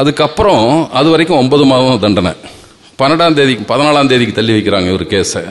[0.00, 0.66] அதுக்கப்புறம்
[0.98, 2.32] அது வரைக்கும் ஒன்பது மாதம் தண்டனை.
[3.00, 5.42] பன்னெண்டாம் தேதிக்கு பதினாலாம் தேதிக்கு தள்ளி வைக்கிறாங்க இவர் கேஸை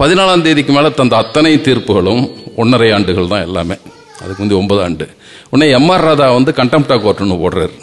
[0.00, 2.22] பதினாலாம் தேதிக்கு மேலே தந்த அத்தனை தீர்ப்புகளும்
[2.62, 3.76] ஒன்றரை ஆண்டுகள் தான் எல்லாமே.
[4.22, 5.06] அதுக்கு வந்து ஒன்பது ஆண்டு.
[5.50, 7.74] உடனே எம்ஆர் ராதா வந்து கண்டெம்டா கோர்ட்டுன்னு போடுறாரு.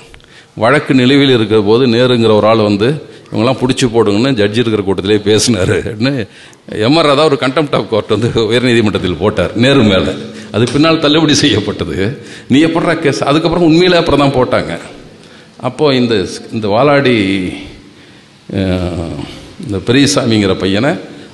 [0.64, 2.90] வழக்கு நிலுவையில் இருக்கிற போது நேருங்கிற ஒரு ஆள் வந்து
[3.30, 5.78] இவங்கெல்லாம் பிடிச்சி போடுங்கன்னு ஜட்ஜி இருக்கிற கூட்டத்திலே பேசினாரு.
[6.88, 10.14] எம்ஆர் ராதா ஒரு கண்டெம்ட் ஆஃப் கோர்ட் வந்து உயர்நீதிமன்றத்தில் போட்டார் நேரு மேலே.
[10.56, 11.96] அது பின்னால் தள்ளுபடி செய்யப்பட்டது.
[12.54, 13.22] நீ எப்படா கேஸ்?
[13.30, 14.74] அதுக்கப்புறம் உண்மையிலே அப்புறம் தான் போட்டாங்க.
[15.68, 16.14] அப்போது இந்த
[16.56, 17.16] இந்த வாலாடி
[19.66, 20.92] இந்த பெரியசாமிங்கிற பையனை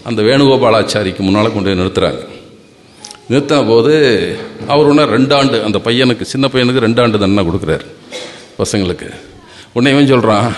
[0.09, 2.21] அந்த வேணுகோபாலாச்சாரிக்கு முன்னால் கொண்டு போய் நிறுத்துறாங்க.
[3.29, 3.93] நிறுத்தின போது
[4.73, 7.85] அவர் ஒன்று ரெண்டாண்டு அந்த பையனுக்கு சின்ன பையனுக்கு ரெண்டு ஆண்டு தண்டனை கொடுக்குறாரு
[8.61, 9.09] பசங்களுக்கு.
[9.73, 10.49] உடனே இவன் சொல்கிறான்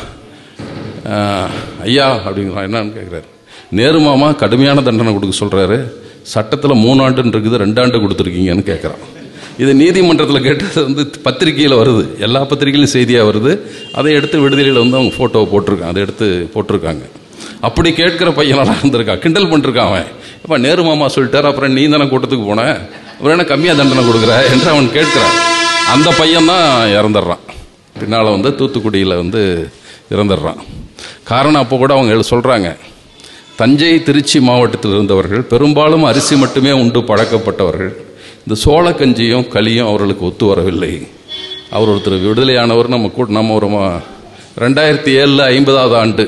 [1.88, 2.68] ஐயா அப்படிங்கிறான்.
[2.68, 3.28] என்னன்னு கேட்குறாரு
[3.80, 5.78] நேருமாமா கடுமையான தண்டனை கொடுக்க சொல்கிறாரு
[6.32, 9.04] சட்டத்தில் மூணாண்டுன்னு இருக்குது ரெண்டு ஆண்டு கொடுத்துருக்கீங்கன்னு கேட்குறான்
[9.64, 12.04] இது நீதிமன்றத்தில் கேட்டது வந்து பத்திரிக்கையில் வருது.
[12.26, 13.52] எல்லா பத்திரிகையிலும் செய்தியாக வருது.
[14.00, 15.92] அதை எடுத்து விடுதலையில் வந்து அவங்க ஃபோட்டோவை போட்டிருக்காங்க.
[15.94, 17.04] அதை எடுத்து போட்டிருக்காங்க.
[17.68, 20.08] அப்படி கேட்குற பையனெல்லாம் இருந்திருக்கான் கிண்டல் பண்ணிருக்கான் அவன்.
[20.44, 21.48] இப்போ நேரு மாமா சொல்லிட்டார்.
[21.50, 22.78] அப்புறம் நீ தானே கூட்டத்துக்கு போனேன்
[23.16, 24.34] அப்புறம் என்ன கம்மியாக தண்டனை கொடுக்குற?
[24.54, 25.36] என்று அவன் கேட்குறான்.
[25.94, 26.66] அந்த பையன் தான்
[26.98, 27.44] இறந்துடுறான்.
[28.00, 29.42] பின்னால் வந்து தூத்துக்குடியில் வந்து
[30.16, 30.60] இறந்துடுறான்.
[31.32, 32.70] காரணம் அப்போ கூட அவங்க சொல்கிறாங்க
[33.58, 37.92] தஞ்சை திருச்சி மாவட்டத்தில் இருந்தவர்கள் பெரும்பாலும் அரிசி மட்டுமே உண்டு பழக்கப்பட்டவர்கள்.
[38.44, 40.94] இந்த சோளக்கஞ்சியும் களியும் அவர்களுக்கு ஒத்து வரவில்லை.
[41.76, 43.68] அவர் ஒருத்தர் விடுதலையானவர் நம்ம கூட நம்ம ஒரு
[44.64, 46.26] ரெண்டாயிரத்தி ஏழில் ஐம்பதாவது ஆண்டு.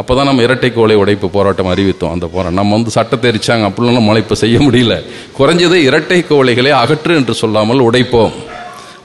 [0.00, 2.58] அப்போ தான் நம்ம இரட்டை கோலை உடைப்பு போராட்டம் அறிவித்தோம் அந்த போராட்டம்.
[2.60, 4.96] நம்ம வந்து சட்டத்தை எரிச்சாங்க அப்படிலாம் நம்மளால் இப்போ செய்ய முடியல.
[5.38, 8.34] குறைஞ்சது இரட்டை கோலைகளை அகற்று என்று சொல்லாமல் உடைப்போம்.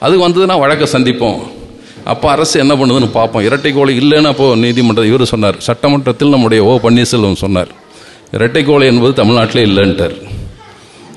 [0.06, 1.40] அது வந்ததுன்னா வழக்கை சந்திப்போம்.
[2.12, 3.44] அப்போ அரசு என்ன பண்ணுதுன்னு பார்ப்போம்.
[3.48, 5.56] இரட்டை கோலை இல்லைன்னு அப்போது நீதிமன்றம் இவர் சொன்னார்.
[5.68, 7.70] சட்டமன்றத்தில் நம்முடைய ஓ பன்னீர்செல்வம் சொன்னார்.
[8.36, 10.16] இரட்டை கோலை என்பது தமிழ்நாட்டிலே இல்லைன்ட்டார்.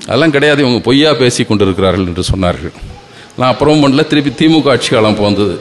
[0.06, 2.74] அதெல்லாம் கிடையாது இவங்க பொய்யா பேசி கொண்டிருக்கிறார்கள் என்று சொன்னார்கள்.
[3.38, 5.54] நான் அப்புறம் பண்ணல திருப்பி திமுக ஆட்சி காலம் போந்தது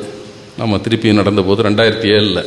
[0.62, 2.42] நம்ம திருப்பி நடந்த போது ரெண்டாயிரத்தி ஏழில்.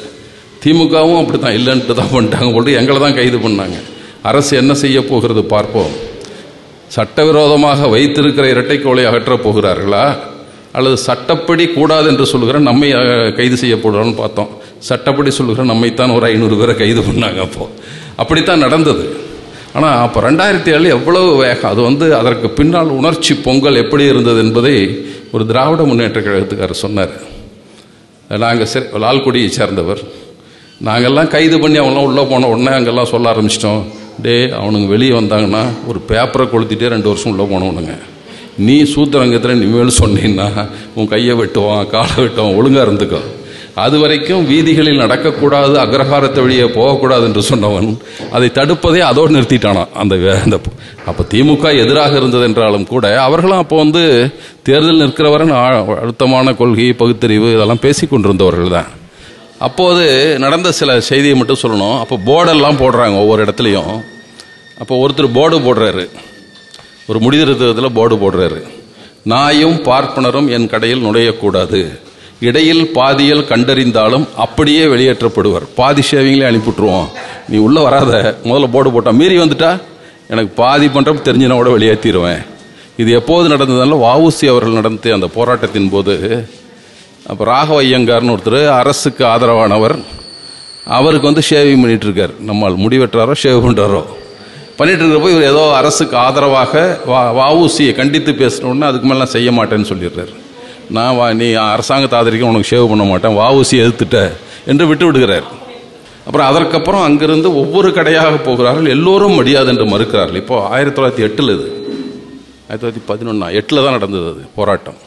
[0.65, 3.79] திமுகவும் அப்படி தான் இல்லைன்ட்டு தான் பண்ணிட்டாங்க போட்டு எங்களை தான் கைது பண்ணாங்க.
[4.31, 5.93] அரசு என்ன செய்ய போகிறது பார்ப்போம்.
[6.97, 10.05] சட்டவிரோதமாக வைத்திருக்கிற இரட்டைக்கோளை அகற்றப் போகிறார்களா?
[10.79, 12.89] அல்லது சட்டப்படி கூடாது என்று சொல்லுகிற நம்மை
[13.39, 14.51] கைது செய்யப்படுறான்னு பார்த்தோம்.
[14.89, 17.71] சட்டப்படி சொல்லுகிற நம்மைத்தான் ஒரு ஐநூறு பேரை கைது பண்ணாங்க அப்போது
[18.23, 19.05] அப்படித்தான் நடந்தது.
[19.77, 24.75] ஆனால் அப்போ ரெண்டாயிரத்தி ஏழு எவ்வளவு வேகம் அது வந்து அதற்கு பின்னால் உணர்ச்சி பொங்கல் எப்படி இருந்தது என்பதை
[25.35, 27.15] ஒரு திராவிட முன்னேற்ற கழகத்துக்காரர் சொன்னார்.
[28.45, 30.03] நாங்கள் சரி லால்குடியை சேர்ந்தவர்.
[30.89, 33.83] நாங்கெல்லாம் கைது பண்ணி அவங்களாம் உள்ளே போன உடனே அங்கெல்லாம் சொல்ல ஆரம்பிச்சிட்டோம்.
[34.25, 37.95] டே அவனுங்க வெளியே வந்தாங்கன்னா ஒரு பேப்பரை கொளுத்திட்டே ரெண்டு வருஷம் உள்ளே போனவனுங்க.
[38.57, 40.49] நீ சூத்திரங்கத்தில் இனிமேல் சொன்னீங்கன்னா
[40.95, 43.21] உன் கையை வெட்டுவான் காலை வெட்டுவான் ஒழுங்காக இருந்துக்கோ.
[43.85, 47.89] அது வரைக்கும் வீதிகளில் நடக்கக்கூடாது அக்ரஹாரத்தை வழியே போகக்கூடாது என்று சொன்னவன்
[48.37, 50.59] அதை தடுப்பதே அதோடு நிறுத்திட்டானான் அந்த அந்த
[51.11, 54.03] அப்போ திமுக எதிராக இருந்தது என்றாலும் கூட அவர்களும் அப்போ வந்து
[54.69, 55.47] தேர்தல் நிற்கிறவரை
[56.03, 58.91] அழுத்தமான கொள்கை பகுத்தறிவு இதெல்லாம் பேசி கொண்டிருந்தவர்கள் தான்.
[59.59, 60.05] அப்போது
[60.39, 61.99] நடந்த சில செய்தியை மட்டும் சொல்லணும்.
[61.99, 63.93] அப்போ போர்டெல்லாம் போடுறாங்க ஒவ்வொரு இடத்துலையும்.
[64.79, 66.07] அப்போ ஒருத்தர் போர்டு போடுறாரு.
[67.09, 68.61] ஒரு முடிதிருத்தத்தில் போர்டு போடுறாரு.
[69.33, 71.81] நாயும் பார்ப்பனரும் என் கடையில் நுழையக்கூடாது.
[72.41, 75.67] இடையில் பாதியில் கண்டறிந்தாலும் அப்படியே வெளியேற்றப்படுவார்.
[75.75, 77.09] பாதி ஷேவிங்லேயே அனுப்பிவிட்ருவோம்
[77.49, 78.13] நீ உள்ளே வராத.
[78.45, 79.71] முதல்ல போர்டு போட்டால் மீறி வந்துட்டா?
[80.33, 82.43] எனக்கு பாதி பண்ணுறப்ப தெரிஞ்சுனா கூட வெளியேற்றிடுவேன்
[83.03, 86.15] இது எப்போது நடந்ததுனால வாவுசி அவர்கள் நடந்த அந்த போராட்டத்தின் போது
[87.31, 89.97] அப்போ ராகவ ஐயங்கார்னு ஒருத்தர் அரசுக்கு ஆதரவானவர்.
[90.97, 92.33] அவருக்கு வந்து ஷேவிங் பண்ணிட்டு இருக்கார்.
[92.49, 94.03] நம்மால் முடி வெட்டுறாரோ ஷேவ் பண்ணுறாரோ
[94.79, 100.33] பண்ணிட்டு இருக்கிறப்போ இவர் ஏதோ அரசுக்கு ஆதரவாக வா வவுசியை கண்டித்து பேசணுன்னு அதுக்கு மேலாம் செய்ய மாட்டேன்னு சொல்லிடுறாரு.
[100.97, 104.19] நான் வா நீ அரசாங்கத்தை ஆதரிக்க உனக்கு ஷேவ் பண்ண மாட்டேன் வஉசி எதிர்த்துட்ட
[104.73, 105.47] என்று விட்டு விடுகிறார்.
[106.27, 110.41] அப்புறம் அதற்கப்புறம் அங்கிருந்து ஒவ்வொரு கடையாக போகிறார்கள் எல்லோரும் முடியாது என்று மறுக்கிறார்கள்.
[110.43, 111.67] இப்போது ஆயிரத்தி தொள்ளாயிரத்தி எட்டில் இது.
[112.69, 114.99] ஆயிரத்தி தொள்ளாயிரத்தி பதினொன்னா எட்டில் தான் நடந்தது அது போராட்டம்.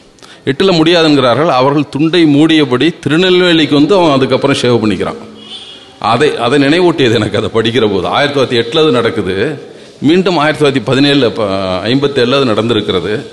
[0.50, 5.20] எட்டில் முடியாதுங்கிறார்கள் அவர்கள் துண்டை மூடியபடி திருநெல்வேலிக்கு வந்து அவன் அதுக்கப்புறம் ஷேவ் பண்ணிக்கிறான்.
[5.98, 8.06] அதை அதை நினைவூட்டியது எனக்கு அதை படிக்கிற போது.
[8.06, 9.62] ஆயிரத்தி தொள்ளாயிரத்தி எட்டில் அது நடக்குது.
[10.00, 11.44] மீண்டும் ஆயிரத்தி தொள்ளாயிரத்தி பதினேழில் இப்போ
[11.84, 13.26] ஐம்பத்தேழில் அது நடந்திருக்கிறது.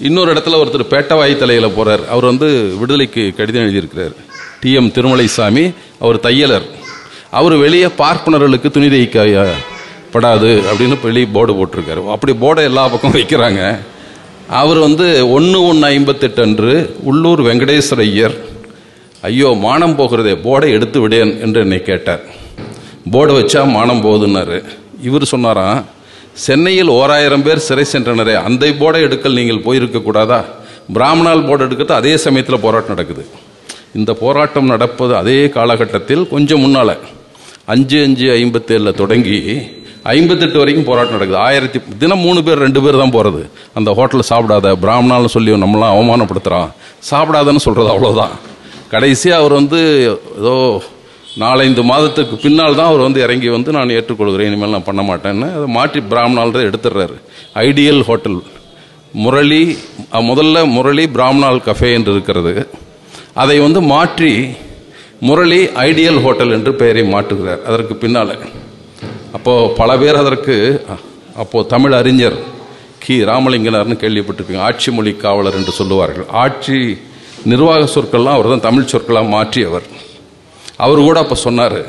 [0.00, 4.14] இன்னொரு இடத்துல ஒருத்தர் பேட்டவாய் தலையில் போகிறார் அவர் வந்து விடுதலைக்கு கடிதம் எழுதியிருக்கிறார்.
[4.62, 6.66] டிஎம் திருமலைசாமி அவர் தையலர்.
[7.30, 9.48] அவர் வெளியே பார்ப்பனர்களுக்கு துணி தைக்க
[10.12, 12.10] படாது அப்படின்னு வெளியே போர்டு போட்டிருக்காரு.
[12.10, 13.78] அப்படி போர்டை எல்லா பக்கம் வைக்கிறாங்க.
[14.48, 18.34] அவர் வந்து ஒன்று ஒன்று ஐம்பத்தெட்டு அன்று உள்ளூர் வெங்கடேஸ்வர ஐயர்
[19.28, 22.22] ஐயோ மானம் போகிறதே போர்டை எடுத்து விடேன் என்று என்னை கேட்டார்.
[23.12, 24.58] போர்டை வச்சா மானம் போகுதுன்னாரு.
[25.08, 25.80] இவர் சொன்னாராம்
[26.44, 30.40] சென்னையில் ஓராயிரம் பேர் சிறை சென்றனரே அந்த போர்டை எடுக்கல் நீங்கள் போயிருக்க கூடாதா?
[30.96, 33.24] பிராமணால் போர்டு எடுக்கிறது அதே சமயத்தில் போராட்டம் நடக்குது.
[33.98, 36.96] இந்த போராட்டம் நடப்பது அதே காலகட்டத்தில் கொஞ்சம் முன்னால்.
[37.74, 39.38] அஞ்சு அஞ்சு ஐம்பத்தேழில் தொடங்கி
[40.16, 41.42] ஐம்பத்தெட்டு வரைக்கும் போராட்டம் நடக்குது.
[41.48, 43.42] ஆயிரத்தி தினம் மூணு பேர் ரெண்டு பேர் தான் போகிறது
[43.78, 46.70] அந்த ஹோட்டலில் சாப்பிடாத பிராமணால்னு சொல்லி நம்மளாம் அவமானப்படுத்துகிறான்
[47.10, 48.34] சாப்பிடாதன்னு சொல்கிறது அவ்வளோதான்
[48.92, 49.80] கடைசியாக அவர் வந்து
[50.40, 50.54] ஏதோ
[51.42, 55.48] நாலஞ்சு மாதத்துக்கு பின்னால் தான் அவர் வந்து இறங்கி வந்து நான் ஏற்றுக்கொள்கிறேன் இனிமேல் நான் பண்ண மாட்டேன்னு.
[55.56, 57.16] அதை மாற்றி பிராமணால் எடுத்துடுறாரு.
[57.66, 58.38] ஐடியல் ஹோட்டல்
[59.24, 59.62] முரளி
[60.30, 62.54] முதல்ல முரளி பிராமணால் கஃபே என்று இருக்கிறது.
[63.42, 64.32] அதை வந்து மாற்றி
[65.28, 67.62] முரளி ஐடியல் ஹோட்டல் என்று பெயரை மாற்றுகிறார்.
[67.70, 68.34] அதற்கு பின்னால்.
[69.36, 70.56] அப்போது பல பேர் அதற்கு
[71.42, 72.38] அப்போது தமிழ் அறிஞர்
[73.04, 73.16] கி.
[73.30, 74.62] ராமலிங்கனார்னு கேள்விப்பட்டிருப்பீங்க.
[74.68, 76.26] ஆட்சி மொழி காவலர் என்று சொல்லுவார்கள்.
[76.44, 76.80] ஆட்சி
[77.44, 79.86] நிர்வாக சொற்கள்லாம் அவர் தான் தமிழ் சொற்களாக மாற்றியவர்.
[80.76, 81.80] அவர் கூட அப்போ சொன்னார்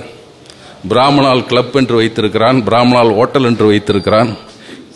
[0.91, 4.31] பிராமணால் கிளப் என்று வைத்திருக்கிறான் பிராமணால் ஓட்டல் என்று வைத்திருக்கிறான்.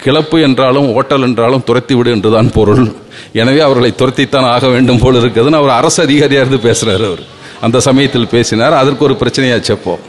[0.04, 2.86] கிளப்பு என்றாலும் ஓட்டல் என்றாலும் துரத்தி விடு என்றுதான் பொருள்.
[3.34, 7.24] எனவே அவர்களை துரத்தித்தான் ஆக வேண்டும் போல் இருக்குதுன்னு அவர் அரசு அதிகாரியாக இருந்து பேசுகிறார் அவர்.
[7.62, 10.00] அந்த சமயத்தில் பேசினார் அதற்கு ஒரு பிரச்சனையாச்சு அப்போ.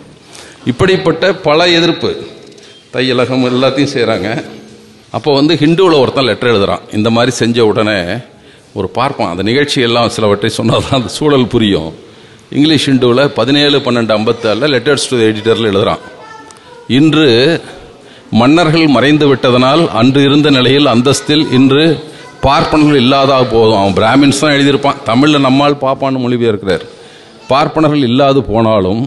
[0.64, 2.10] இப்படிப்பட்ட பல எதிர்ப்பு
[2.94, 4.28] தையலகம் எல்லாத்தையும் செய்கிறாங்க
[5.10, 7.98] அப்போ வந்து ஹிந்துவில் ஒருத்தன் லெட்டர் எழுதுகிறான் இந்த மாதிரி செஞ்ச உடனே
[8.78, 11.90] ஒரு பார்ப்பான் அந்த நிகழ்ச்சி எல்லாம் சிலவற்றை சொன்னால் தான் அந்த சூழல் புரியும்.
[12.56, 16.02] இங்கிலீஷ் ஹிந்துவில் பதினேழு பன்னெண்டு ஐம்பத்தாறில் லெட்டர்ஸ் டு எடிட்டரில் எழுதுகிறான்
[16.98, 17.28] இன்று
[18.40, 21.84] மன்னர்கள் மறைந்து விட்டதனால் அன்று இருந்த நிலையில் அந்தஸ்தில் இன்று
[22.46, 23.78] பார்ப்பனர்கள் இல்லாத போதும்.
[23.80, 24.98] அவன் பிராமின்ஸ் தான் எழுதியிருப்பான்.
[25.08, 26.84] தமிழில் நம்மால் பாப்பான்னு மொழிபெயர்க்கிறார்.
[27.50, 29.02] பார்ப்பனர்கள் இல்லாது போனாலும்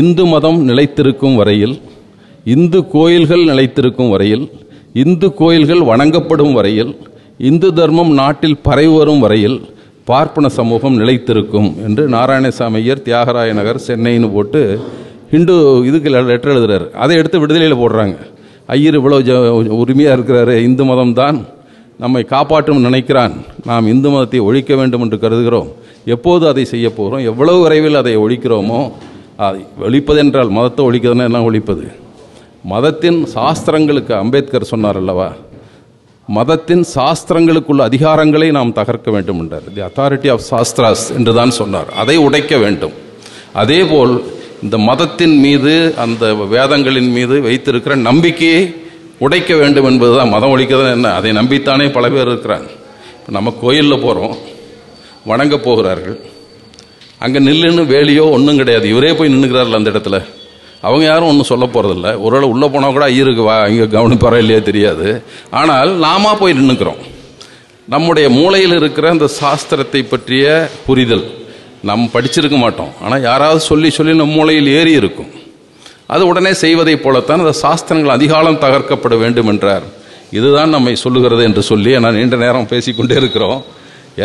[0.00, 1.76] இந்து மதம் நிலைத்திருக்கும் வரையில்
[2.54, 4.44] இந்து கோயில்கள் நிலைத்திருக்கும் வரையில்
[5.02, 6.92] இந்து கோயில்கள் வணங்கப்படும் வரையில்
[7.48, 9.58] இந்து தர்மம் நாட்டில் பரவி வரும் வரையில்
[10.08, 14.60] பார்ப்பன சமூகம் நிலைத்திருக்கும் என்று நாராயணசாமி ஐயர் தியாகராய நகர் சென்னைன்னு போட்டு
[15.32, 15.54] ஹிந்து
[15.88, 16.86] இதுக்கு லெட்டர் எழுதுறாரு.
[17.02, 18.16] அதை எடுத்து விடுதலையில் போடுறாங்க.
[18.76, 19.32] ஐயர் இவ்வளோ ஜ
[19.82, 20.54] உரிமையாக இருக்கிறாரு.
[20.68, 21.38] இந்து மதம் தான்
[22.04, 23.34] நம்மை காப்பாற்றும் நினைக்கிறான்.
[23.70, 25.70] நாம் இந்து மதத்தை ஒழிக்க வேண்டும் என்று கருதுகிறோம்.
[26.14, 28.80] எப்போது அதை செய்ய போகிறோம் எவ்வளவு விரைவில் அதை ஒழிக்கிறோமோ?
[29.46, 31.86] அதை ஒழிப்பதென்றால் மதத்தை ஒழிக்கிறதுனா என்ன ஒழிப்பது?
[32.72, 35.30] மதத்தின் சாஸ்திரங்களுக்கு அம்பேத்கர் சொன்னார் அல்லவா?
[36.36, 39.66] மதத்தின் சாஸ்திரங்களுக்குள்ள அதிகாரங்களை நாம் தகர்க்க வேண்டும் என்றார்.
[39.76, 41.88] தி அத்தாரிட்டி ஆஃப் சாஸ்திராஸ் என்று தான் சொன்னார்.
[42.02, 42.94] அதை உடைக்க வேண்டும்.
[43.62, 44.12] அதேபோல்
[44.64, 45.72] இந்த மதத்தின் மீது
[46.04, 46.24] அந்த
[46.54, 48.62] வேதங்களின் மீது வைத்திருக்கிற நம்பிக்கையை
[49.26, 51.08] உடைக்க வேண்டும் என்பது தான் மதம் ஒழிக்கிறது என்ன?
[51.18, 52.68] அதை நம்பித்தானே பல பேர் இருக்கிறாங்க.
[53.18, 54.36] இப்போ நம்ம கோயிலில் போகிறோம்
[55.30, 56.18] வணங்க போகிறார்கள்.
[57.18, 58.86] அங்கே நில்லுன்னு வேலையோ ஒன்றும் கிடையாது.
[58.88, 60.18] இவரே போய் நின்றுக்கிறார்கள் அந்த இடத்துல.
[60.86, 65.06] அவங்க யாரும் ஒன்றும் சொல்ல போகிறதில்ல ஒருவேளை உள்ளே போனால் கூட ஐயருக்கு வா இங்கே கவனிப்பாரா இல்லையா தெரியாது.
[65.60, 67.00] ஆனால் நாம போய் நின்றுக்கிறோம்
[67.94, 70.46] நம்முடைய மூளையில் இருக்கிற அந்த சாஸ்திரத்தை பற்றிய
[70.86, 71.24] புரிதல்
[71.88, 72.92] நம் படிச்சிருக்க மாட்டோம்.
[73.04, 75.30] ஆனால் யாராவது சொல்லி சொல்லி நம் மூளையில் ஏறி இருக்கும்.
[76.14, 79.86] அது உடனே செய்வதைப் போலத்தான் அந்த சாஸ்திரங்கள் அதிகாலம் தகர்க்கப்பட வேண்டும் என்றார்.
[80.38, 83.60] இதுதான் நம்மை சொல்லுகிறது என்று சொல்லி நான் நீண்ட நேரம் பேசிக்கொண்டே இருக்கிறோம்.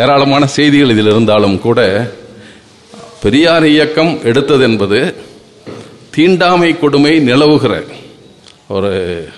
[0.00, 1.80] ஏராளமான செய்திகள் இதில் இருந்தாலும் கூட
[3.22, 4.98] பெரியார் இயக்கம் எடுத்தது என்பது
[6.16, 7.84] தீண்டாமை கொடுமை நிலவுகிற
[8.68, 9.28] ஒரு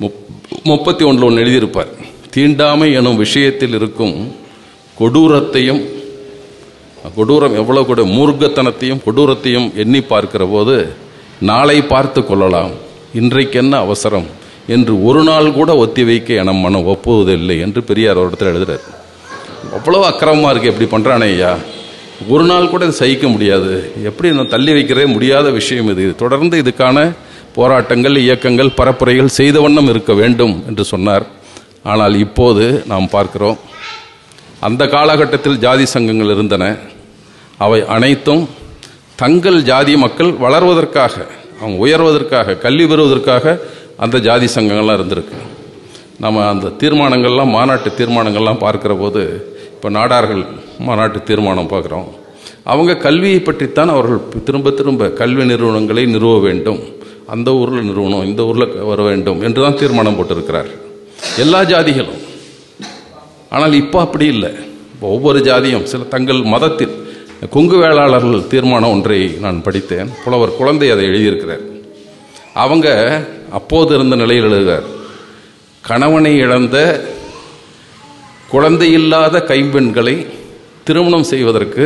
[0.00, 0.14] முப்-
[0.62, 1.88] முப்பத்தி ஒன்றில் ஒன்று எழுதியிருப்பார்.
[2.30, 4.34] தீண்டாமை எனும் விஷயத்தில் இருக்கும்
[4.98, 5.84] கொடூரத்தையும்
[7.16, 10.88] கொடூரம் எவ்வளோ கூட மூர்க்கத்தனத்தையும் கொடூரத்தையும் எண்ணி பார்க்கிற போது
[11.40, 12.70] நாளை பார்த்து கொள்ளலாம்.
[13.14, 14.26] இன்றைக்கு என்ன அவசரம்?
[14.66, 18.80] என்று ஒரு நாள் கூட ஒத்தி வைக்க என மனம் ஒப்புவதில்லை என்று பெரியார் ஒரு இடத்துல எழுதுறார்.
[19.72, 21.56] அவ்வளோ அக்கிரமமாக இருக்குது எப்படி பண்ணுறானே ஐயா.
[22.28, 23.72] ஒரு நாள் கூட இதை சகிக்க முடியாது.
[24.08, 26.04] எப்படி நான் தள்ளி வைக்கிறதே முடியாத விஷயம் இது.
[26.22, 26.98] தொடர்ந்து இதுக்கான
[27.56, 31.26] போராட்டங்கள் இயக்கங்கள் பரப்புரைகள் செய்த வண்ணம் இருக்க வேண்டும் என்று சொன்னார்.
[31.82, 33.58] ஆனால் இப்போது நாம் பார்க்கிறோம்.
[34.60, 36.64] அந்த காலகட்டத்தில் ஜாதி சங்கங்கள் இருந்தன.
[37.58, 38.48] அவை அனைத்தும்
[39.22, 41.14] தங்கள் ஜாதி மக்கள் வளர்வதற்காக
[41.60, 43.60] அவங்க உயர்வதற்காக கல்வி பெறுவதற்காக
[44.04, 45.38] அந்த ஜாதி சங்கங்கள்லாம் இருந்திருக்கு.
[46.18, 49.22] நம்ம அந்த தீர்மானங்கள்லாம் மாநாட்டு தீர்மானங்கள்லாம் பார்க்கிற போது
[49.74, 50.42] இப்போ நாடார்கள்
[50.86, 52.08] மாநாட்டு தீர்மானம் பார்க்குறோம்.
[52.72, 56.80] அவங்க கல்வியை பற்றித்தான் அவர்கள் திரும்ப திரும்ப கல்வி நிறுவனங்களை நிறுவ வேண்டும்.
[57.34, 60.70] அந்த ஊரில் நிறுவனம் இந்த ஊரில் வர வேண்டும் என்று தான் தீர்மானம் போட்டிருக்கிறார்.
[61.44, 62.22] எல்லா ஜாதிகளும்.
[63.54, 64.50] ஆனால் இப்போ அப்படி இல்லை.
[65.14, 66.96] ஒவ்வொரு ஜாதியும் சில தங்கள் மதத்தில்
[67.54, 70.10] கொங்கு வேளாளர்கள் தீர்மானம் ஒன்றை நான் படித்தேன்.
[70.24, 71.64] புலவர் குழந்தை அதை எழுதியிருக்கிறார்.
[72.64, 72.88] அவங்க
[73.58, 74.86] அப்போது இருந்த நிலையில் எழுதுகிறார்.
[75.88, 76.76] கணவனை இழந்த
[78.52, 80.16] குழந்தை இல்லாத கைம்பெண்களை
[80.84, 81.84] திருமணம் செய்வதற்கு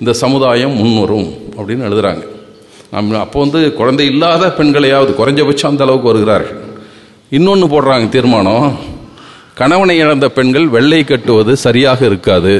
[0.00, 2.22] இந்த சமுதாயம் முன்வரும் அப்படின்னு எழுதுறாங்க.
[2.90, 6.60] நம்ம அப்போ வந்து குழந்தை இல்லாத பெண்களையாவது குறைஞ்சபட்சம் அந்த அளவுக்கு வருகிறார்கள்.
[7.30, 8.78] இன்னொன்று போடுறாங்க தீர்மானம்.
[9.54, 12.54] கணவனை இழந்த பெண்கள் வெள்ளை கட்டுவது சரியாக இருக்காது.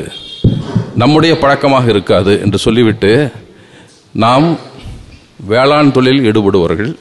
[0.94, 3.30] நம்முடைய பழக்கமாக இருக்காது என்று சொல்லிவிட்டு
[4.24, 4.58] நாம்
[5.46, 6.92] வேளாண் தொழில் ஈடுபடுவார்கள்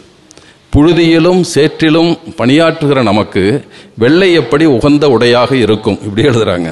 [0.76, 3.44] புழுதியிலும் சேற்றிலும் பணியாற்றுகிற நமக்கு
[4.04, 6.00] வெள்ளை எப்படி உகந்த உடையாக இருக்கும்?
[6.04, 6.70] இப்படி எழுதுகிறாங்க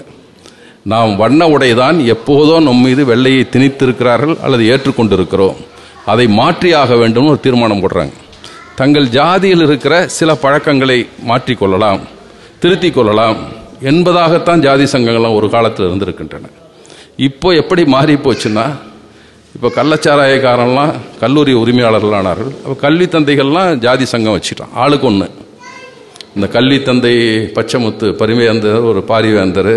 [0.84, 5.58] நாம் வண்ண உடைதான் எப்போதோ நம் மீது வெள்ளையை திணித்திருக்கிறார்கள் அல்லது ஏற்றுக்கொண்டிருக்கிறோம்.
[6.06, 8.14] அதை மாற்றியாக வேண்டும்னு ஒரு தீர்மானம் போடுறாங்க.
[8.76, 12.00] தங்கள் ஜாதியில் இருக்கிற சில பழக்கங்களை மாற்றிக்கொள்ளலாம்
[12.60, 13.38] திருத்திக் கொள்ளலாம்
[13.82, 16.50] என்பதாகத்தான் ஜாதி சங்கங்கள்லாம் ஒரு காலத்தில் இருந்திருக்கின்றன.
[17.18, 18.66] இப்போ எப்படி மாறி போச்சுன்னா
[19.56, 22.52] இப்போ கள்ளச்சாராயக்காரன்லாம் கல்லூரி உரிமையாளர்களானார்கள்.
[22.64, 24.74] அப்போ கல்வி தந்தைகள்லாம் ஜாதி சங்கம் வச்சுட்டான்.
[24.74, 25.30] ஆளுக்கு ஒன்று
[26.36, 27.16] இந்த கல்வி தந்தை
[27.56, 29.74] பச்சமுத்து பரிமையந்தர் ஒரு பாரிவேந்தர்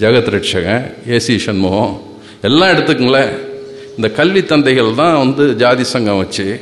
[0.00, 2.02] ஜெகத் ரட்சகன் ஏசி சண்முகம்
[2.42, 3.32] எல்லாம் எடுத்துக்கங்களேன்.
[3.96, 6.60] இந்த கல்வி தந்தைகள் தான் வந்து ஜாதி சங்கம் வச்சு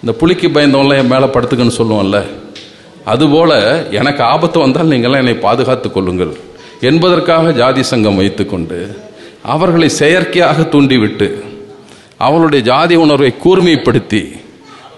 [0.00, 2.22] இந்த புலிக்கு பயந்தவங்களாம் என் மேலே படுத்துக்குன்னு சொல்லுவோம்ல.
[3.04, 6.34] அதுபோல் எனக்கு ஆபத்து வந்தால் நீங்களாம் என்னை பாதுகாத்து கொள்ளுங்கள்.
[6.80, 8.96] என்பதற்காக ஜாதி சங்கம் வைத்துக்கொண்டு
[9.42, 11.42] அவர்களை செயற்கையாக தூண்டிவிட்டு
[12.16, 14.22] அவளுடைய ஜாதி உணர்வை கூர்மைப்படுத்தி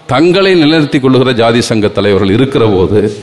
[0.05, 3.13] தங்களை நிலைநிறுத்திக் கொள்ளுகிற ஜாதி சங்க தலைவர்கள் இருக்கிற போது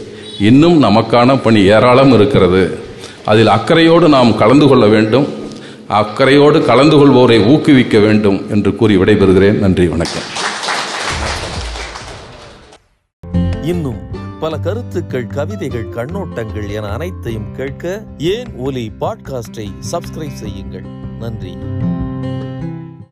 [0.40, 2.83] இன்னும் நமக்கான பணி ஏராளம் இருக்கிறது.
[3.24, 5.26] அதில் அக்கறையோடு நாம் கலந்து கொள்ள வேண்டும்.
[5.88, 9.58] அக்கறையோடு கலந்து கொள்வோரை ஊக்குவிக்க வேண்டும் என்று கூறி விடைபெறுகிறேன்.
[9.58, 10.22] நன்றி வணக்கம்.
[13.62, 14.00] இன்னும்
[14.40, 20.84] பல கருத்துக்கள் கவிதைகள் கண்ணோட்டங்கள் என அனைத்தையும் கேட்க ஏன் ஒலி பாட்காஸ்டை சப்ஸ்கிரைப் செய்யுங்கள்.
[21.18, 21.56] நன்றி.